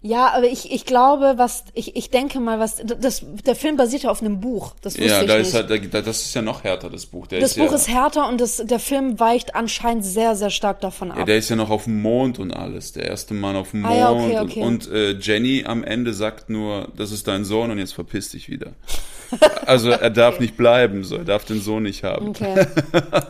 Ja, 0.00 0.32
aber 0.32 0.46
ich, 0.46 0.70
ich 0.72 0.84
glaube, 0.84 1.34
was, 1.38 1.64
ich, 1.74 1.96
ich 1.96 2.10
denke 2.10 2.38
mal, 2.38 2.60
was, 2.60 2.76
das, 2.84 3.22
der 3.44 3.56
Film 3.56 3.76
basiert 3.76 4.04
ja 4.04 4.10
auf 4.10 4.20
einem 4.22 4.38
Buch. 4.40 4.74
Das 4.80 4.94
wusste 4.94 5.08
Ja, 5.08 5.22
ich 5.22 5.26
da 5.26 5.38
nicht. 5.38 5.48
ist 5.48 5.54
halt, 5.54 5.70
da- 5.94 6.00
das 6.02 6.22
ist 6.22 6.34
ja 6.34 6.42
noch 6.42 6.62
härter, 6.62 6.88
das 6.88 7.06
Buch. 7.06 7.26
Der 7.26 7.40
das 7.40 7.50
ist 7.52 7.58
Buch 7.58 7.70
ja, 7.70 7.74
ist 7.74 7.88
härter 7.88 8.28
und 8.28 8.40
das, 8.40 8.58
der 8.58 8.78
Film 8.78 9.18
weicht 9.18 9.56
anscheinend 9.56 10.04
sehr, 10.04 10.36
sehr 10.36 10.50
stark 10.50 10.80
davon 10.82 11.08
Ja, 11.08 11.14
ab. 11.16 11.26
der 11.26 11.36
ist 11.38 11.48
ja 11.48 11.56
noch 11.56 11.70
auf 11.70 11.84
dem 11.84 12.00
Mond 12.00 12.38
und 12.38 12.52
alles. 12.52 12.92
Der 12.92 13.06
erste 13.06 13.34
Mann 13.34 13.56
auf 13.56 13.72
dem 13.72 13.80
Mond. 13.82 13.92
Ah 13.92 13.98
ja, 13.98 14.10
okay, 14.12 14.38
okay. 14.38 14.62
Und, 14.62 14.86
und 14.86 14.94
äh, 14.94 15.10
Jenny 15.18 15.64
am 15.66 15.82
Ende 15.82 16.14
sagt 16.14 16.48
nur, 16.48 16.88
das 16.96 17.10
ist 17.10 17.26
dein 17.26 17.44
Sohn 17.44 17.70
und 17.72 17.78
jetzt 17.78 17.94
verpiss 17.94 18.28
dich 18.30 18.48
wieder. 18.48 18.72
also 19.66 19.90
er 19.90 20.10
darf 20.10 20.38
nicht 20.40 20.56
bleiben, 20.56 21.02
so. 21.04 21.16
er 21.16 21.24
darf 21.24 21.44
den 21.44 21.60
Sohn 21.60 21.82
nicht 21.82 22.04
haben. 22.04 22.28
Okay. 22.28 22.66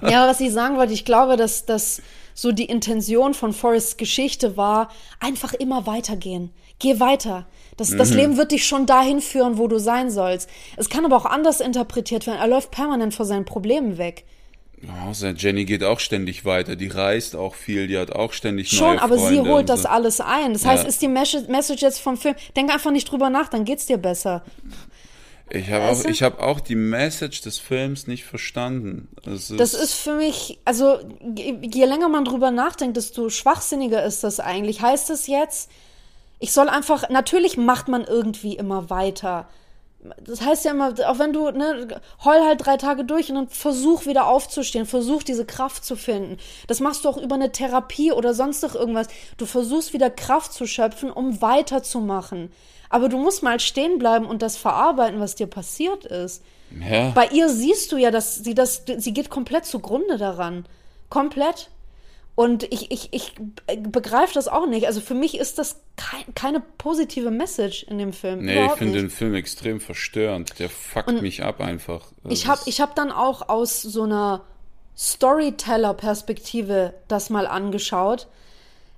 Ja, 0.09 0.29
was 0.29 0.39
ich 0.41 0.53
sagen 0.53 0.77
wollte, 0.77 0.93
ich 0.93 1.05
glaube, 1.05 1.37
dass, 1.37 1.65
dass 1.67 2.03
so 2.41 2.53
die 2.53 2.67
Intention 2.67 3.35
von 3.35 3.53
Forrests 3.53 3.97
Geschichte 3.97 4.57
war, 4.57 4.91
einfach 5.19 5.55
immer 5.55 5.87
weitergehen. 5.87 6.51
Geh 6.79 7.01
weiter. 7.01 7.47
Das, 7.77 7.91
das 7.97 8.11
Leben 8.15 8.37
wird 8.37 8.53
dich 8.53 8.65
schon 8.65 8.87
dahin 8.87 9.21
führen, 9.21 9.59
wo 9.59 9.67
du 9.67 9.79
sein 9.81 10.09
sollst. 10.13 10.49
Es 10.77 10.89
kann 10.89 11.05
aber 11.05 11.17
auch 11.17 11.25
anders 11.27 11.59
interpretiert 11.61 12.29
werden. 12.29 12.39
Er 12.39 12.47
läuft 12.47 12.71
permanent 12.71 13.13
vor 13.13 13.27
seinen 13.27 13.45
Problemen 13.45 13.99
weg. 13.99 14.25
Ja, 14.81 15.13
sein 15.13 15.35
Jenny 15.37 15.65
geht 15.65 15.83
auch 15.83 15.99
ständig 15.99 16.45
weiter. 16.45 16.77
Die 16.77 16.87
reist 16.87 17.35
auch 17.35 17.57
viel, 17.57 17.89
die 17.89 17.99
hat 17.99 18.13
auch 18.13 18.33
ständig 18.33 18.71
Schon, 18.71 18.91
neue 18.95 19.03
aber 19.03 19.19
sie 19.19 19.35
Freunde 19.39 19.51
holt 19.51 19.61
und 19.63 19.69
das 19.71 19.83
so. 19.83 19.89
alles 19.89 20.21
ein. 20.21 20.53
Das 20.53 20.65
heißt, 20.65 20.85
Ja. 20.85 20.89
ist 20.89 21.03
die 21.03 21.09
Mes- 21.09 21.49
Message 21.49 21.83
jetzt 21.83 21.99
vom 21.99 22.17
Film, 22.17 22.37
denk 22.57 22.73
einfach 22.73 22.93
nicht 22.93 23.11
drüber 23.11 23.29
nach, 23.29 23.49
dann 23.49 23.65
geht's 23.65 23.87
dir 23.87 23.99
besser. 23.99 24.45
Ich 25.51 25.71
habe 25.71 25.85
Weißt 25.85 26.07
auch, 26.07 26.11
ich 26.11 26.23
hab 26.23 26.41
auch 26.41 26.61
die 26.61 26.75
Message 26.75 27.41
des 27.43 27.59
Films 27.59 28.07
nicht 28.07 28.25
verstanden. 28.25 29.09
Ist, 29.25 29.59
Das 29.59 29.75
ist 29.75 29.95
für 29.95 30.15
mich, 30.15 30.59
also 30.65 30.99
je 31.37 31.59
je 31.63 31.85
länger 31.85 32.09
man 32.09 32.25
drüber 32.25 32.51
nachdenkt, 32.51 32.97
desto 32.97 33.31
schwachsinniger 33.31 34.05
ist 34.05 34.25
das 34.25 34.41
eigentlich. 34.41 34.83
Heißt 34.83 35.11
es 35.11 35.27
jetzt, 35.27 35.71
ich 36.39 36.53
soll 36.53 36.69
einfach, 36.69 37.09
natürlich 37.09 37.57
macht 37.57 37.89
man 37.89 38.05
irgendwie 38.05 38.57
immer 38.57 38.91
weiter. 38.91 39.49
Das 40.21 40.41
heißt 40.43 40.65
ja 40.65 40.71
immer, 40.71 40.95
auch 41.07 41.19
wenn 41.19 41.33
du, 41.33 41.51
ne, 41.51 42.01
heul 42.25 42.41
halt 42.45 42.65
drei 42.65 42.77
Tage 42.77 43.05
durch 43.05 43.31
und 43.31 43.35
dann 43.35 43.49
versuch 43.49 44.07
wieder 44.07 44.29
aufzustehen, 44.29 44.87
versuch 44.87 45.25
diese 45.25 45.45
Kraft 45.45 45.85
zu 45.85 45.97
finden. 45.97 46.39
Das 46.69 46.79
machst 46.79 47.05
du 47.05 47.09
auch 47.09 47.17
über 47.17 47.35
eine 47.35 47.51
Therapie 47.51 48.13
oder 48.13 48.33
sonst 48.33 48.63
noch 48.63 48.77
irgendwas. 48.77 49.09
Du 49.39 49.47
versuchst 49.47 49.93
wieder 49.93 50.09
Kraft 50.09 50.53
zu 50.53 50.67
schöpfen, 50.67 51.11
um 51.11 51.43
weiterzumachen. 51.43 52.53
Aber 52.91 53.09
du 53.09 53.19
musst 53.19 53.43
mal 53.43 53.59
stehen 53.59 53.99
bleiben 53.99 54.27
und 54.27 54.41
das 54.41 54.57
verarbeiten, 54.57 55.21
was 55.21 55.35
dir 55.35 55.49
passiert 55.49 56.05
ist. 56.05 56.43
ja. 56.71 57.11
Bei 57.11 57.27
ihr 57.29 57.49
siehst 57.49 57.91
du 57.91 57.97
ja, 57.97 58.11
dass 58.11 58.37
sie 58.37 58.55
das, 58.55 58.85
sie 58.99 59.13
geht 59.13 59.31
komplett 59.31 59.67
zugrunde 59.67 60.17
daran. 60.17 60.65
Komplett. 61.11 61.71
Und 62.39 62.63
ich, 62.73 62.93
ich, 62.93 63.09
ich 63.13 63.33
begreife 63.83 64.35
das 64.35 64.47
auch 64.47 64.67
nicht. 64.69 64.87
Also 64.87 65.01
für 65.01 65.15
mich 65.15 65.37
ist 65.39 65.59
das 65.59 65.81
kein, 65.97 66.23
keine 66.37 66.61
positive 66.61 67.33
Message 67.33 67.83
in 67.83 67.99
dem 67.99 68.13
Film. 68.13 68.45
Nee, 68.45 68.65
ich 68.67 68.73
finde 68.75 69.01
den. 69.01 69.11
Film 69.11 69.35
extrem 69.35 69.81
verstörend. 69.81 70.57
Der 70.61 70.71
fuckt 70.71 71.21
mich 71.21 71.43
ab 71.43 71.61
einfach. 71.61 72.13
Das 72.23 72.33
Ich 72.33 72.47
habe 72.47 72.61
ist- 72.61 72.69
ich 72.69 72.81
hab 72.81 72.95
dann 72.95 73.11
auch 73.11 73.49
aus 73.49 73.83
so 73.83 74.05
einer 74.05 74.45
Storyteller-Perspektive 74.97 76.95
das 77.09 77.31
mal 77.31 77.47
angeschaut. 77.47 78.29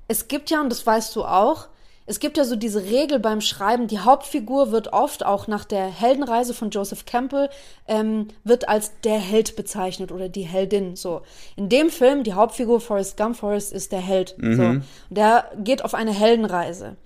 Es 0.09 0.29
gibt 0.29 0.51
ja, 0.51 0.61
und 0.61 0.69
das 0.71 0.87
weißt 0.87 1.15
du 1.17 1.25
auch, 1.25 1.69
es 2.11 2.19
gibt 2.19 2.37
ja 2.37 2.45
so 2.45 2.57
diese 2.57 2.83
Regel 2.83 3.21
beim 3.21 3.41
Schreiben, 3.41 3.87
die 3.87 4.01
Hauptfigur 4.01 4.73
wird 4.73 4.93
oft 4.93 5.25
auch 5.25 5.47
nach 5.47 5.65
der 5.65 5.87
Heldenreise 5.87 6.55
von 6.55 6.71
Joseph 6.71 7.05
Campbell, 7.05 7.49
ähm, 7.87 8.27
wird 8.43 8.69
als 8.69 8.99
der 9.05 9.21
Held 9.21 9.55
bezeichnet 9.55 10.11
oder 10.11 10.29
die 10.29 10.43
Heldin. 10.43 10.97
So. 10.97 11.23
In 11.55 11.69
dem 11.69 11.89
Film, 11.89 12.25
die 12.25 12.33
Hauptfigur 12.33 12.81
Forrest 12.81 13.17
Gump, 13.17 13.37
Forrest 13.37 13.73
ist 13.73 13.93
der 13.93 14.01
Held. 14.01 14.35
So. 14.57 15.15
Der 15.15 15.53
geht 15.63 15.85
auf 15.85 15.95
eine 15.95 16.11
Heldenreise. 16.11 16.97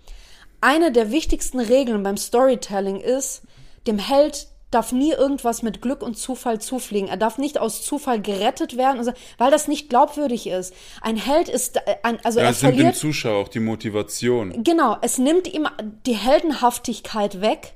Eine 0.62 0.90
der 0.90 1.10
wichtigsten 1.12 1.60
Regeln 1.60 2.02
beim 2.02 2.16
Storytelling 2.16 2.98
ist, 2.98 3.42
dem 3.86 3.98
Held 3.98 4.48
darf 4.74 4.92
nie 4.92 5.12
irgendwas 5.12 5.62
mit 5.62 5.80
Glück 5.80 6.02
und 6.02 6.16
Zufall 6.18 6.60
zufliegen. 6.60 7.08
Er 7.08 7.16
darf 7.16 7.38
nicht 7.38 7.58
aus 7.58 7.82
Zufall 7.82 8.20
gerettet 8.20 8.76
werden, 8.76 9.00
weil 9.38 9.50
das 9.50 9.68
nicht 9.68 9.88
glaubwürdig 9.88 10.46
ist. 10.48 10.74
Ein 11.00 11.16
Held 11.16 11.48
ist, 11.48 11.76
äh, 11.76 11.80
ein, 12.02 12.18
also 12.24 12.40
ja, 12.40 12.46
er 12.46 12.50
es 12.50 12.62
nimmt 12.62 12.72
dem 12.74 12.76
verliert, 12.78 12.96
Zuschauer 12.96 13.42
auch 13.44 13.48
die 13.48 13.60
Motivation. 13.60 14.62
genau, 14.64 14.96
es 15.00 15.18
nimmt 15.18 15.46
ihm 15.52 15.68
die 16.06 16.14
Heldenhaftigkeit 16.14 17.40
weg. 17.40 17.74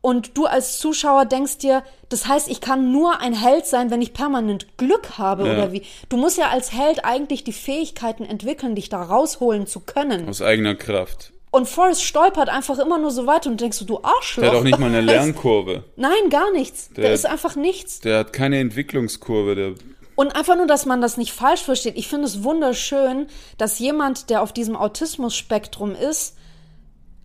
Und 0.00 0.38
du 0.38 0.46
als 0.46 0.78
Zuschauer 0.78 1.24
denkst 1.24 1.58
dir, 1.58 1.82
das 2.08 2.28
heißt, 2.28 2.48
ich 2.48 2.60
kann 2.60 2.92
nur 2.92 3.20
ein 3.20 3.32
Held 3.34 3.66
sein, 3.66 3.90
wenn 3.90 4.00
ich 4.00 4.12
permanent 4.12 4.78
Glück 4.78 5.18
habe 5.18 5.44
Ja. 5.46 5.54
oder 5.54 5.72
wie. 5.72 5.82
Du 6.08 6.16
musst 6.16 6.38
ja 6.38 6.50
als 6.50 6.72
Held 6.72 7.04
eigentlich 7.04 7.42
die 7.42 7.52
Fähigkeiten 7.52 8.24
entwickeln, 8.24 8.76
dich 8.76 8.88
da 8.90 9.02
rausholen 9.02 9.66
zu 9.66 9.80
können. 9.80 10.28
Aus 10.28 10.40
eigener 10.40 10.76
Kraft. 10.76 11.32
Und 11.58 11.68
Forrest 11.68 12.02
stolpert 12.04 12.48
einfach 12.48 12.78
immer 12.78 12.98
nur 12.98 13.10
so 13.10 13.26
weiter 13.26 13.50
und 13.50 13.60
denkst 13.60 13.78
du, 13.80 13.84
du 13.84 14.00
Arschloch. 14.02 14.42
Der 14.42 14.52
hat 14.52 14.58
auch 14.58 14.62
nicht 14.64 14.78
mal 14.78 14.86
eine 14.86 15.00
Lernkurve. 15.12 15.84
Nein, 15.96 16.30
gar 16.30 16.50
nichts. 16.52 16.88
Der- 16.90 17.04
Der 17.04 17.12
ist 17.14 17.26
einfach 17.26 17.56
nichts. 17.56 18.00
Der 18.00 18.20
hat 18.20 18.32
keine 18.32 18.58
Entwicklungskurve. 18.58 19.54
Der, 19.54 19.74
Und 20.14 20.34
einfach 20.36 20.56
nur, 20.56 20.66
dass 20.66 20.86
man 20.86 21.00
das 21.00 21.16
nicht 21.16 21.32
falsch 21.32 21.62
versteht. 21.62 21.96
Ich 21.96 22.08
finde 22.08 22.26
es 22.26 22.44
wunderschön, 22.44 23.26
dass 23.58 23.78
jemand, 23.78 24.30
der 24.30 24.42
auf 24.42 24.52
diesem 24.52 24.76
Autismus-Spektrum 24.76 25.94
ist, 25.94 26.36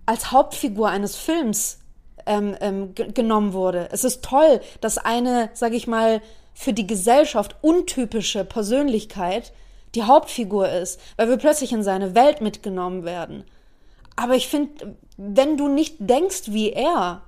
als 0.06 0.32
Hauptfigur 0.32 0.89
eines 0.89 1.15
Films 1.15 1.80
ähm, 2.26 2.56
ähm, 2.62 2.96
ge- 2.96 3.12
genommen 3.12 3.54
wurde. 3.54 3.89
Es 3.91 4.04
ist 4.04 4.24
toll, 4.24 4.62
dass 4.82 4.98
eine, 4.98 5.50
sag 5.54 5.74
ich 5.74 5.88
mal, 5.88 6.22
für 6.54 6.74
die 6.74 6.88
Gesellschaft 6.88 7.56
untypische 7.62 8.46
Persönlichkeit 8.46 9.54
die 9.96 10.04
Hauptfigur 10.04 10.69
ist, 10.69 11.00
weil 11.17 11.30
wir 11.30 11.38
plötzlich 11.38 11.72
in 11.72 11.84
seine 11.84 12.15
Welt 12.15 12.41
mitgenommen 12.41 13.04
werden. 13.06 13.43
Aber 14.15 14.36
ich 14.36 14.47
finde, 14.47 14.95
wenn 15.17 15.58
du 15.58 15.67
nicht 15.67 15.95
denkst 15.99 16.43
wie 16.47 16.71
er, 16.71 17.21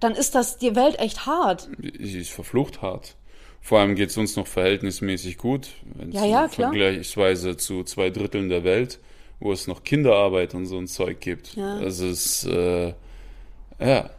dann 0.00 0.12
ist 0.14 0.34
das 0.34 0.58
die 0.58 0.74
Welt 0.76 0.98
echt 0.98 1.26
hart. 1.26 1.68
die 1.78 2.18
ist 2.18 2.30
verflucht 2.30 2.82
hart. 2.82 3.16
Vor 3.60 3.78
allem 3.80 3.94
geht 3.94 4.10
es 4.10 4.16
uns 4.18 4.36
noch 4.36 4.46
verhältnismäßig 4.46 5.38
gut, 5.38 5.68
Ja, 6.10 6.24
ja, 6.26 6.48
klar. 6.48 6.70
vergleichsweise 6.70 7.56
zu 7.56 7.82
zwei 7.84 8.10
Dritteln 8.10 8.50
der 8.50 8.62
Welt, 8.62 8.98
wo 9.40 9.52
es 9.52 9.66
noch 9.66 9.84
Kinderarbeit 9.84 10.54
und 10.54 10.66
so 10.66 10.76
ein 10.76 10.86
Zeug 10.86 11.20
gibt. 11.20 11.54
Ja. 11.56 11.80
Das 11.80 11.98
ist, 12.00 12.44
äh, 12.44 12.92
ja. 13.80 14.10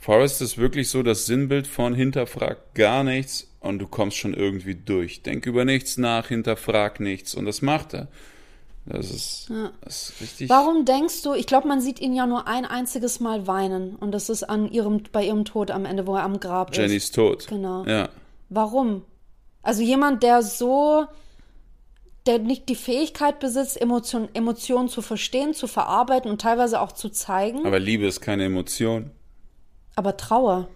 Forrest 0.00 0.40
ist 0.42 0.58
wirklich 0.58 0.90
so 0.90 1.02
das 1.02 1.26
Sinnbild 1.26 1.66
von 1.66 1.92
hinterfrag 1.92 2.72
gar 2.74 3.02
nichts 3.02 3.50
und 3.58 3.80
du 3.80 3.88
kommst 3.88 4.16
schon 4.16 4.32
irgendwie 4.32 4.76
durch. 4.76 5.22
Denk 5.22 5.44
über 5.46 5.64
nichts 5.64 5.96
nach, 5.98 6.28
hinterfrag 6.28 7.00
nichts 7.00 7.34
und 7.34 7.46
das 7.46 7.62
macht 7.62 7.94
er. 7.94 8.06
Das 8.90 9.10
ist, 9.10 9.50
das 9.82 10.10
ist 10.10 10.20
richtig. 10.20 10.48
Warum 10.48 10.84
denkst 10.84 11.22
du, 11.22 11.34
ich 11.34 11.46
glaube, 11.46 11.68
man 11.68 11.80
sieht 11.80 12.00
ihn 12.00 12.14
ja 12.14 12.26
nur 12.26 12.48
ein 12.48 12.64
einziges 12.64 13.20
Mal 13.20 13.46
weinen 13.46 13.96
und 13.96 14.12
das 14.12 14.30
ist 14.30 14.44
an 14.44 14.70
ihrem, 14.70 15.02
bei 15.12 15.26
ihrem 15.26 15.44
Tod 15.44 15.70
am 15.70 15.84
Ende, 15.84 16.06
wo 16.06 16.16
er 16.16 16.22
am 16.22 16.40
Grab 16.40 16.70
ist. 16.70 16.78
Jennys 16.78 17.10
Tod. 17.10 17.46
Genau. 17.48 17.84
Ja. 17.84 18.08
Warum? 18.48 19.04
Also 19.62 19.82
jemand, 19.82 20.22
der 20.22 20.42
so, 20.42 21.04
der 22.26 22.38
nicht 22.38 22.68
die 22.70 22.76
Fähigkeit 22.76 23.40
besitzt, 23.40 23.78
Emotion, 23.78 24.28
Emotionen 24.32 24.88
zu 24.88 25.02
verstehen, 25.02 25.52
zu 25.52 25.66
verarbeiten 25.66 26.30
und 26.30 26.40
teilweise 26.40 26.80
auch 26.80 26.92
zu 26.92 27.10
zeigen, 27.10 27.58
aber, 27.58 27.68
Aber 27.68 27.78
Liebe 27.78 28.06
ist 28.06 28.20
keine 28.20 28.44
Emotion. 28.44 29.10
Trauer. 30.16 30.68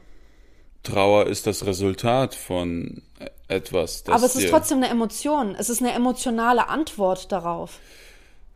Trauer 0.83 1.27
ist 1.27 1.47
das 1.47 1.65
Resultat 1.65 2.35
von 2.35 3.03
etwas. 3.49 4.03
Das 4.03 4.17
Aber 4.17 4.27
es 4.27 4.35
ist 4.35 4.51
trotzdem 4.51 4.79
eine 4.79 4.89
Emotion. 4.89 5.55
Es 5.57 5.71
ist 5.71 5.81
eine 5.81 5.93
emotionale 5.93 6.69
Antwort 6.69 7.31
darauf. 7.31 7.79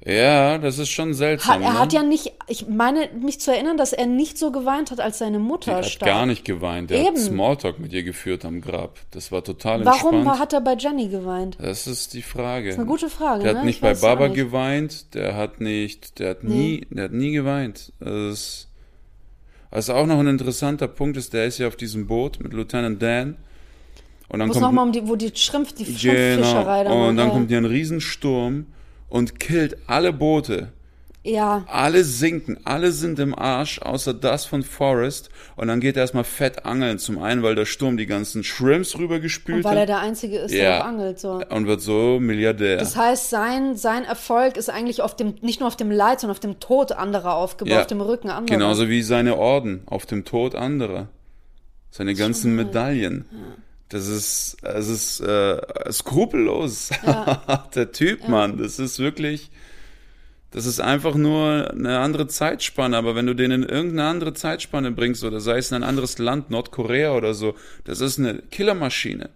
Ja, 0.04 0.58
das 0.58 0.78
ist 0.78 0.90
schon 0.90 1.14
seltsam. 1.14 1.54
Hat, 1.54 1.62
er 1.62 1.72
ne? 1.72 1.78
hat 1.80 1.92
ja 1.92 2.02
nicht, 2.02 2.32
ich 2.48 2.68
meine 2.68 3.08
mich 3.20 3.40
zu 3.40 3.50
erinnern, 3.52 3.76
dass 3.76 3.92
er 3.92 4.06
nicht 4.06 4.38
so 4.38 4.52
geweint 4.52 4.90
hat, 4.90 5.00
als 5.00 5.18
seine 5.18 5.38
Mutter 5.38 5.72
er 5.72 5.78
hat 5.78 5.86
starb. 5.86 6.06
gar 6.08 6.26
nicht 6.26 6.44
geweint. 6.44 6.90
Er 6.92 6.98
Eben. 6.98 7.16
hat 7.16 7.18
Smalltalk 7.18 7.78
mit 7.80 7.92
ihr 7.92 8.02
geführt 8.04 8.44
am 8.44 8.60
Grab. 8.60 8.98
Das 9.10 9.32
war 9.32 9.42
total 9.42 9.84
Warum 9.84 10.14
entspannt. 10.16 10.26
war, 10.26 10.38
hat 10.38 10.52
er 10.52 10.60
bei 10.60 10.74
Jenny 10.74 11.08
geweint? 11.08 11.56
das 11.60 11.86
ist 11.86 12.14
die 12.14 12.22
Frage. 12.22 12.66
Das 12.66 12.74
ist 12.74 12.78
eine 12.80 12.88
gute 12.88 13.08
Frage, 13.08 13.42
Der 13.42 13.52
ne? 13.54 13.58
hat 13.60 13.64
nicht 13.64 13.76
Ich 13.76 13.80
bei 13.80 13.94
Baba 13.94 14.28
nicht. 14.28 14.36
geweint. 14.36 15.14
Der 15.14 15.34
hat 15.34 15.60
nicht, 15.60 16.18
der 16.20 16.30
hat 16.30 16.44
nie, 16.44 16.86
der 16.90 17.04
hat 17.04 17.12
nie 17.12 17.32
geweint. 17.32 17.92
Das 17.98 18.12
ist, 18.32 18.68
also 19.70 19.94
auch 19.94 20.06
noch 20.06 20.20
ein 20.20 20.28
interessanter 20.28 20.88
Punkt 20.88 21.16
ist, 21.16 21.32
der 21.32 21.46
ist 21.46 21.58
ja 21.58 21.66
auf 21.66 21.76
diesem 21.76 22.06
Boot 22.06 22.38
mit 22.40 22.52
Lieutenant 22.52 23.02
Dan. 23.02 23.38
Und 24.28 24.38
dann 24.40 24.48
Wo 24.48 24.52
es 24.52 24.58
kommt 24.58 24.62
nochmal 24.74 24.86
um 24.86 24.92
die, 24.92 25.08
wo 25.08 25.16
die 25.16 25.32
Schrimpf, 25.34 25.72
die 25.72 25.84
Genau. 25.84 25.96
Schrimpffischerei 25.98 26.84
da 26.84 26.90
Und 26.92 27.16
dann 27.16 27.30
kommt 27.30 27.48
hier 27.48 27.58
ein 27.58 27.64
Riesensturm 27.64 28.66
und 29.08 29.38
killt 29.40 29.76
alle 29.86 30.12
Boote. 30.12 30.72
Ja. 31.22 31.64
Alle 31.66 32.04
sinken, 32.04 32.56
alle 32.64 32.92
sind 32.92 33.18
im 33.18 33.36
Arsch, 33.36 33.80
außer 33.80 34.14
das 34.14 34.44
von 34.44 34.62
Forrest. 34.62 35.28
Und 35.56 35.66
dann 35.66 35.80
geht 35.80 35.96
er 35.96 36.02
erstmal 36.02 36.22
fett 36.22 36.64
angeln. 36.64 37.00
Zum 37.00 37.20
einen, 37.20 37.42
weil 37.42 37.56
der 37.56 37.64
Sturm 37.66 37.96
die 37.96 38.06
ganzen 38.06 38.44
Shrimps 38.44 38.96
rübergespült 38.96 39.58
Und 39.58 39.64
weil 39.64 39.74
er 39.76 39.82
hat. 39.82 39.88
der 39.88 39.98
Einzige 39.98 40.38
ist, 40.38 40.52
Ja. 40.52 40.60
der 40.62 40.84
angelt. 40.84 41.18
So. 41.18 41.42
Und 41.50 41.66
wird 41.66 41.80
so 41.80 42.20
Milliardär. 42.20 42.76
Das 42.76 42.94
heißt, 42.94 43.28
sein, 43.28 43.74
sein 43.74 44.04
Erfolg 44.04 44.56
ist 44.56 44.70
eigentlich 44.70 45.02
auf 45.02 45.16
dem, 45.16 45.34
nicht 45.40 45.58
nur 45.58 45.66
auf 45.66 45.76
dem 45.76 45.90
Leid, 45.90 46.20
sondern 46.20 46.36
auf 46.36 46.40
dem 46.40 46.60
Tod 46.60 46.92
anderer 46.92 47.34
aufgebaut, 47.34 47.76
auf 47.80 47.86
dem 47.88 48.00
Rücken 48.00 48.30
anderer. 48.30 48.56
Genauso 48.56 48.88
wie 48.88 49.02
seine 49.02 49.36
Orden 49.36 49.82
auf 49.86 50.06
dem 50.06 50.24
Tod 50.24 50.54
anderer. 50.54 51.08
Seine 51.90 52.14
ganzen 52.14 52.54
Medaillen. 52.54 53.24
Das 53.88 54.08
ist, 54.08 54.56
es 54.62 54.88
ist 54.88 55.20
äh, 55.20 55.60
skrupellos. 55.92 56.90
Der 57.74 57.92
Typ, 57.92 58.28
Mann. 58.28 58.58
Das 58.58 58.78
ist 58.78 58.98
wirklich, 58.98 59.50
das 60.50 60.66
ist 60.66 60.80
einfach 60.80 61.14
nur 61.14 61.70
eine 61.70 62.00
andere 62.00 62.26
Zeitspanne. 62.26 62.96
Aber 62.96 63.14
wenn 63.14 63.26
du 63.26 63.34
den 63.34 63.52
in 63.52 63.62
irgendeine 63.62 64.08
andere 64.08 64.34
Zeitspanne 64.34 64.90
bringst 64.90 65.22
oder 65.22 65.40
sei 65.40 65.58
es 65.58 65.70
in 65.70 65.76
ein 65.76 65.84
anderes 65.84 66.18
Land, 66.18 66.50
Nordkorea 66.50 67.12
oder 67.12 67.34
so, 67.34 67.54
das 67.84 68.00
ist 68.00 68.18
eine 68.18 68.42
Killermaschine. 68.50 69.30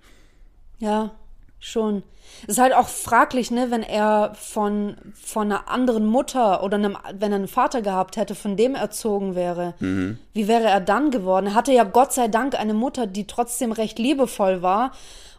Ja, 0.78 1.14
schon. 1.60 2.02
Es 2.42 2.56
ist 2.56 2.58
halt 2.58 2.74
auch 2.74 2.88
fraglich, 2.88 3.50
ne, 3.50 3.70
wenn 3.70 3.82
er 3.82 4.32
von, 4.34 4.96
von 5.14 5.50
einer 5.50 5.68
anderen 5.68 6.06
Mutter 6.06 6.62
oder 6.62 6.76
einem, 6.76 6.96
wenn 7.14 7.32
er 7.32 7.36
einen 7.36 7.48
Vater 7.48 7.82
gehabt 7.82 8.16
hätte, 8.16 8.34
von 8.34 8.56
dem 8.56 8.74
erzogen 8.74 9.34
wäre. 9.34 9.74
Mhm. 9.80 10.18
Wie 10.32 10.48
wäre 10.48 10.64
er 10.64 10.80
dann 10.80 11.10
geworden? 11.10 11.46
Er 11.46 11.54
hatte 11.54 11.72
ja 11.72 11.84
Gott 11.84 12.12
sei 12.12 12.28
Dank 12.28 12.58
eine 12.58 12.74
Mutter, 12.74 13.06
die 13.06 13.26
trotzdem 13.26 13.72
recht 13.72 13.98
liebevoll 13.98 14.62
war. 14.62 14.92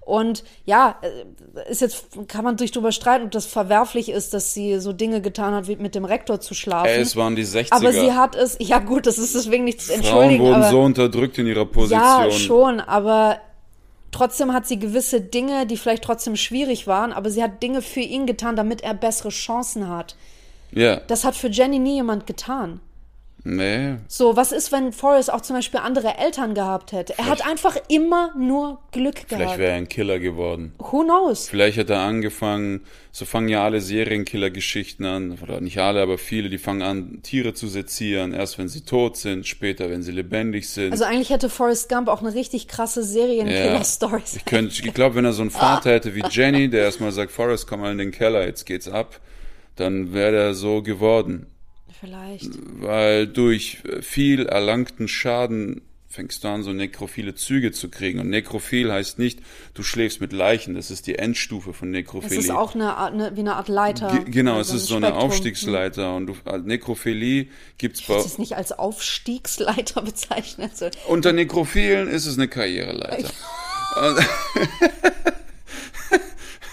Und 0.03 0.43
ja, 0.65 0.95
äh, 1.01 1.71
ist 1.71 1.81
jetzt, 1.81 2.27
kann 2.27 2.43
man 2.43 2.57
sich 2.57 2.71
drüber 2.71 2.91
streiten, 2.91 3.25
ob 3.25 3.31
das 3.31 3.45
verwerflich 3.45 4.09
ist, 4.09 4.33
dass 4.33 4.53
sie 4.53 4.79
so 4.79 4.93
Dinge 4.93 5.21
getan 5.21 5.53
hat, 5.53 5.67
wie 5.67 5.75
mit 5.75 5.93
dem 5.93 6.05
Rektor 6.05 6.39
zu 6.39 6.55
schlafen. 6.55 6.87
Ey, 6.87 7.01
es 7.01 7.15
waren 7.15 7.35
die 7.35 7.45
60er. 7.45 7.71
aber 7.71 7.93
sie 7.93 8.11
hat 8.11 8.35
es, 8.35 8.57
ja 8.59 8.79
gut, 8.79 9.05
das 9.05 9.19
ist 9.19 9.35
deswegen 9.35 9.63
nichts 9.63 9.85
Frauen 9.85 9.99
entschuldigen, 9.99 10.43
wurden 10.43 10.55
aber 10.55 10.69
so 10.69 10.81
unterdrückt 10.81 11.37
in 11.37 11.45
ihrer 11.45 11.65
Position. 11.65 12.01
ja, 12.01 12.31
schon, 12.31 12.79
aber 12.79 13.37
trotzdem 14.11 14.53
hat 14.53 14.67
sie 14.67 14.79
gewisse 14.79 15.21
Dinge, 15.21 15.65
die 15.65 15.77
vielleicht 15.77 16.03
trotzdem 16.03 16.35
schwierig 16.35 16.87
waren, 16.87 17.13
aber 17.13 17.29
sie 17.29 17.41
hat 17.43 17.63
Dinge 17.63 17.81
für 17.81 18.01
ihn 18.01 18.25
getan, 18.25 18.55
damit 18.55 18.81
er 18.81 18.93
bessere 18.93 19.29
Chancen 19.29 19.89
hat. 19.89 20.15
Ja, 20.71 20.97
Das 21.07 21.25
hat 21.25 21.35
für 21.35 21.49
Jenny 21.49 21.79
nie 21.79 21.95
jemand 21.95 22.27
getan. 22.27 22.79
Nee. 23.43 23.95
So, 24.07 24.35
was 24.35 24.51
ist, 24.51 24.71
wenn 24.71 24.93
Forrest 24.93 25.31
auch 25.31 25.41
zum 25.41 25.55
Beispiel 25.55 25.79
andere 25.79 26.17
Eltern 26.17 26.53
gehabt 26.53 26.91
hätte? 26.91 27.13
Er 27.17 27.27
hat 27.27 27.45
einfach 27.47 27.77
immer 27.87 28.33
nur 28.37 28.79
Glück 28.91 29.19
Vielleicht 29.27 29.41
gehabt. 29.41 29.57
wäre 29.59 29.71
er 29.71 29.77
ein 29.77 29.89
Killer 29.89 30.19
geworden. 30.19 30.73
Who 30.77 31.03
knows? 31.03 31.49
Vielleicht 31.49 31.77
hat 31.77 31.89
er 31.89 31.99
angefangen, 31.99 32.81
so 33.11 33.25
fangen 33.25 33.49
ja 33.49 33.63
alle 33.63 33.81
Serienkiller-Geschichten 33.81 35.05
an, 35.05 35.37
oder 35.41 35.59
nicht 35.61 35.77
alle, 35.79 36.01
aber 36.01 36.17
viele, 36.17 36.49
die 36.49 36.57
fangen 36.57 36.81
an, 36.81 37.19
Tiere 37.23 37.53
zu 37.53 37.67
sezieren, 37.67 38.33
erst 38.33 38.57
wenn 38.57 38.67
sie 38.67 38.81
tot 38.81 39.17
sind, 39.17 39.45
später, 39.45 39.89
wenn 39.89 40.03
sie 40.03 40.11
lebendig 40.11 40.69
sind. 40.69 40.91
Also 40.91 41.03
eigentlich 41.03 41.29
hätte 41.29 41.49
Forrest 41.49 41.89
Gump 41.89 42.07
auch 42.07 42.21
eine 42.21 42.33
richtig 42.33 42.67
krasse 42.67 43.03
Serienkiller-Story 43.03 44.21
Ich, 44.35 44.45
könnte, 44.45 44.73
ich 44.85 44.93
glaube, 44.93 45.15
wenn 45.15 45.25
er 45.25 45.33
so 45.33 45.41
einen 45.41 45.51
Vater 45.51 45.91
hätte 45.91 46.15
wie 46.15 46.23
Jenny, 46.29 46.69
der 46.69 46.83
erstmal 46.83 47.11
sagt, 47.11 47.31
Forrest, 47.31 47.67
komm 47.67 47.81
mal 47.81 47.91
in 47.91 47.97
den 47.97 48.11
Keller, 48.11 48.45
jetzt 48.45 48.65
geht's 48.65 48.87
ab, 48.87 49.19
dann 49.75 50.13
wäre 50.13 50.37
er 50.37 50.53
so 50.53 50.81
geworden. 50.81 51.47
Vielleicht. 52.01 52.49
Weil 52.81 53.27
durch 53.27 53.77
viel 54.01 54.45
erlangten 54.47 55.07
Schaden 55.07 55.81
fängst 56.09 56.43
du 56.43 56.49
an, 56.49 56.61
so 56.61 56.73
nekrophile 56.73 57.35
Züge 57.35 57.71
zu 57.71 57.87
kriegen. 57.89 58.19
Und 58.19 58.29
nekrophil 58.29 58.91
heißt 58.91 59.17
nicht, 59.17 59.39
du 59.75 59.81
schläfst 59.83 60.19
mit 60.19 60.33
Leichen, 60.33 60.73
das 60.75 60.91
ist 60.91 61.07
die 61.07 61.17
Endstufe 61.17 61.71
von 61.73 61.87
Es 61.89 61.93
Nekrophilie. 61.93 62.37
ist 62.39 62.49
auch 62.51 62.75
eine, 62.75 62.97
Art- 62.97 63.13
eine, 63.13 63.35
wie 63.37 63.39
eine 63.41 63.55
Art 63.55 63.69
Leiter. 63.69 64.11
Ge- 64.11 64.29
Genau, 64.29 64.55
Also 64.57 64.75
es 64.75 64.81
ist 64.81 64.87
so 64.89 64.97
eine. 64.97 65.13
Aufstiegsleiter 65.13 66.13
und 66.15 66.27
du, 66.27 66.35
also 66.43 66.65
Nekrophilie 66.67 67.47
gibt's 67.77 68.01
bei 68.01 68.15
Das 68.15 68.25
ist 68.25 68.39
nicht 68.39 68.57
als 68.57 68.73
Aufstiegsleiter 68.73 70.01
bezeichnet. 70.03 70.71
Also, 70.81 70.89
unter 71.07 71.31
Nekrophilen 71.31 72.09
ist 72.09 72.25
es 72.25 72.37
eine 72.37 72.49
Karriereleiter. 72.49 73.29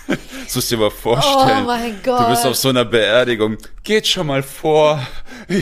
Das 0.09 0.55
musst 0.55 0.71
du 0.71 0.77
dir 0.77 0.83
mal 0.83 0.91
vorstellen. 0.91 1.63
Oh 1.63 1.67
mein 1.67 2.03
Du 2.03 2.29
bist 2.29 2.43
Gott. 2.43 2.51
auf 2.51 2.57
so 2.57 2.71
einer 2.71 2.85
Beerdigung. 2.85 3.59
Geht 3.85 4.07
schon 4.07 4.27
mal 4.27 4.43
vor. 4.43 5.07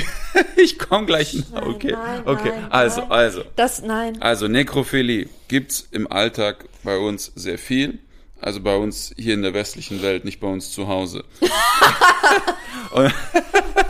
Ich 0.57 0.79
komme 0.79 1.07
gleich 1.07 1.35
nach. 1.53 1.63
Okay, 1.63 1.93
nein, 1.93 2.23
okay. 2.27 2.51
nein, 2.51 2.71
also, 2.73 3.01
nein. 3.03 3.11
also. 3.11 3.45
Das, 3.57 3.83
nein. 3.83 4.21
Also 4.21 4.49
Nekrophilie 4.49 5.29
gibt's 5.49 5.87
im 5.93 6.11
Alltag 6.11 6.65
bei 6.83 6.99
uns 6.99 7.33
sehr 7.37 7.59
viel. 7.59 8.01
Also 8.41 8.61
bei 8.61 8.77
uns 8.77 9.15
hier 9.17 9.35
in 9.35 9.43
der 9.43 9.55
westlichen 9.55 10.03
Welt, 10.03 10.25
nicht 10.25 10.41
bei 10.41 10.49
uns 10.49 10.73
zu 10.73 10.89
Hause. 10.89 11.25
und, 12.91 13.15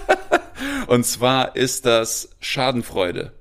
und 0.86 1.04
zwar 1.04 1.57
ist 1.57 1.86
das 1.86 2.30
Schadenfreude. 2.40 3.32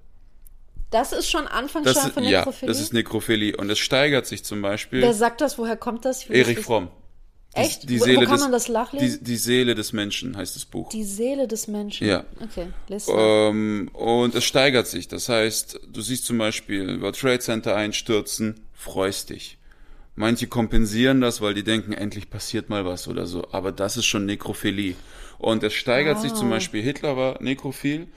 Das 0.91 1.11
ist 1.11 1.29
schon 1.29 1.47
Anfangsschein 1.47 1.93
Das, 1.93 2.11
von 2.11 2.23
ja, 2.23 2.39
Nekrophilie? 2.39 2.67
das 2.73 2.81
ist 2.81 2.93
Nekrophilie. 2.93 3.57
Und 3.57 3.69
es 3.69 3.79
steigert 3.79 4.25
sich 4.25 4.43
zum 4.45 4.61
Beispiel. 4.61 5.01
Wer 5.01 5.13
sagt 5.13 5.41
das? 5.41 5.57
Woher 5.57 5.75
kommt 5.77 6.05
das? 6.05 6.29
Erich 6.29 6.59
Fromm. 6.59 6.89
Die, 7.55 7.61
Echt? 7.61 7.89
Die 7.89 7.97
Wo- 7.97 8.01
wo 8.01 8.05
Seele 8.05 8.25
kann 8.25 8.33
des, 8.35 8.41
man 8.41 8.51
das 8.51 8.67
nachlesen? 8.69 9.19
Die, 9.19 9.23
die 9.23 9.37
Seele 9.37 9.75
des 9.75 9.93
Menschen 9.93 10.35
heißt 10.35 10.55
das 10.55 10.65
Buch. 10.65 10.89
Die 10.89 11.03
Seele 11.05 11.47
des 11.47 11.67
Menschen. 11.67 12.07
Ja. 12.07 12.25
Okay, 12.43 12.67
mal. 12.89 13.01
Ähm, 13.49 13.89
und 13.93 14.35
es 14.35 14.43
steigert 14.43 14.87
sich. 14.87 15.07
Das 15.07 15.29
heißt, 15.29 15.79
du 15.91 16.01
siehst 16.01 16.25
zum 16.25 16.37
Beispiel 16.37 16.99
World 17.01 17.17
Trade 17.17 17.39
Center 17.39 17.75
einstürzen, 17.75 18.61
freust 18.73 19.29
dich. 19.29 19.57
Manche 20.17 20.47
kompensieren 20.47 21.21
das, 21.21 21.41
weil 21.41 21.53
die 21.53 21.63
denken, 21.63 21.91
endlich 21.93 22.29
passiert 22.29 22.69
mal 22.69 22.85
was 22.85 23.07
oder 23.07 23.25
so. 23.25 23.47
Aber 23.51 23.71
das 23.71 23.97
ist 23.97 24.05
schon 24.05 24.25
Nekrophilie. 24.25 24.95
Und 25.37 25.63
es 25.63 25.73
steigert 25.73 26.21
sich 26.21 26.33
zum 26.33 26.49
Beispiel, 26.49 26.81
Hitler 26.81 27.17
war 27.17 27.41
nekrophil. 27.41 28.07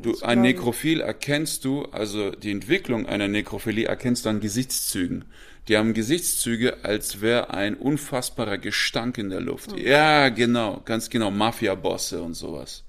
Du, 0.00 0.18
ein 0.22 0.40
Nekrophil 0.40 1.00
erkennst 1.00 1.64
du, 1.64 1.84
also 1.92 2.30
die 2.30 2.50
Entwicklung 2.50 3.06
einer 3.06 3.28
Nekrophilie 3.28 3.86
erkennst 3.86 4.24
du 4.24 4.30
an 4.30 4.40
Gesichtszügen. 4.40 5.24
Die 5.68 5.76
haben 5.76 5.94
Gesichtszüge, 5.94 6.84
als 6.84 7.20
wäre 7.20 7.50
ein 7.50 7.76
unfassbarer 7.76 8.58
Gestank 8.58 9.18
in 9.18 9.30
der 9.30 9.40
Luft. 9.40 9.78
Ja, 9.78 10.28
genau, 10.28 10.82
ganz 10.84 11.08
genau, 11.08 11.30
Mafia-Bosse 11.30 12.20
und 12.22 12.34
sowas. 12.34 12.84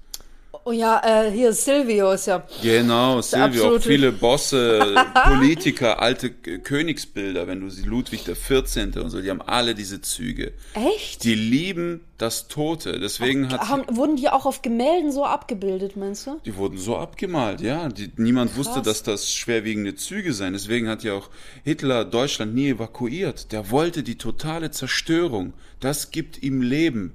Oh 0.66 0.72
ja, 0.72 1.02
äh, 1.04 1.30
hier 1.30 1.52
Silvio 1.52 2.12
ist 2.12 2.26
ja. 2.26 2.46
Genau, 2.62 3.20
Silvio, 3.20 3.76
auch 3.76 3.80
viele 3.82 4.12
Bosse, 4.12 4.94
Politiker, 5.24 6.00
alte 6.00 6.30
Königsbilder, 6.30 7.46
wenn 7.46 7.60
du 7.60 7.68
sie, 7.68 7.82
Ludwig 7.82 8.24
der 8.24 8.34
14. 8.34 8.94
und 8.94 9.10
so, 9.10 9.20
die 9.20 9.28
haben 9.28 9.42
alle 9.42 9.74
diese 9.74 10.00
Züge. 10.00 10.54
Echt? 10.72 11.22
Die 11.22 11.34
lieben 11.34 12.00
das 12.16 12.48
Tote, 12.48 12.98
deswegen 12.98 13.52
hat 13.52 13.68
Haben, 13.68 13.84
wurden 13.94 14.16
die 14.16 14.30
auch 14.30 14.46
auf 14.46 14.62
Gemälden 14.62 15.12
so 15.12 15.26
abgebildet, 15.26 15.96
meinst 15.96 16.26
du? 16.26 16.40
die 16.46 16.56
wurden 16.56 16.78
so 16.78 16.96
abgemalt, 16.96 17.60
ja. 17.60 17.88
Die, 17.90 18.10
niemand 18.16 18.56
wusste, 18.56 18.80
dass 18.80 19.02
das 19.02 19.34
schwerwiegende 19.34 19.96
Züge 19.96 20.32
seien. 20.32 20.54
Deswegen 20.54 20.88
hat 20.88 21.02
ja 21.04 21.12
auch 21.12 21.28
Hitler 21.64 22.06
Deutschland 22.06 22.54
nie 22.54 22.70
evakuiert. 22.70 23.52
Der 23.52 23.70
wollte 23.70 24.02
die 24.02 24.16
totale 24.16 24.70
Zerstörung. 24.70 25.52
Das 25.80 26.10
gibt 26.10 26.42
ihm 26.42 26.62
Leben. 26.62 27.12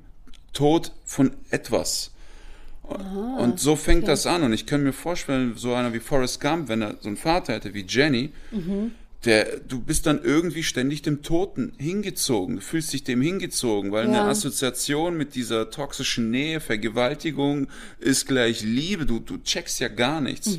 Tod 0.53 0.91
von 1.05 1.31
etwas. 1.49 2.11
Und 3.37 3.59
so 3.59 3.75
fängt 3.75 4.07
das 4.07 4.25
an. 4.25 4.43
Und 4.43 4.53
ich 4.53 4.65
kann 4.65 4.83
mir 4.83 4.93
vorstellen, 4.93 5.53
so 5.55 5.73
einer 5.73 5.93
wie 5.93 5.99
Forrest 5.99 6.41
Gump, 6.41 6.69
wenn 6.69 6.81
er 6.81 6.95
so 6.99 7.07
einen 7.07 7.17
Vater 7.17 7.53
hätte 7.53 7.73
wie 7.73 7.85
Jenny, 7.87 8.31
der, 9.25 9.57
du 9.67 9.79
bist 9.81 10.05
dann 10.05 10.23
irgendwie 10.23 10.63
ständig 10.63 11.01
dem 11.01 11.21
Toten 11.21 11.73
hingezogen. 11.77 12.55
Du 12.55 12.61
fühlst 12.61 12.93
dich 12.93 13.03
dem 13.03 13.21
hingezogen, 13.21 13.91
weil 13.91 14.05
Ja. 14.05 14.21
eine 14.21 14.29
Assoziation 14.29 15.17
mit 15.17 15.35
dieser 15.35 15.69
toxischen 15.71 16.31
Nähe, 16.31 16.59
Vergewaltigung 16.61 17.67
ist 17.99 18.27
gleich 18.27 18.61
Liebe. 18.63 19.05
Du, 19.05 19.19
du 19.19 19.37
checkst 19.37 19.79
ja 19.81 19.89
gar 19.89 20.21
nichts. 20.21 20.57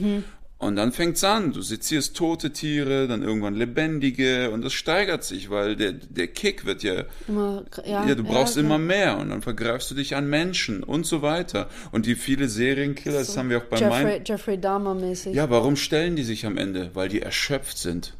Und 0.61 0.77
dann 0.77 0.93
fängt's 0.93 1.25
an. 1.25 1.55
Du 1.55 1.63
sezierst 1.63 2.15
tote 2.15 2.53
Tiere, 2.53 3.09
dann 3.09 3.23
irgendwann 3.23 3.55
lebendige 3.55 4.51
und 4.51 4.63
das 4.63 4.75
steigert 4.75 5.25
sich, 5.25 5.49
weil 5.49 5.75
der, 5.75 5.93
der 5.93 6.27
Kick 6.27 6.67
wird 6.67 6.83
ja 6.83 7.05
Immer, 7.27 7.65
ja, 7.83 8.07
ja, 8.07 8.15
du 8.15 8.23
brauchst 8.25 8.57
ja, 8.57 8.63
immer 8.63 8.77
mehr 8.77 9.17
und 9.17 9.31
dann 9.31 9.41
vergreifst 9.41 9.91
du 9.91 9.95
dich 9.95 10.17
an 10.17 10.29
Menschen 10.29 10.83
und 10.83 11.07
so 11.07 11.23
weiter. 11.23 11.71
Und 11.93 12.05
die 12.05 12.15
viele 12.15 12.47
Serienkiller, 12.47 13.21
das 13.21 13.39
haben 13.39 13.49
wir 13.49 13.57
auch 13.57 13.65
bei 13.65 13.79
Jeffrey, 13.79 14.05
meinen. 14.05 14.25
Jeffrey 14.27 14.61
Dahmer 14.61 14.95
mäßig. 14.95 15.35
Ja, 15.35 15.49
warum 15.49 15.77
stellen 15.77 16.15
die 16.15 16.25
sich 16.25 16.45
am 16.45 16.59
Ende? 16.59 16.91
Weil 16.93 17.09
die 17.09 17.23
erschöpft 17.23 17.79
sind. 17.79 18.19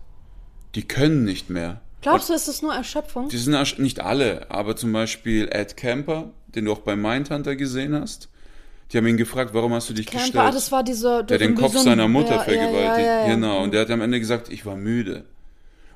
Die 0.75 0.89
können 0.89 1.25
nicht 1.25 1.51
mehr. 1.51 1.83
Glaubst 2.01 2.31
du, 2.31 2.33
ist 2.33 2.49
das 2.49 2.63
nur 2.63 2.73
Erschöpfung? 2.73 3.29
Die 3.29 3.37
sind 3.37 3.79
nicht 3.79 4.01
alle, 4.01 4.51
aber 4.51 4.77
zum 4.77 4.95
Beispiel 4.95 5.47
Ed 5.53 5.77
Camper, 5.77 6.31
den 6.55 6.65
du 6.65 6.73
auch 6.73 6.79
bei 6.79 6.97
Mindhunter 6.97 7.55
gesehen 7.55 7.95
hast. 7.95 8.30
Die 8.93 8.99
haben 8.99 9.07
ihn 9.07 9.17
gefragt, 9.17 9.55
warum 9.55 9.73
hast 9.73 9.89
du 9.89 9.95
dich 9.95 10.07
Camper, 10.07 10.23
ah, 10.23 10.27
gestellt? 10.27 10.55
das 10.55 10.73
war 10.73 10.83
dieser... 10.83 11.23
der 11.23 11.39
den 11.39 11.55
Kopf 11.55 11.77
seiner 11.77 12.09
Mutter 12.09 12.37
ja, 12.37 12.39
vergewaltigt. 12.41 13.07
Ja, 13.07 13.27
ja, 13.27 13.35
Genau. 13.35 13.63
Und 13.63 13.73
der 13.73 13.83
hat 13.83 13.91
am 13.91 14.01
Ende 14.01 14.19
gesagt, 14.19 14.49
ich 14.51 14.67
war 14.67 14.77
müde. 14.77 15.25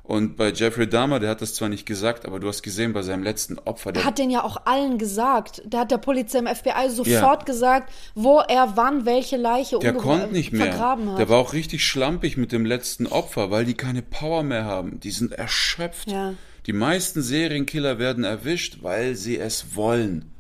Und 0.05 0.37
bei 0.37 0.53
Jeffrey 0.53 0.87
Dahmer, 0.87 1.19
der 1.19 1.31
hat 1.31 1.41
das 1.41 1.55
zwar 1.55 1.71
nicht 1.71 1.87
gesagt, 1.87 2.27
aber 2.27 2.39
du 2.39 2.47
hast 2.47 2.63
gesehen, 2.63 2.93
bei 2.93 3.01
seinem 3.01 3.23
letzten 3.23 3.59
Opfer, 3.59 3.91
der 3.91 4.03
Er 4.03 4.07
hat 4.07 4.19
den 4.19 4.29
ja 4.29 4.45
auch 4.45 4.67
allen 4.67 4.99
gesagt. 4.99 5.63
Der 5.65 5.81
hat 5.81 5.91
der 5.91 5.97
Polizei 5.97 6.41
im 6.41 6.47
FBI 6.47 6.91
sofort 6.91 7.41
Ja. 7.41 7.45
gesagt, 7.47 7.91
wo 8.15 8.41
er 8.41 8.77
wann 8.77 9.07
welche 9.07 9.39
Leiche 9.39 9.79
Der 9.79 9.95
konnte 9.95 10.27
nicht 10.27 10.53
mehr. 10.53 10.67
vergraben 10.67 11.11
hat. 11.11 11.19
Der 11.19 11.31
war 11.31 11.39
auch 11.39 11.55
richtig 11.55 11.87
schlampig 11.87 12.37
mit 12.37 12.53
dem 12.53 12.67
letzten 12.67 13.07
Opfer, 13.07 13.51
weil 13.51 13.65
die 13.65 13.73
keine 13.73 14.03
Power 14.03 14.43
mehr 14.43 14.67
haben. 14.67 15.01
Die 15.01 15.11
sind 15.11 15.33
erschöpft. 15.33 16.11
Ja. 16.11 16.35
Die 16.67 16.75
meisten 16.75 17.23
Serienkiller 17.23 17.99
werden 17.99 18.25
erwischt, 18.25 18.79
weil 18.83 19.15
sie 19.15 19.39
es 19.39 19.75
wollen. 19.75 20.34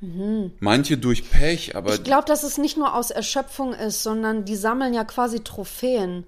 Manche 0.00 0.96
durch 0.96 1.28
Pech, 1.28 1.74
aber 1.74 1.94
Ich 1.94 2.04
glaube, 2.04 2.26
dass 2.26 2.44
es 2.44 2.56
nicht 2.56 2.76
nur 2.76 2.94
aus 2.94 3.10
Erschöpfung 3.10 3.72
ist, 3.72 4.02
sondern 4.02 4.44
die 4.44 4.54
sammeln 4.54 4.94
ja 4.94 5.04
quasi 5.04 5.40
Trophäen. 5.40 6.24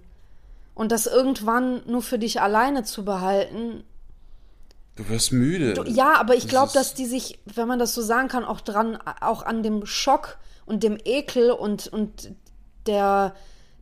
Und 0.75 0.93
das 0.93 1.07
irgendwann 1.07 1.83
nur 1.87 2.03
für 2.03 2.18
dich 2.18 2.41
alleine 2.41 2.85
zu 2.85 3.05
behalten. 3.05 3.85
du 4.97 5.09
wirst 5.09 5.33
müde. 5.33 5.75
Du, 5.75 5.85
ja, 5.85 6.14
aber 6.14 6.35
ich 6.35 6.45
Das 6.45 6.51
glaube, 6.51 6.73
dass 6.73 6.95
die 6.95 7.07
sich, 7.07 7.39
wenn 7.45 7.68
man 7.68 7.79
das 7.79 7.95
so 7.95 8.03
sagen 8.03 8.29
kann, 8.29 8.45
auch 8.45 8.61
dran, 8.61 8.99
auch 9.21 9.43
an 9.43 9.62
dem 9.62 9.87
Schock 9.87 10.39
und 10.66 10.83
dem 10.83 10.99
Ekel 11.05 11.51
und, 11.51 11.87
und 11.87 12.33
der, 12.87 13.35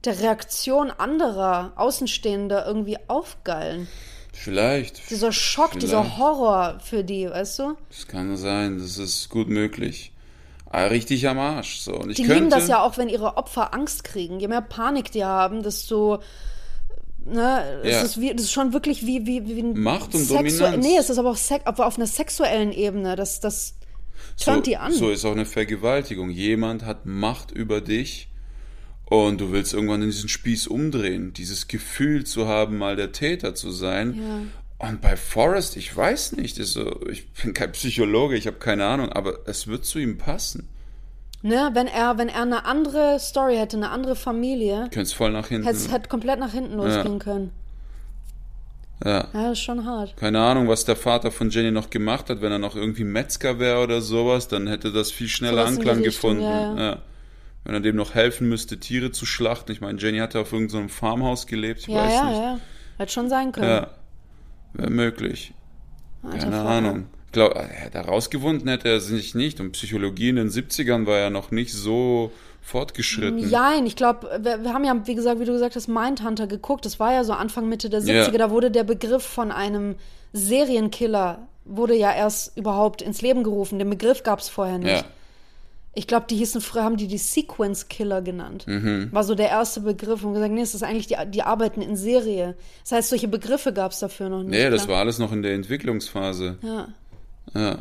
der 0.04 0.20
Reaktion 0.20 0.90
anderer 0.90 1.72
Außenstehender 1.76 2.66
irgendwie 2.66 2.98
aufgeilen. 3.08 3.88
Vielleicht. 4.38 5.10
Dieser 5.10 5.32
Schock, 5.32 5.70
Vielleicht. 5.70 5.82
dieser 5.84 6.16
Horror 6.18 6.78
für 6.82 7.04
die, 7.04 7.28
weißt 7.28 7.58
du? 7.58 7.76
Das 7.90 8.06
kann 8.06 8.36
sein, 8.36 8.78
das 8.78 8.96
ist 8.98 9.28
gut 9.28 9.48
möglich. 9.48 10.12
Ah, 10.70 10.84
richtig 10.84 11.26
am 11.28 11.38
Arsch. 11.38 11.78
So. 11.80 11.94
Und 11.94 12.10
ich 12.10 12.16
Die 12.16 12.22
könnte, 12.22 12.34
lieben 12.34 12.50
das 12.50 12.68
ja 12.68 12.82
auch, 12.82 12.98
wenn 12.98 13.08
ihre 13.08 13.36
Opfer 13.36 13.72
Angst 13.74 14.04
kriegen. 14.04 14.38
Je 14.38 14.48
mehr 14.48 14.60
Panik 14.60 15.10
die 15.12 15.24
haben, 15.24 15.62
desto. 15.62 16.20
Ne, 17.24 17.80
es 17.84 17.90
Ja. 17.92 18.02
ist 18.02 18.20
wie, 18.20 18.32
das 18.32 18.42
ist 18.44 18.52
schon 18.52 18.72
wirklich 18.72 19.04
wie, 19.04 19.26
wie, 19.26 19.46
wie 19.46 19.60
ein 19.60 19.78
Macht 19.78 20.14
und 20.14 20.20
Sexu- 20.22 20.58
Dominanz. 20.60 20.86
Nee, 20.86 20.96
es 20.98 21.10
ist 21.10 21.18
aber 21.18 21.30
auch 21.30 21.36
Sex, 21.36 21.66
aber 21.66 21.86
auf 21.86 21.96
einer 21.96 22.06
sexuellen 22.06 22.72
Ebene. 22.72 23.16
Das, 23.16 23.40
das 23.40 23.74
turnt 24.42 24.64
so, 24.64 24.70
die 24.70 24.76
an. 24.76 24.92
So 24.92 25.10
ist 25.10 25.24
auch 25.24 25.32
eine 25.32 25.44
Vergewaltigung. 25.46 26.30
Jemand 26.30 26.84
hat 26.84 27.04
Macht 27.06 27.50
über 27.50 27.80
dich 27.80 28.28
und 29.10 29.40
du 29.40 29.52
willst 29.52 29.72
irgendwann 29.74 30.02
in 30.02 30.08
diesen 30.10 30.28
Spieß 30.28 30.66
umdrehen. 30.66 31.32
Dieses 31.32 31.68
Gefühl 31.68 32.24
zu 32.24 32.46
haben, 32.46 32.76
mal 32.78 32.96
der 32.96 33.12
Täter 33.12 33.54
zu 33.54 33.70
sein. 33.70 34.50
Und 34.78 35.00
bei 35.00 35.16
Forrest, 35.16 35.76
ich 35.76 35.94
weiß 35.96 36.32
nicht, 36.32 36.56
so, 36.56 37.00
ich 37.08 37.28
bin 37.32 37.52
kein 37.54 37.72
Psychologe, 37.72 38.36
ich 38.36 38.46
habe 38.46 38.58
keine 38.58 38.86
Ahnung, 38.86 39.10
aber 39.10 39.40
es 39.46 39.66
wird 39.66 39.84
zu 39.84 39.98
ihm 39.98 40.18
passen. 40.18 40.68
Ne, 41.42 41.70
wenn 41.72 41.86
er, 41.86 42.18
wenn 42.18 42.28
er 42.28 42.42
eine 42.42 42.64
andere 42.64 43.18
Story 43.20 43.56
hätte, 43.56 43.76
eine 43.76 43.90
andere 43.90 44.16
Familie, 44.16 44.84
Du 44.84 44.90
könntest 44.90 45.14
voll 45.14 45.30
nach 45.30 45.48
hinten. 45.48 45.64
hätte 45.66 45.76
es 45.78 45.90
hätte 45.90 46.08
komplett 46.08 46.40
nach 46.40 46.52
hinten 46.52 46.74
losgehen 46.76 47.18
können. 47.20 47.50
ja. 49.04 49.10
Ja, 49.20 49.28
das 49.32 49.52
ist 49.52 49.60
schon 49.60 49.86
hart. 49.86 50.16
Keine 50.16 50.40
Ahnung, 50.40 50.66
was 50.68 50.84
der 50.84 50.96
Vater 50.96 51.30
von 51.30 51.50
Jenny 51.50 51.70
noch 51.70 51.90
gemacht 51.90 52.28
hat. 52.28 52.40
Wenn 52.42 52.50
er 52.50 52.58
noch 52.58 52.74
irgendwie 52.74 53.04
Metzger 53.04 53.60
wäre 53.60 53.82
oder 53.84 54.00
sowas, 54.00 54.48
dann 54.48 54.66
hätte 54.66 54.90
das 54.92 55.12
viel 55.12 55.28
schneller 55.28 55.62
die 55.64 55.68
Anklang 55.76 55.98
Richtung, 56.02 56.38
gefunden. 56.38 56.42
ja, 56.42 56.74
ja. 56.76 56.80
Ja. 56.90 56.98
Wenn 57.64 57.74
er 57.74 57.80
dem 57.80 57.96
noch 57.96 58.14
helfen 58.14 58.48
müsste, 58.48 58.78
Tiere 58.78 59.10
zu 59.12 59.26
schlachten. 59.26 59.72
Ich 59.72 59.80
meine, 59.80 59.98
Jenny 59.98 60.18
hatte 60.18 60.40
auf 60.40 60.52
irgendeinem 60.52 60.88
Farmhaus 60.88 61.46
gelebt, 61.46 61.80
ich 61.80 61.88
Ja, 61.88 62.04
weiß 62.04 62.12
ja, 62.14 62.24
nicht. 62.30 62.38
ja. 62.38 62.60
Hätte 62.98 63.12
schon 63.12 63.28
sein 63.28 63.52
können. 63.52 63.68
Ja, 63.68 63.90
wäre 64.72 64.90
möglich. 64.90 65.52
Alter 66.22 66.38
Keine 66.38 66.56
Vater. 66.56 66.68
Ahnung. 66.68 67.06
Ich 67.26 67.32
glaube, 67.32 67.56
er 67.56 67.66
hätte 67.68 67.98
rausgewunden 67.98 68.68
hätte 68.68 68.88
er 68.88 69.00
sich 69.00 69.34
nicht. 69.34 69.60
Und 69.60 69.72
Psychologie 69.72 70.30
in 70.30 70.36
den 70.36 70.48
70ern 70.48 71.06
war 71.06 71.18
ja 71.18 71.28
noch 71.30 71.50
nicht 71.50 71.72
so 71.74 72.32
fortgeschritten. 72.62 73.48
Jein, 73.50 73.86
ich 73.86 73.96
glaube, 73.96 74.40
wir, 74.42 74.62
wir 74.64 74.72
haben 74.72 74.84
ja, 74.84 75.06
wie 75.06 75.14
gesagt, 75.14 75.38
wie 75.40 75.44
du 75.44 75.52
gesagt 75.52 75.76
hast, 75.76 75.88
Mindhunter 75.88 76.46
geguckt. 76.46 76.86
Das 76.86 76.98
war 76.98 77.12
ja 77.12 77.24
so 77.24 77.34
Anfang, 77.34 77.68
Mitte 77.68 77.90
der 77.90 78.00
70er. 78.00 78.32
Ja. 78.32 78.38
Da 78.38 78.50
wurde 78.50 78.70
der 78.70 78.84
Begriff 78.84 79.22
von 79.24 79.52
einem 79.52 79.96
Serienkiller, 80.32 81.46
wurde 81.64 81.94
ja 81.94 82.12
erst 82.14 82.56
überhaupt 82.56 83.02
ins 83.02 83.20
Leben 83.20 83.42
gerufen. 83.44 83.78
Den 83.78 83.90
Begriff 83.90 84.22
gab 84.22 84.38
es 84.40 84.48
vorher 84.48 84.78
nicht. 84.78 84.88
Ja. 84.90 85.04
Ich 85.98 86.06
glaube, 86.06 86.26
die 86.30 86.36
hießen 86.36 86.60
früher, 86.60 86.84
haben 86.84 86.96
die 86.96 87.08
die 87.08 87.18
Sequence 87.18 87.88
Killer 87.88 88.22
genannt. 88.22 88.68
Mhm. 88.68 89.08
War 89.10 89.24
so 89.24 89.34
der 89.34 89.48
erste 89.48 89.80
Begriff 89.80 90.22
und 90.22 90.32
gesagt, 90.32 90.52
nee, 90.52 90.60
es 90.60 90.72
ist 90.72 90.84
eigentlich 90.84 91.08
die, 91.08 91.16
die 91.26 91.42
arbeiten 91.42 91.82
in 91.82 91.96
Serie. 91.96 92.54
Das 92.84 92.92
heißt, 92.92 93.08
solche 93.10 93.26
Begriffe 93.26 93.72
gab 93.72 93.90
es 93.90 93.98
dafür 93.98 94.28
noch 94.28 94.44
nicht. 94.44 94.50
Nee, 94.50 94.70
das 94.70 94.84
klar. 94.84 94.94
war 94.94 95.00
alles 95.00 95.18
noch 95.18 95.32
in 95.32 95.42
der 95.42 95.54
Entwicklungsphase. 95.54 96.56
Ja. 96.62 96.88
Ja. 97.52 97.78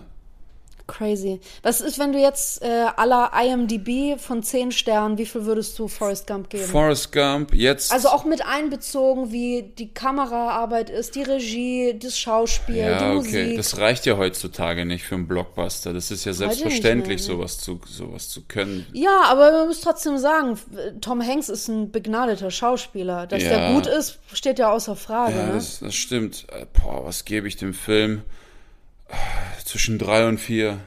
Crazy. 0.87 1.39
Was 1.63 1.81
ist, 1.81 1.99
wenn 1.99 2.13
du 2.13 2.19
jetzt 2.19 2.61
äh, 2.63 2.85
aller 2.95 3.31
IMDb 3.37 4.17
von 4.19 4.41
10 4.41 4.71
Sternen, 4.71 5.17
wie 5.17 5.25
viel 5.25 5.45
würdest 5.45 5.77
du 5.77 5.87
Forrest 5.87 6.25
Gump 6.27 6.49
geben? 6.49 6.63
Forrest 6.63 7.11
Gump, 7.11 7.53
jetzt. 7.53 7.91
Also 7.91 8.07
auch 8.09 8.23
mit 8.23 8.45
einbezogen, 8.45 9.31
wie 9.31 9.63
die 9.77 9.93
Kameraarbeit 9.93 10.89
ist, 10.89 11.15
die 11.15 11.23
Regie, 11.23 11.97
das 12.01 12.17
Schauspiel, 12.17 12.75
die 12.75 12.79
Ja, 12.81 13.13
Musik. 13.13 13.33
okay. 13.33 13.57
Das 13.57 13.77
reicht 13.77 14.05
ja 14.05 14.17
heutzutage 14.17 14.85
nicht 14.85 15.03
für 15.03 15.15
einen 15.15 15.27
Blockbuster. 15.27 15.93
Das 15.93 16.09
ist 16.09 16.23
ja 16.25 16.29
mehr, 16.31 16.35
selbstverständlich, 16.35 17.17
ne? 17.19 17.23
sowas 17.23 17.57
zu, 17.59 17.79
sowas 17.87 18.29
zu 18.29 18.43
können. 18.47 18.85
ja, 18.93 19.23
aber 19.25 19.51
man 19.51 19.67
muss 19.67 19.81
trotzdem 19.81 20.17
sagen, 20.17 20.57
Tom 21.01 21.21
Hanks 21.25 21.49
ist 21.49 21.67
ein 21.67 21.91
begnadeter 21.91 22.49
Schauspieler. 22.51 23.27
Dass 23.27 23.43
Ja. 23.43 23.49
der 23.49 23.73
gut 23.73 23.87
ist, 23.87 24.19
steht 24.33 24.57
ja 24.59 24.71
außer 24.71 24.95
Frage. 24.95 25.35
Ja, 25.37 25.45
ne? 25.47 25.53
das, 25.53 25.79
das 25.79 25.95
stimmt. 25.95 26.45
Äh, 26.51 26.65
Boah, 26.81 27.05
was 27.05 27.25
gebe 27.25 27.47
ich 27.47 27.55
dem 27.57 27.73
Film? 27.73 28.21
Zwischen 29.65 29.97
drei 29.99 30.27
und 30.27 30.37
vier. 30.37 30.79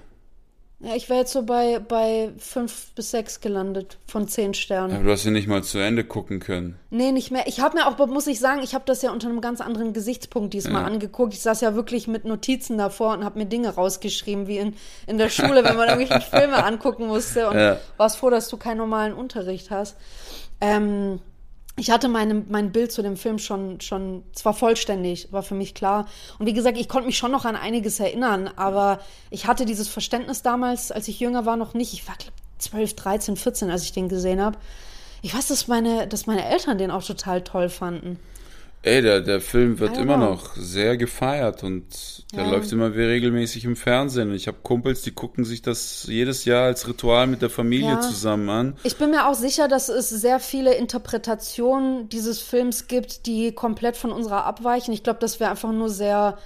ja, 0.80 0.94
ich 0.96 1.10
wäre 1.10 1.20
jetzt 1.20 1.32
so 1.32 1.42
bei, 1.42 1.78
bei 1.80 2.30
fünf 2.38 2.92
bis 2.94 3.10
sechs 3.10 3.40
gelandet 3.42 3.98
von 4.06 4.26
zehn 4.26 4.54
Sternen. 4.54 4.94
Aber 4.94 5.04
du 5.04 5.10
hast 5.12 5.24
ja 5.24 5.30
nicht 5.30 5.46
mal 5.48 5.62
zu 5.62 5.78
Ende 5.78 6.02
gucken 6.04 6.40
können. 6.40 6.76
Nee, 6.88 7.12
nicht 7.12 7.30
mehr. 7.30 7.46
Ich 7.46 7.60
habe 7.60 7.76
mir 7.76 7.86
auch, 7.86 7.98
muss 8.08 8.26
ich 8.26 8.40
sagen, 8.40 8.62
ich 8.62 8.74
habe 8.74 8.84
das 8.86 9.02
ja 9.02 9.10
unter 9.12 9.28
einem 9.28 9.42
ganz 9.42 9.60
anderen 9.60 9.92
Gesichtspunkt 9.92 10.54
diesmal 10.54 10.84
angeguckt. 10.84 11.34
Ich 11.34 11.42
saß 11.42 11.60
ja 11.60 11.74
wirklich 11.74 12.08
mit 12.08 12.24
Notizen 12.24 12.78
davor 12.78 13.12
und 13.12 13.24
habe 13.24 13.38
mir 13.38 13.46
Dinge 13.46 13.68
rausgeschrieben, 13.74 14.46
wie 14.46 14.58
in, 14.58 14.74
in 15.06 15.18
der 15.18 15.28
Schule, 15.28 15.62
wenn 15.64 15.76
man 15.76 15.88
irgendwelche 15.90 16.20
Filme 16.30 16.64
angucken 16.64 17.06
musste 17.06 17.48
und 17.50 17.58
Ja. 17.58 17.76
warst 17.98 18.16
froh, 18.16 18.30
dass 18.30 18.48
du 18.48 18.56
keinen 18.56 18.78
normalen 18.78 19.12
Unterricht 19.12 19.70
hast. 19.70 19.96
Ähm, 20.62 21.20
ich 21.76 21.90
hatte 21.90 22.08
meine, 22.08 22.34
mein 22.48 22.72
Bild 22.72 22.92
zu 22.92 23.02
dem 23.02 23.16
Film 23.16 23.38
schon, 23.38 23.80
schon 23.80 24.24
zwar 24.32 24.54
vollständig, 24.54 25.32
war 25.32 25.42
für 25.42 25.54
mich 25.54 25.74
klar. 25.74 26.06
Und 26.38 26.46
wie 26.46 26.52
gesagt, 26.52 26.76
ich 26.76 26.88
konnte 26.88 27.06
mich 27.06 27.16
schon 27.16 27.30
noch 27.30 27.44
an 27.44 27.56
einiges 27.56 28.00
erinnern, 28.00 28.50
aber 28.56 29.00
ich 29.30 29.46
hatte 29.46 29.64
dieses 29.64 29.88
Verständnis 29.88 30.42
damals, 30.42 30.92
als 30.92 31.08
ich 31.08 31.20
jünger 31.20 31.46
war, 31.46 31.56
noch 31.56 31.74
nicht. 31.74 31.92
Ich 31.94 32.06
war 32.06 32.16
glaub, 32.18 32.34
12, 32.58 32.94
13, 32.94 33.36
14, 33.36 33.70
als 33.70 33.84
ich 33.84 33.92
den 33.92 34.08
gesehen 34.08 34.40
habe. 34.40 34.58
Ich 35.22 35.34
weiß, 35.34 35.48
dass 35.48 35.68
meine, 35.68 36.06
dass 36.06 36.26
meine 36.26 36.44
Eltern 36.46 36.78
den 36.78 36.90
auch 36.90 37.04
total 37.04 37.42
toll 37.42 37.68
fanden. 37.68 38.18
Ey, 38.82 39.02
der, 39.02 39.20
der 39.20 39.42
Film 39.42 39.78
wird 39.78 39.98
immer 39.98 40.16
noch 40.16 40.56
sehr 40.56 40.96
gefeiert 40.96 41.62
und 41.64 41.84
der 42.34 42.44
Ja. 42.44 42.50
läuft 42.50 42.72
immer 42.72 42.94
wieder 42.94 43.08
regelmäßig 43.08 43.66
im 43.66 43.76
Fernsehen. 43.76 44.32
Ich 44.34 44.46
habe 44.48 44.56
Kumpels, 44.62 45.02
die 45.02 45.10
gucken 45.10 45.44
sich 45.44 45.60
das 45.60 46.04
jedes 46.08 46.46
Jahr 46.46 46.64
als 46.64 46.88
Ritual 46.88 47.26
mit 47.26 47.42
der 47.42 47.50
Familie 47.50 47.90
Ja. 47.90 48.00
zusammen 48.00 48.48
an. 48.48 48.76
Ich 48.82 48.96
bin 48.96 49.10
mir 49.10 49.26
auch 49.28 49.34
sicher, 49.34 49.68
dass 49.68 49.90
es 49.90 50.08
sehr 50.08 50.40
viele 50.40 50.72
Interpretationen 50.74 52.08
dieses 52.08 52.40
Films 52.40 52.86
gibt, 52.88 53.26
die 53.26 53.52
komplett 53.52 53.98
von 53.98 54.12
unserer 54.12 54.44
abweichen. 54.46 54.94
Ich 54.94 55.02
glaube, 55.02 55.18
das 55.20 55.40
wäre 55.40 55.50
einfach 55.50 55.72
nur 55.72 55.90
sehr. 55.90 56.38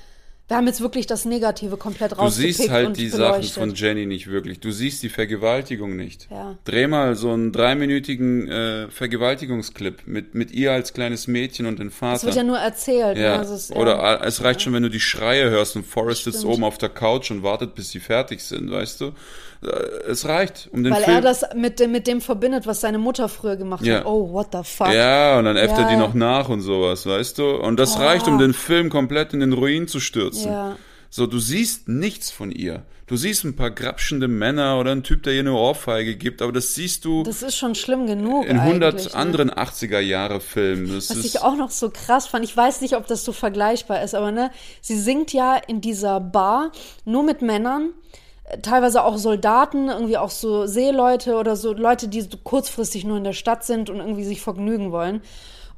Wir 0.46 0.58
haben 0.58 0.66
jetzt 0.66 0.82
wirklich 0.82 1.06
das 1.06 1.24
Negative 1.24 1.78
komplett 1.78 2.12
Du 2.12 2.16
rausgepickt 2.16 2.56
siehst 2.56 2.70
halt 2.70 2.98
die 2.98 3.08
beleuchtet. 3.08 3.44
Sachen 3.44 3.60
von 3.60 3.74
Jenny 3.74 4.04
nicht 4.04 4.26
wirklich. 4.26 4.60
Du 4.60 4.72
siehst 4.72 5.02
die 5.02 5.08
Vergewaltigung 5.08 5.96
nicht. 5.96 6.28
Ja. 6.30 6.58
Dreh 6.64 6.86
mal 6.86 7.16
so 7.16 7.30
einen 7.30 7.50
dreiminütigen 7.50 8.48
äh, 8.48 8.90
Vergewaltigungsclip 8.90 10.06
mit, 10.06 10.34
mit 10.34 10.50
ihr 10.50 10.72
als 10.72 10.92
kleines 10.92 11.28
Mädchen 11.28 11.64
und 11.64 11.78
dem 11.78 11.90
Vater. 11.90 12.16
Es 12.16 12.24
wird 12.24 12.36
ja 12.36 12.42
nur 12.42 12.58
erzählt. 12.58 13.16
Ja, 13.16 13.36
ne? 13.36 13.38
Also 13.38 13.54
es, 13.54 13.70
oder 13.70 13.96
ja. 13.96 14.22
es 14.22 14.44
reicht 14.44 14.60
schon, 14.60 14.74
wenn 14.74 14.82
du 14.82 14.90
die 14.90 15.00
Schreie 15.00 15.48
hörst 15.48 15.76
und 15.76 15.86
Forrest 15.86 16.24
sitzt 16.24 16.44
oben 16.44 16.62
auf 16.62 16.76
der 16.76 16.90
Couch 16.90 17.30
und 17.30 17.42
wartet, 17.42 17.74
bis 17.74 17.90
sie 17.90 18.00
fertig 18.00 18.42
sind, 18.42 18.70
weißt 18.70 19.00
du? 19.00 19.12
Äh, 19.64 20.10
Es 20.10 20.26
reicht, 20.26 20.68
um 20.72 20.84
den 20.84 20.92
Weil 20.92 21.02
Film. 21.04 21.16
er 21.16 21.20
das 21.22 21.44
mit 21.54 21.80
dem, 21.80 21.92
mit 21.92 22.06
dem 22.06 22.20
verbindet, 22.20 22.66
was 22.66 22.80
seine 22.80 22.98
Mutter 22.98 23.28
früher 23.28 23.56
gemacht 23.56 23.84
Ja. 23.84 23.96
hat. 23.98 24.06
Oh, 24.06 24.32
what 24.32 24.48
the 24.52 24.58
fuck. 24.64 24.92
ja, 24.92 25.38
und 25.38 25.44
dann 25.46 25.56
äfft 25.56 25.74
er 25.76 25.82
Ja, 25.82 25.88
die 25.88 25.94
ja. 25.94 25.98
noch 26.00 26.14
nach 26.14 26.48
und 26.48 26.60
sowas, 26.60 27.06
weißt 27.06 27.38
du? 27.38 27.50
Und 27.56 27.78
das 27.78 27.98
reicht, 27.98 28.28
um 28.28 28.38
den 28.38 28.52
Film 28.54 28.90
komplett 28.90 29.32
in 29.32 29.40
den 29.40 29.52
Ruin 29.52 29.88
zu 29.88 30.00
stürzen. 30.00 30.50
Ja. 30.52 30.76
So, 31.10 31.26
du 31.26 31.38
siehst 31.38 31.88
nichts 31.88 32.30
von 32.30 32.50
ihr. 32.50 32.82
Du 33.06 33.16
siehst 33.16 33.44
ein 33.44 33.54
paar 33.54 33.70
grapschende 33.70 34.28
Männer 34.28 34.80
oder 34.80 34.90
einen 34.92 35.02
Typ, 35.02 35.22
der 35.24 35.34
ihr 35.34 35.40
eine 35.40 35.52
Ohrfeige 35.52 36.16
gibt, 36.16 36.40
aber 36.40 36.52
das 36.52 36.74
siehst 36.74 37.04
du 37.04 37.22
Das 37.22 37.42
ist 37.42 37.54
schon 37.56 37.74
schlimm 37.74 38.06
genug. 38.06 38.46
in 38.46 38.58
100 38.58 38.94
eigentlich, 38.94 39.12
ne? 39.12 39.18
anderen 39.20 39.50
80er-Jahre-Filmen. 39.50 40.94
Das 40.94 41.10
Was 41.10 41.24
ich 41.24 41.40
auch 41.42 41.56
noch 41.56 41.70
so 41.70 41.90
krass 41.90 42.26
fand, 42.26 42.44
ich 42.44 42.56
weiß 42.56 42.80
nicht, 42.80 42.96
ob 42.96 43.06
das 43.06 43.24
so 43.24 43.32
vergleichbar 43.32 44.02
ist, 44.02 44.14
aber 44.14 44.32
ne, 44.32 44.50
sie 44.80 44.98
singt 44.98 45.32
ja 45.32 45.56
in 45.56 45.80
dieser 45.80 46.18
Bar 46.20 46.72
nur 47.04 47.22
mit 47.22 47.42
Männern, 47.42 47.90
teilweise 48.62 49.04
auch 49.04 49.16
Soldaten, 49.16 49.88
irgendwie 49.88 50.18
auch 50.18 50.30
so 50.30 50.66
Seeleute 50.66 51.36
oder 51.36 51.56
so 51.56 51.72
Leute, 51.72 52.08
die 52.08 52.20
so 52.20 52.36
kurzfristig 52.42 53.04
nur 53.04 53.16
in 53.16 53.24
der 53.24 53.32
Stadt 53.32 53.64
sind 53.64 53.90
und 53.90 53.96
irgendwie 53.98 54.24
sich 54.24 54.40
vergnügen 54.40 54.92
wollen. 54.92 55.22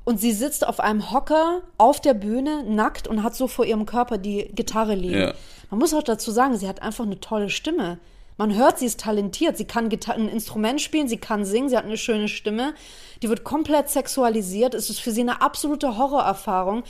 Und 0.05 0.21
sie 0.21 0.33
sitzt 0.33 0.67
auf 0.67 0.79
einem 0.79 1.11
Hocker 1.11 1.63
auf 1.79 2.01
der 2.01 2.15
Bühne, 2.15 2.63
nackt 2.65 3.09
und 3.09 3.23
hat 3.23 3.35
so 3.35 3.49
vor 3.49 3.65
ihrem 3.65 3.87
Körper 3.87 4.19
die 4.19 4.49
Gitarre 4.55 4.95
liegen. 4.95 5.19
Ja. 5.19 5.35
Man 5.71 5.81
muss 5.81 5.95
auch 5.95 6.03
dazu 6.03 6.31
sagen, 6.31 6.57
sie 6.57 6.69
hat 6.69 6.81
einfach 6.83 7.05
eine 7.05 7.19
tolle 7.19 7.51
Stimme. 7.51 7.99
Man 8.39 8.55
hört, 8.55 8.79
sie 8.79 8.87
ist 8.87 9.01
talentiert. 9.01 9.57
Sie 9.57 9.65
kann 9.65 9.89
Gita- 9.89 10.13
ein 10.13 10.29
Instrument 10.29 10.81
spielen, 10.81 11.09
sie 11.09 11.17
kann 11.17 11.45
singen, 11.45 11.69
sie 11.69 11.77
hat 11.77 11.87
eine 11.87 11.97
schöne 11.97 12.29
Stimme. 12.29 12.75
Die 13.23 13.29
wird 13.29 13.45
komplett 13.45 13.89
sexualisiert. 13.89 14.75
Es 14.75 14.91
ist 14.91 15.01
für 15.01 15.11
sie 15.11 15.23
eine 15.23 15.41
absolute 15.41 15.97
Horrorerfahrung. 15.97 16.85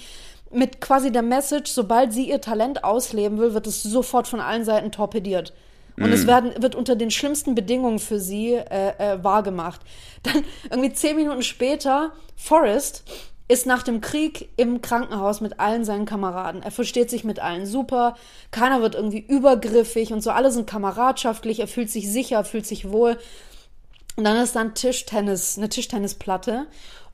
Mit 0.50 0.80
quasi 0.80 1.10
der 1.10 1.22
Message, 1.22 1.70
sobald 1.70 2.12
sie 2.12 2.28
ihr 2.28 2.40
Talent 2.40 2.84
ausleben 2.84 3.38
will, 3.38 3.54
wird 3.54 3.66
es 3.66 3.82
sofort 3.82 4.28
von 4.28 4.40
allen 4.40 4.64
Seiten 4.64 4.92
torpediert. 4.92 5.52
Und 5.98 6.12
es 6.12 6.26
werden, 6.26 6.52
wird 6.62 6.74
unter 6.74 6.94
den 6.94 7.10
schlimmsten 7.10 7.54
Bedingungen 7.54 7.98
für 7.98 8.20
sie 8.20 8.54
äh, 8.54 8.92
äh, 8.98 9.24
wahrgemacht. 9.24 9.80
Dann 10.22 10.44
irgendwie 10.70 10.92
zehn 10.92 11.16
Minuten 11.16 11.42
später, 11.42 12.12
Forrest 12.36 13.04
ist 13.48 13.66
nach 13.66 13.82
dem 13.82 14.00
Krieg 14.00 14.50
im 14.56 14.82
Krankenhaus 14.82 15.40
mit 15.40 15.60
allen 15.60 15.84
seinen 15.84 16.04
Kameraden. 16.04 16.62
Er 16.62 16.72
versteht 16.72 17.10
sich 17.10 17.22
mit 17.22 17.38
allen 17.38 17.64
super. 17.64 18.16
Keiner 18.50 18.82
wird 18.82 18.96
irgendwie 18.96 19.20
übergriffig 19.20 20.12
und 20.12 20.20
so. 20.20 20.30
Alle 20.30 20.50
sind 20.50 20.66
kameradschaftlich. 20.66 21.60
Er 21.60 21.68
fühlt 21.68 21.90
sich 21.90 22.10
sicher, 22.10 22.44
fühlt 22.44 22.66
sich 22.66 22.90
wohl. 22.90 23.16
Und 24.16 24.24
dann 24.24 24.36
ist 24.38 24.56
dann 24.56 24.74
Tischtennis, 24.74 25.56
eine 25.56 25.68
Tischtennisplatte. 25.68 26.66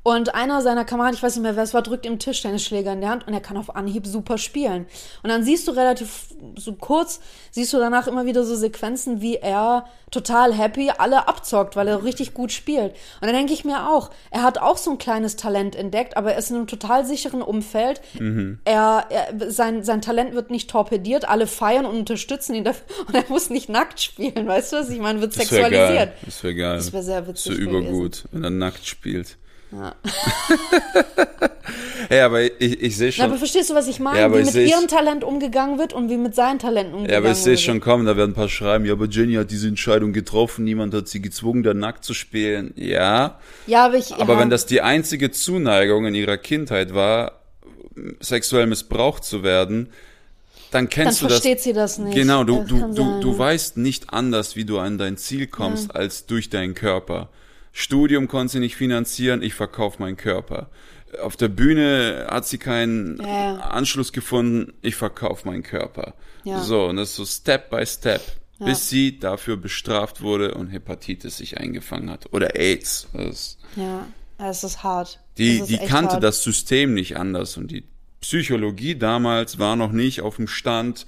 Und 0.04 0.34
einer 0.34 0.62
seiner 0.62 0.84
Kameraden, 0.84 1.14
ich 1.14 1.22
weiß 1.22 1.36
nicht 1.36 1.42
mehr, 1.42 1.54
wer 1.54 1.62
es 1.62 1.74
war, 1.74 1.82
drückt 1.82 2.06
ihm 2.06 2.18
Tischtennisschläger 2.18 2.92
in 2.92 3.00
der 3.00 3.10
Hand 3.10 3.26
und 3.26 3.34
er 3.34 3.40
kann 3.40 3.56
auf 3.56 3.76
Anhieb 3.76 4.06
super 4.06 4.36
spielen. 4.36 4.86
Und 5.22 5.30
dann 5.30 5.44
siehst 5.44 5.68
du 5.68 5.72
relativ 5.72 6.26
so 6.56 6.72
kurz, 6.72 7.20
siehst 7.52 7.72
du 7.72 7.78
danach 7.78 8.08
immer 8.08 8.26
wieder 8.26 8.42
so 8.44 8.56
Sequenzen, 8.56 9.20
wie 9.20 9.36
er 9.36 9.86
total 10.10 10.52
happy 10.52 10.90
alle 10.98 11.28
abzockt, 11.28 11.76
weil 11.76 11.86
er 11.86 12.04
richtig 12.04 12.34
gut 12.34 12.50
spielt. 12.50 12.92
Und 13.20 13.28
dann 13.28 13.34
denke 13.34 13.52
ich 13.52 13.64
mir 13.64 13.88
auch, 13.88 14.10
er 14.32 14.42
hat 14.42 14.58
auch 14.58 14.76
so 14.76 14.90
ein 14.90 14.98
kleines 14.98 15.36
Talent 15.36 15.76
entdeckt, 15.76 16.16
aber 16.16 16.32
er 16.32 16.38
ist 16.38 16.50
in 16.50 16.56
einem 16.56 16.66
total 16.66 17.06
sicheren 17.06 17.40
Umfeld. 17.40 18.00
Mhm. 18.18 18.58
Er, 18.64 19.06
er, 19.08 19.50
sein, 19.50 19.84
sein 19.84 20.02
Talent 20.02 20.34
wird 20.34 20.50
nicht 20.50 20.68
torpediert, 20.68 21.28
alle 21.28 21.46
feiern 21.46 21.86
und 21.86 21.96
unterstützen 21.96 22.54
ihn 22.54 22.64
dafür 22.64 22.84
und 23.06 23.14
er 23.14 23.24
muss 23.28 23.50
nicht 23.50 23.68
nackt 23.68 24.00
spielen, 24.00 24.48
weißt 24.48 24.72
du 24.72 24.76
was? 24.78 24.90
Ich 24.90 24.98
meine, 24.98 25.20
wird 25.20 25.32
das 25.32 25.38
wär 25.38 25.46
sexualisiert. 25.46 26.10
Geil. 26.10 26.12
Das 26.24 26.42
wäre 26.42 26.54
geil. 26.56 26.76
Das 26.76 26.92
wäre 26.92 27.02
sehr 27.04 27.28
witzig. 27.28 27.56
So 27.56 27.60
übergut, 27.60 28.24
wenn 28.32 28.42
er 28.42 28.50
nackt 28.50 28.84
spielt. 28.84 29.38
Ja. 29.72 29.94
ja, 32.16 32.26
aber 32.26 32.42
ich, 32.60 32.82
ich 32.82 32.96
sehe 32.96 33.10
schon. 33.10 33.22
Ja, 33.22 33.28
aber 33.28 33.38
verstehst 33.38 33.70
du, 33.70 33.74
was 33.74 33.88
ich 33.88 34.00
meine? 34.00 34.18
Ja, 34.20 34.30
wie 34.30 34.44
mit 34.44 34.54
ihrem 34.54 34.86
Talent 34.88 35.24
umgegangen 35.24 35.78
wird 35.78 35.92
und 35.92 36.10
wie 36.10 36.16
mit 36.18 36.34
seinen 36.34 36.58
Talenten 36.58 36.94
umgegangen 36.94 37.12
Ja, 37.12 37.18
aber 37.18 37.30
ich 37.30 37.38
sehe 37.42 37.52
wird. 37.52 37.60
schon 37.60 37.80
kommen, 37.80 38.04
da 38.06 38.16
werden 38.16 38.32
ein 38.32 38.34
paar 38.34 38.48
schreiben, 38.50 38.84
ja, 38.84 38.92
aber 38.92 39.06
Jenny 39.06 39.34
hat 39.34 39.50
diese 39.50 39.68
Entscheidung 39.68 40.12
getroffen, 40.12 40.64
niemand 40.64 40.92
hat 40.94 41.08
sie 41.08 41.22
gezwungen, 41.22 41.62
da 41.62 41.72
nackt 41.74 42.04
zu 42.04 42.12
spielen. 42.14 42.74
Ja, 42.76 43.38
Ja, 43.66 43.86
aber 43.86 43.96
ich. 43.96 44.14
aber 44.14 44.34
ja, 44.34 44.40
wenn 44.40 44.50
das 44.50 44.66
die 44.66 44.82
einzige 44.82 45.30
Zuneigung 45.30 46.04
in 46.06 46.14
ihrer 46.14 46.36
Kindheit 46.36 46.92
war, 46.94 47.40
sexuell 48.20 48.66
missbraucht 48.66 49.24
zu 49.24 49.42
werden, 49.42 49.88
dann 50.70 50.84
dann 50.84 50.88
kennst 50.88 51.20
du 51.20 51.26
das. 51.26 51.34
versteht 51.34 51.60
sie 51.60 51.72
das 51.74 51.98
nicht. 51.98 52.14
Genau, 52.14 52.44
du, 52.44 52.60
Das 52.60 52.66
du, 52.68 52.78
du, 52.78 52.94
sein, 52.94 53.20
du 53.20 53.32
ja. 53.32 53.38
weißt 53.38 53.76
nicht 53.76 54.12
anders, 54.12 54.56
wie 54.56 54.64
du 54.64 54.78
an 54.78 54.96
dein 54.96 55.18
Ziel 55.18 55.46
kommst, 55.46 55.94
als 55.94 56.24
durch 56.26 56.48
deinen 56.48 56.74
Körper. 56.74 57.28
Studium 57.72 58.28
konnte 58.28 58.52
sie 58.52 58.58
nicht 58.60 58.76
finanzieren, 58.76 59.42
ich 59.42 59.54
verkaufe 59.54 60.00
meinen 60.00 60.16
Körper. 60.16 60.70
Auf 61.22 61.36
der 61.36 61.48
Bühne 61.48 62.26
hat 62.30 62.46
sie 62.46 62.58
keinen 62.58 63.18
Ja. 63.22 63.56
Anschluss 63.56 64.12
gefunden, 64.12 64.72
ich 64.82 64.94
verkaufe 64.94 65.46
meinen 65.48 65.62
Körper. 65.62 66.14
Ja. 66.44 66.60
So, 66.60 66.86
und 66.86 66.96
das 66.96 67.10
ist 67.10 67.16
so 67.16 67.24
Step 67.24 67.70
by 67.70 67.84
Step, 67.86 68.20
bis 68.58 68.88
sie 68.88 69.18
dafür 69.18 69.56
bestraft 69.56 70.20
wurde 70.22 70.54
und 70.54 70.68
Hepatitis 70.68 71.38
sich 71.38 71.58
eingefangen 71.58 72.10
hat. 72.10 72.32
Oder 72.32 72.56
AIDS. 72.56 73.08
Ja, 73.76 74.06
es 74.38 74.64
ist 74.64 74.82
hart. 74.82 75.20
die 75.38 75.58
ist 75.58 75.68
die 75.68 75.78
kannte 75.78 76.14
hart. 76.14 76.22
das 76.22 76.42
System 76.42 76.94
nicht 76.94 77.16
anders 77.16 77.56
und 77.56 77.70
die 77.70 77.84
Psychologie 78.20 78.94
damals 78.94 79.58
war 79.58 79.74
noch 79.76 79.90
nicht 79.92 80.20
auf 80.20 80.36
dem 80.36 80.46
Stand. 80.46 81.06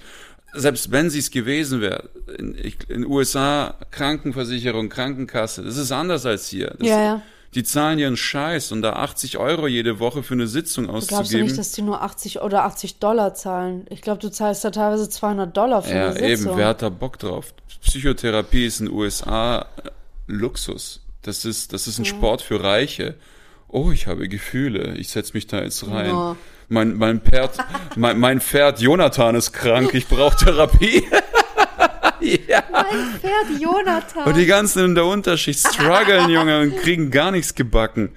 Selbst 0.54 0.90
wenn 0.90 1.10
sie 1.10 1.18
es 1.18 1.30
gewesen 1.30 1.80
wäre, 1.80 2.08
in, 2.38 2.54
in 2.88 3.06
USA 3.06 3.74
Krankenversicherung, 3.90 4.88
Krankenkasse, 4.88 5.62
das 5.62 5.76
ist 5.76 5.92
anders 5.92 6.26
als 6.26 6.48
hier. 6.48 6.74
Das, 6.78 6.88
Ja, 6.88 7.02
ja. 7.02 7.22
Die 7.54 7.62
zahlen 7.62 8.00
ihren 8.00 8.16
Scheiß 8.16 8.72
und 8.72 8.82
da 8.82 8.94
80 8.94 9.38
Euro 9.38 9.68
jede 9.68 10.00
Woche 10.00 10.24
für 10.24 10.34
eine 10.34 10.48
Sitzung 10.48 10.86
Glaubst 10.86 11.12
du 11.12 11.16
auszugeben. 11.16 11.46
nicht, 11.46 11.56
dass 11.56 11.70
die 11.70 11.82
nur 11.82 12.02
80 12.02 12.42
oder 12.42 12.64
80 12.64 12.98
Dollar 12.98 13.34
zahlen? 13.34 13.86
Ich 13.90 14.02
glaube, 14.02 14.20
du 14.20 14.28
zahlst 14.28 14.64
da 14.64 14.70
teilweise 14.70 15.08
200 15.08 15.56
Dollar 15.56 15.82
für 15.82 15.94
ja, 15.94 16.06
eine 16.06 16.14
Sitzung. 16.14 16.48
eben, 16.48 16.58
wer 16.58 16.66
hat 16.66 16.82
da 16.82 16.88
Bock 16.88 17.18
drauf? 17.20 17.54
Psychotherapie 17.80 18.66
ist 18.66 18.80
in 18.80 18.86
den 18.86 18.94
USA 18.94 19.60
äh, 19.60 19.90
Luxus. 20.26 21.00
Das 21.22 21.44
ist, 21.44 21.72
das 21.72 21.86
ist 21.86 21.98
ein 21.98 22.04
Sport 22.04 22.42
für 22.42 22.62
Reiche. 22.62 23.14
Oh, 23.68 23.92
ich 23.92 24.08
habe 24.08 24.28
Gefühle. 24.28 24.94
Ich 24.96 25.10
setz 25.10 25.32
mich 25.32 25.46
da 25.46 25.62
jetzt 25.62 25.86
rein. 25.86 26.10
Ja. 26.10 26.36
Mein, 26.68 26.96
mein 26.96 27.20
Pferd, 27.20 27.58
mein, 27.96 28.18
mein 28.18 28.40
Pferd 28.40 28.80
Jonathan 28.80 29.34
ist 29.34 29.52
krank. 29.52 29.92
Ich 29.94 30.08
brauche 30.08 30.36
Therapie. 30.36 31.04
ja. 32.20 32.62
Mein 32.72 33.20
Pferd 33.20 33.60
Jonathan. 33.60 34.24
Und 34.24 34.36
die 34.36 34.46
ganzen 34.46 34.84
in 34.84 34.94
der 34.94 35.04
Unterschicht 35.06 35.60
strugglen, 35.66 36.30
Junge, 36.30 36.60
und 36.60 36.76
kriegen 36.78 37.10
gar 37.10 37.30
nichts 37.30 37.54
gebacken. 37.54 38.14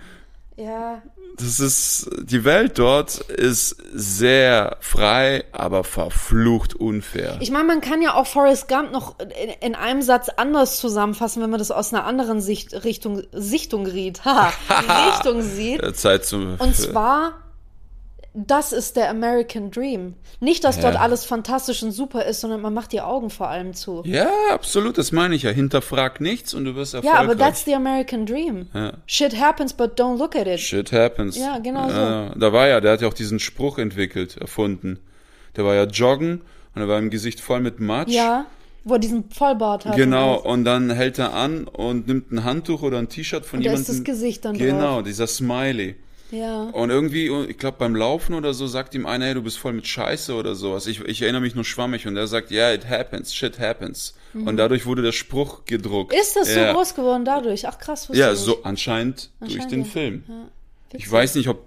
ja, 0.55 1.01
Das 1.37 1.59
ist, 1.59 2.09
die 2.23 2.43
Welt 2.45 2.79
dort 2.79 3.19
ist 3.19 3.75
sehr 3.93 4.77
frei, 4.79 5.43
aber 5.51 5.83
verflucht 5.83 6.73
unfair. 6.73 7.37
Ich 7.41 7.51
meine, 7.51 7.65
man 7.65 7.81
kann 7.81 8.01
ja 8.01 8.15
auch 8.15 8.25
Forrest 8.27 8.67
Gump 8.67 8.91
noch 8.91 9.19
in, 9.19 9.49
in 9.61 9.75
einem 9.75 10.01
Satz 10.01 10.29
anders 10.29 10.79
zusammenfassen, 10.79 11.43
wenn 11.43 11.49
man 11.49 11.59
das 11.59 11.69
aus 11.71 11.93
einer 11.93 12.05
anderen 12.05 12.41
Sicht, 12.41 12.83
Richtung, 12.85 13.23
Sichtung 13.33 13.85
riet. 13.85 14.21
Richtung 15.13 15.41
sieht. 15.43 15.95
Zeit 15.95 16.25
zum, 16.25 16.55
Und 16.57 16.75
zwar, 16.75 17.33
das 18.45 18.71
ist 18.71 18.95
der 18.97 19.09
American 19.09 19.71
Dream. 19.71 20.13
Nicht, 20.39 20.63
dass 20.63 20.79
dort 20.79 20.93
Ja. 20.93 20.99
alles 21.01 21.25
fantastisch 21.25 21.81
und 21.81 21.91
super 21.91 22.25
ist, 22.25 22.41
sondern 22.41 22.61
man 22.61 22.73
macht 22.73 22.91
die 22.91 23.01
Augen 23.01 23.29
vor 23.31 23.47
allem 23.49 23.73
zu. 23.73 24.03
Ja, 24.05 24.29
absolut, 24.51 24.97
das 24.99 25.11
meine 25.11 25.33
ich 25.35 25.43
ja. 25.43 25.49
Hinterfrag 25.49 26.21
nichts 26.21 26.53
und 26.53 26.65
du 26.65 26.75
wirst 26.75 26.93
Ja, 26.93 26.99
erfolgreich. 26.99 27.23
aber 27.23 27.37
that's 27.37 27.65
the 27.65 27.73
American 27.73 28.25
Dream. 28.27 28.67
Ja. 28.73 28.93
Shit 29.07 29.39
happens, 29.39 29.73
but 29.73 29.99
don't 29.99 30.17
look 30.19 30.35
at 30.35 30.45
it. 30.45 30.59
Shit 30.59 30.91
happens. 30.91 31.37
Ja, 31.37 31.57
genau 31.57 31.89
Ja, 31.89 32.35
Da 32.35 32.53
war 32.53 32.67
ja, 32.67 32.79
der 32.79 32.91
hat 32.93 33.01
ja 33.01 33.07
auch 33.07 33.13
diesen 33.15 33.39
Spruch 33.39 33.79
entwickelt, 33.79 34.37
erfunden. 34.37 34.99
Der 35.55 35.65
war 35.65 35.73
ja 35.73 35.85
joggen 35.85 36.41
und 36.75 36.81
er 36.81 36.87
war 36.87 36.99
im 36.99 37.09
Gesicht 37.09 37.39
voll 37.39 37.59
mit 37.61 37.79
Matsch. 37.79 38.09
Ja, 38.11 38.45
wo 38.83 38.93
er 38.93 38.99
diesen 38.99 39.29
Vollbart 39.31 39.85
hat. 39.85 39.95
Genau, 39.95 40.35
Und 40.39 40.63
dann 40.63 40.89
hält 40.91 41.17
er 41.19 41.33
an 41.33 41.67
und 41.67 42.07
nimmt 42.07 42.31
ein 42.31 42.43
Handtuch 42.43 42.83
oder 42.83 42.99
ein 42.99 43.09
T-Shirt 43.09 43.45
von 43.45 43.57
Und 43.57 43.65
da 43.65 43.71
jemandem. 43.71 43.91
ist 43.91 43.99
das 43.99 44.03
Gesicht 44.05 44.45
dann 44.45 44.55
Genau, 44.57 44.95
drauf. 44.97 45.03
dieser 45.03 45.25
Smiley. 45.27 45.95
Ja. 46.31 46.63
Und 46.63 46.89
irgendwie, 46.89 47.27
ich 47.49 47.57
glaube 47.57 47.77
beim 47.79 47.95
Laufen 47.95 48.33
oder 48.33 48.53
so, 48.53 48.67
sagt 48.67 48.93
ihm 48.95 49.05
einer, 49.05 49.25
hey, 49.25 49.33
du 49.33 49.41
bist 49.41 49.57
voll 49.57 49.73
mit 49.73 49.87
Scheiße 49.87 50.33
oder 50.33 50.55
sowas. 50.55 50.87
Ich, 50.87 50.99
ich 51.01 51.21
erinnere 51.21 51.41
mich 51.41 51.55
nur 51.55 51.63
schwammig 51.63 52.05
und 52.07 52.17
er 52.17 52.27
sagt, 52.27 52.51
yeah, 52.51 52.73
it 52.73 52.89
happens, 52.89 53.33
shit 53.33 53.59
happens. 53.59 54.13
Und 54.33 54.57
dadurch 54.57 54.85
wurde 54.85 55.01
der 55.01 55.13
Spruch 55.13 55.65
gedruckt. 55.65 56.11
Mhm. 56.11 56.19
Ist 56.19 56.35
das 56.35 56.53
so 56.53 56.59
ja. 56.59 56.73
groß 56.73 56.95
geworden 56.95 57.25
dadurch? 57.25 57.67
Ach 57.67 57.79
krass, 57.79 58.09
Ja, 58.11 58.35
so 58.35 58.51
nicht. 58.51 58.65
anscheinend, 58.65 59.31
durch 59.39 59.53
Anscheinend, 59.53 59.71
den 59.71 59.79
ja. 59.79 59.85
Film. 59.85 60.23
Witzig. 60.91 61.05
Ich 61.05 61.11
weiß 61.11 61.35
nicht, 61.35 61.47
ob 61.47 61.65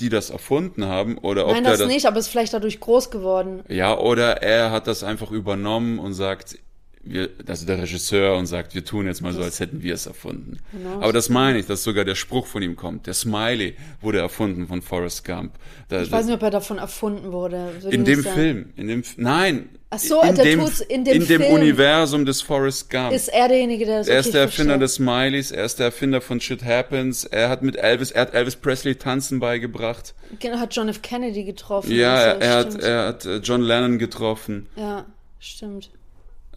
die 0.00 0.08
das 0.08 0.30
erfunden 0.30 0.84
haben 0.84 1.18
oder 1.18 1.46
ob 1.46 1.52
Nein, 1.52 1.64
das 1.64 1.78
das 1.78 1.88
nicht, 1.88 2.06
aber 2.06 2.18
ist 2.18 2.28
vielleicht 2.28 2.54
dadurch 2.54 2.78
groß 2.80 3.10
geworden. 3.10 3.64
Ja, 3.68 3.98
oder 3.98 4.42
er 4.42 4.70
hat 4.70 4.86
das 4.86 5.02
einfach 5.02 5.30
übernommen 5.30 5.98
und 5.98 6.14
sagt, 6.14 6.58
wir, 7.02 7.30
also 7.46 7.66
der 7.66 7.78
Regisseur 7.78 8.36
und 8.36 8.46
sagt, 8.46 8.74
wir 8.74 8.84
tun 8.84 9.06
jetzt 9.06 9.22
mal 9.22 9.32
so, 9.32 9.42
als 9.42 9.60
hätten 9.60 9.82
wir 9.82 9.94
es 9.94 10.06
erfunden. 10.06 10.58
Genau. 10.72 11.00
Aber 11.00 11.12
das 11.12 11.28
meine 11.28 11.58
ich, 11.58 11.66
dass 11.66 11.82
sogar 11.82 12.04
der 12.04 12.14
Spruch 12.14 12.46
von 12.46 12.62
ihm 12.62 12.76
kommt. 12.76 13.06
Der 13.06 13.14
Smiley 13.14 13.76
wurde 14.00 14.18
erfunden 14.18 14.66
von 14.66 14.82
Forrest 14.82 15.24
Gump. 15.24 15.52
Da, 15.88 16.02
Ich 16.02 16.10
weiß 16.12 16.26
nicht, 16.26 16.34
ob 16.34 16.42
er 16.42 16.50
davon 16.50 16.78
erfunden 16.78 17.32
wurde. 17.32 17.70
Würde 17.80 17.94
in 17.96 18.04
dem. 18.04 18.24
Film, 18.24 18.72
in 18.76 18.88
dem, 18.88 19.02
nein. 19.16 19.68
Ach 19.90 19.98
so, 19.98 20.20
in 20.20 20.34
dem, 20.34 20.60
tut's 20.60 20.80
in 20.80 21.04
dem 21.04 21.22
Film. 21.22 21.44
Universum 21.44 22.26
des 22.26 22.42
Forrest 22.42 22.90
Gump. 22.90 23.12
Ist 23.12 23.28
er 23.28 23.48
derjenige, 23.48 23.86
der 23.86 23.98
das 23.98 24.08
er 24.08 24.20
ist 24.20 24.34
der 24.34 24.42
Erfinder 24.42 24.78
verstehe. 24.78 24.78
des 24.80 24.94
Smileys, 24.96 25.50
er 25.50 25.64
ist 25.64 25.78
der 25.78 25.86
Erfinder 25.86 26.20
von 26.20 26.40
Shit 26.42 26.62
Happens, 26.62 27.24
er 27.24 27.48
hat 27.48 27.62
mit 27.62 27.76
Elvis, 27.76 28.10
er 28.10 28.22
hat 28.22 28.34
Elvis 28.34 28.56
Presley 28.56 28.96
tanzen 28.96 29.40
beigebracht. 29.40 30.14
Genau, 30.40 30.58
hat 30.58 30.76
John 30.76 30.90
F. 30.90 31.00
Kennedy 31.00 31.44
getroffen. 31.44 31.90
Ja, 31.90 32.34
und 32.34 32.40
so, 32.42 32.46
er, 32.46 32.50
er 32.50 32.56
hat, 32.58 32.82
er 32.82 33.06
hat 33.06 33.24
äh, 33.24 33.36
John 33.38 33.62
Lennon 33.62 33.98
getroffen. 33.98 34.66
Ja, 34.76 35.06
stimmt. 35.38 35.90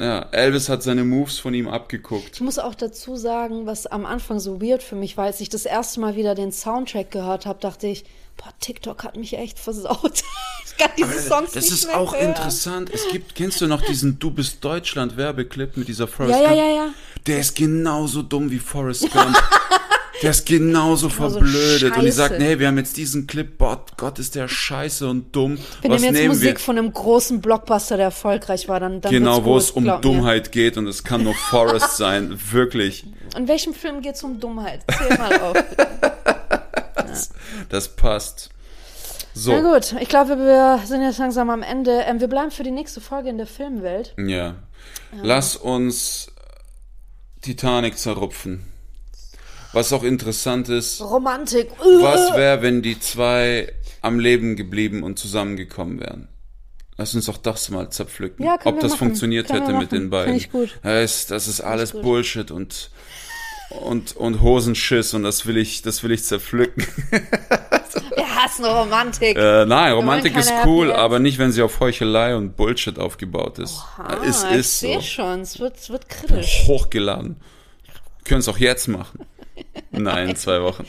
Ja, 0.01 0.25
Elvis 0.31 0.67
hat 0.67 0.81
seine 0.81 1.03
Moves 1.03 1.37
von 1.37 1.53
ihm 1.53 1.67
abgeguckt. 1.67 2.31
Ich 2.33 2.41
muss 2.41 2.57
auch 2.57 2.73
dazu 2.73 3.15
sagen, 3.17 3.67
was 3.67 3.85
am 3.85 4.05
Anfang 4.07 4.39
so 4.39 4.59
weird 4.61 4.81
für 4.81 4.95
mich 4.95 5.15
war, 5.15 5.25
als 5.25 5.39
ich 5.41 5.49
das 5.49 5.65
erste 5.65 5.99
Mal 5.99 6.15
wieder 6.15 6.33
den 6.33 6.51
Soundtrack 6.51 7.11
gehört 7.11 7.45
habe, 7.45 7.59
dachte 7.59 7.85
ich, 7.87 8.03
boah, 8.37 8.51
TikTok 8.59 9.03
hat 9.03 9.15
mich 9.15 9.37
echt 9.37 9.59
versaut. 9.59 10.23
ich 10.65 10.77
kann 10.77 10.89
diese 10.97 11.19
Songs 11.19 11.51
Das 11.51 11.65
nicht 11.65 11.73
ist 11.73 11.85
mehr 11.87 11.99
auch 11.99 12.13
hören. 12.15 12.29
interessant. 12.29 12.89
Es 12.91 13.07
gibt, 13.09 13.35
kennst 13.35 13.61
du 13.61 13.67
noch 13.67 13.81
diesen 13.81 14.17
Du 14.17 14.31
bist 14.31 14.63
Deutschland 14.65 15.17
Werbeclip 15.17 15.77
mit 15.77 15.87
dieser 15.87 16.07
Forrest 16.07 16.33
Ja, 16.39 16.41
ja, 16.41 16.47
Gump? 16.49 16.57
ja, 16.59 16.75
ja. 16.85 16.89
Der 17.27 17.39
ist 17.39 17.55
genauso 17.55 18.23
dumm 18.23 18.49
wie 18.49 18.57
Forrest 18.59 19.11
Gump. 19.11 19.37
Der 20.21 20.31
ist 20.31 20.45
genauso 20.45 21.07
Genauso 21.07 21.09
verblödet. 21.09 21.95
Und 21.95 22.01
die 22.03 22.07
scheiße. 22.07 22.17
sagt, 22.17 22.39
nee, 22.39 22.59
wir 22.59 22.67
haben 22.67 22.77
jetzt 22.77 22.97
diesen 22.97 23.27
Clip, 23.27 23.57
boah, 23.57 23.83
Gott, 23.97 24.19
ist 24.19 24.35
der 24.35 24.47
scheiße 24.47 25.07
und 25.09 25.35
dumm. 25.35 25.57
Wenn 25.81 25.91
Was 25.91 26.03
ihm 26.03 26.15
jetzt 26.15 26.27
Musik 26.27 26.53
wir? 26.53 26.59
von 26.59 26.77
einem 26.77 26.93
großen 26.93 27.41
Blockbuster, 27.41 27.97
der 27.97 28.05
erfolgreich 28.05 28.67
war, 28.69 28.79
dann, 28.79 29.01
dann 29.01 29.11
Genau, 29.11 29.43
wo 29.43 29.57
es 29.57 29.71
um 29.71 29.83
glaub 29.83 29.97
mir. 29.97 30.01
Dummheit 30.01 30.51
geht 30.51 30.77
und 30.77 30.87
es 30.87 31.03
kann 31.03 31.23
nur 31.23 31.33
Forrest 31.33 31.97
sein. 31.97 32.37
Wirklich. 32.51 33.05
In 33.35 33.47
welchem 33.47 33.73
Film 33.73 34.01
geht 34.01 34.15
es 34.15 34.23
um 34.23 34.39
Dummheit? 34.39 34.81
Zähl 34.97 35.17
mal 35.17 35.39
auf. 35.41 35.57
Das 37.69 37.89
passt. 37.89 38.49
So. 39.33 39.51
Na 39.53 39.73
gut, 39.73 39.95
ich 40.01 40.09
glaube, 40.09 40.37
wir 40.37 40.79
sind 40.85 41.01
jetzt 41.01 41.19
langsam 41.19 41.49
am 41.49 41.61
Ende. 41.63 42.01
Ähm, 42.05 42.19
wir 42.19 42.27
bleiben 42.27 42.51
für 42.51 42.63
die 42.63 42.71
nächste 42.71 42.99
Folge 43.01 43.29
in 43.29 43.37
der 43.37 43.47
Filmwelt. 43.47 44.13
Ja. 44.17 44.55
Lass 45.21 45.55
uns 45.55 46.31
Titanic 47.41 47.97
zerrupfen. 47.97 48.70
Was 49.73 49.93
auch 49.93 50.03
interessant 50.03 50.69
ist, 50.69 51.01
Romantik. 51.01 51.71
was 51.79 52.35
wäre, 52.35 52.61
wenn 52.61 52.81
die 52.81 52.99
zwei 52.99 53.71
am 54.01 54.19
Leben 54.19 54.55
geblieben 54.55 55.03
und 55.03 55.17
zusammengekommen 55.17 55.99
wären? 55.99 56.27
Lass 56.97 57.15
uns 57.15 57.25
doch 57.25 57.37
das 57.37 57.69
mal 57.69 57.89
zerpflücken. 57.89 58.45
Ja, 58.45 58.55
Ob 58.63 58.75
wir 58.75 58.81
das 58.81 58.91
machen. 58.91 58.97
funktioniert 58.99 59.47
Können 59.47 59.61
wir 59.61 59.67
hätte 59.67 59.79
mit 59.79 59.91
den 59.91 60.09
beiden. 60.09 60.33
Find 60.33 60.45
ich 60.45 60.51
gut. 60.51 60.85
Ist, 60.85 61.31
das 61.31 61.47
ist 61.47 61.61
alles 61.61 61.93
gut. 61.93 62.01
Bullshit 62.01 62.51
und, 62.51 62.91
und, 63.81 64.15
und 64.15 64.41
Hosenschiss 64.41 65.13
und 65.13 65.23
das 65.23 65.45
will 65.45 65.57
ich, 65.57 65.81
das 65.81 66.03
will 66.03 66.11
ich 66.11 66.23
zerpflücken. 66.25 66.85
hassen 68.41 68.65
Romantik. 68.65 69.37
Äh, 69.37 69.65
nein, 69.65 69.93
Romantik 69.93 70.35
ist 70.37 70.51
cool, 70.65 70.91
aber 70.91 71.19
nicht, 71.19 71.37
wenn 71.37 71.51
sie 71.51 71.61
auf 71.61 71.79
Heuchelei 71.79 72.35
und 72.35 72.55
Bullshit 72.55 72.99
aufgebaut 72.99 73.59
ist. 73.59 73.83
Es 74.23 74.43
ich 74.43 74.51
ist 74.51 74.79
sehe 74.79 74.95
so. 74.95 75.01
schon, 75.01 75.41
es 75.41 75.59
wird, 75.59 75.77
es 75.77 75.89
wird 75.89 76.09
kritisch. 76.09 76.63
Hochgeladen. 76.67 77.37
Können 78.23 78.39
es 78.39 78.47
auch 78.47 78.57
jetzt 78.57 78.87
machen. 78.87 79.25
Nein, 79.91 80.29
in 80.29 80.35
zwei 80.35 80.61
Wochen. 80.61 80.85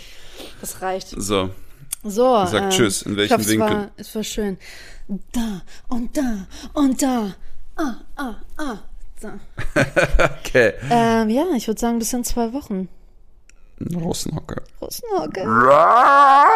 Das 0.61 0.81
reicht. 0.83 1.09
So. 1.09 1.51
So. 2.05 2.45
Sag 2.47 2.63
ähm, 2.65 2.71
Tschüss. 2.71 3.03
In 3.03 3.17
welchem 3.17 3.39
hoffe, 3.39 3.49
Winkel? 3.49 3.69
Es 3.69 3.75
war, 3.77 3.91
es 3.97 4.15
war 4.15 4.25
schön. 4.25 4.59
Da 5.33 5.63
und 5.89 6.17
da 6.17 6.47
und 6.75 7.03
da. 7.03 7.35
Ah, 7.77 7.95
ah, 8.17 8.35
ah. 8.59 8.79
So. 9.21 9.29
Okay. 10.45 10.73
Ähm, 10.91 11.31
ja, 11.31 11.45
ich 11.57 11.67
würde 11.69 11.81
sagen, 11.81 11.99
bis 11.99 12.13
in 12.13 12.25
zwei 12.25 12.53
Wochen. 12.53 12.89
Rossnocker. 13.95 14.63
Rosenhocke. 14.81 15.43
Ra- 15.45 16.47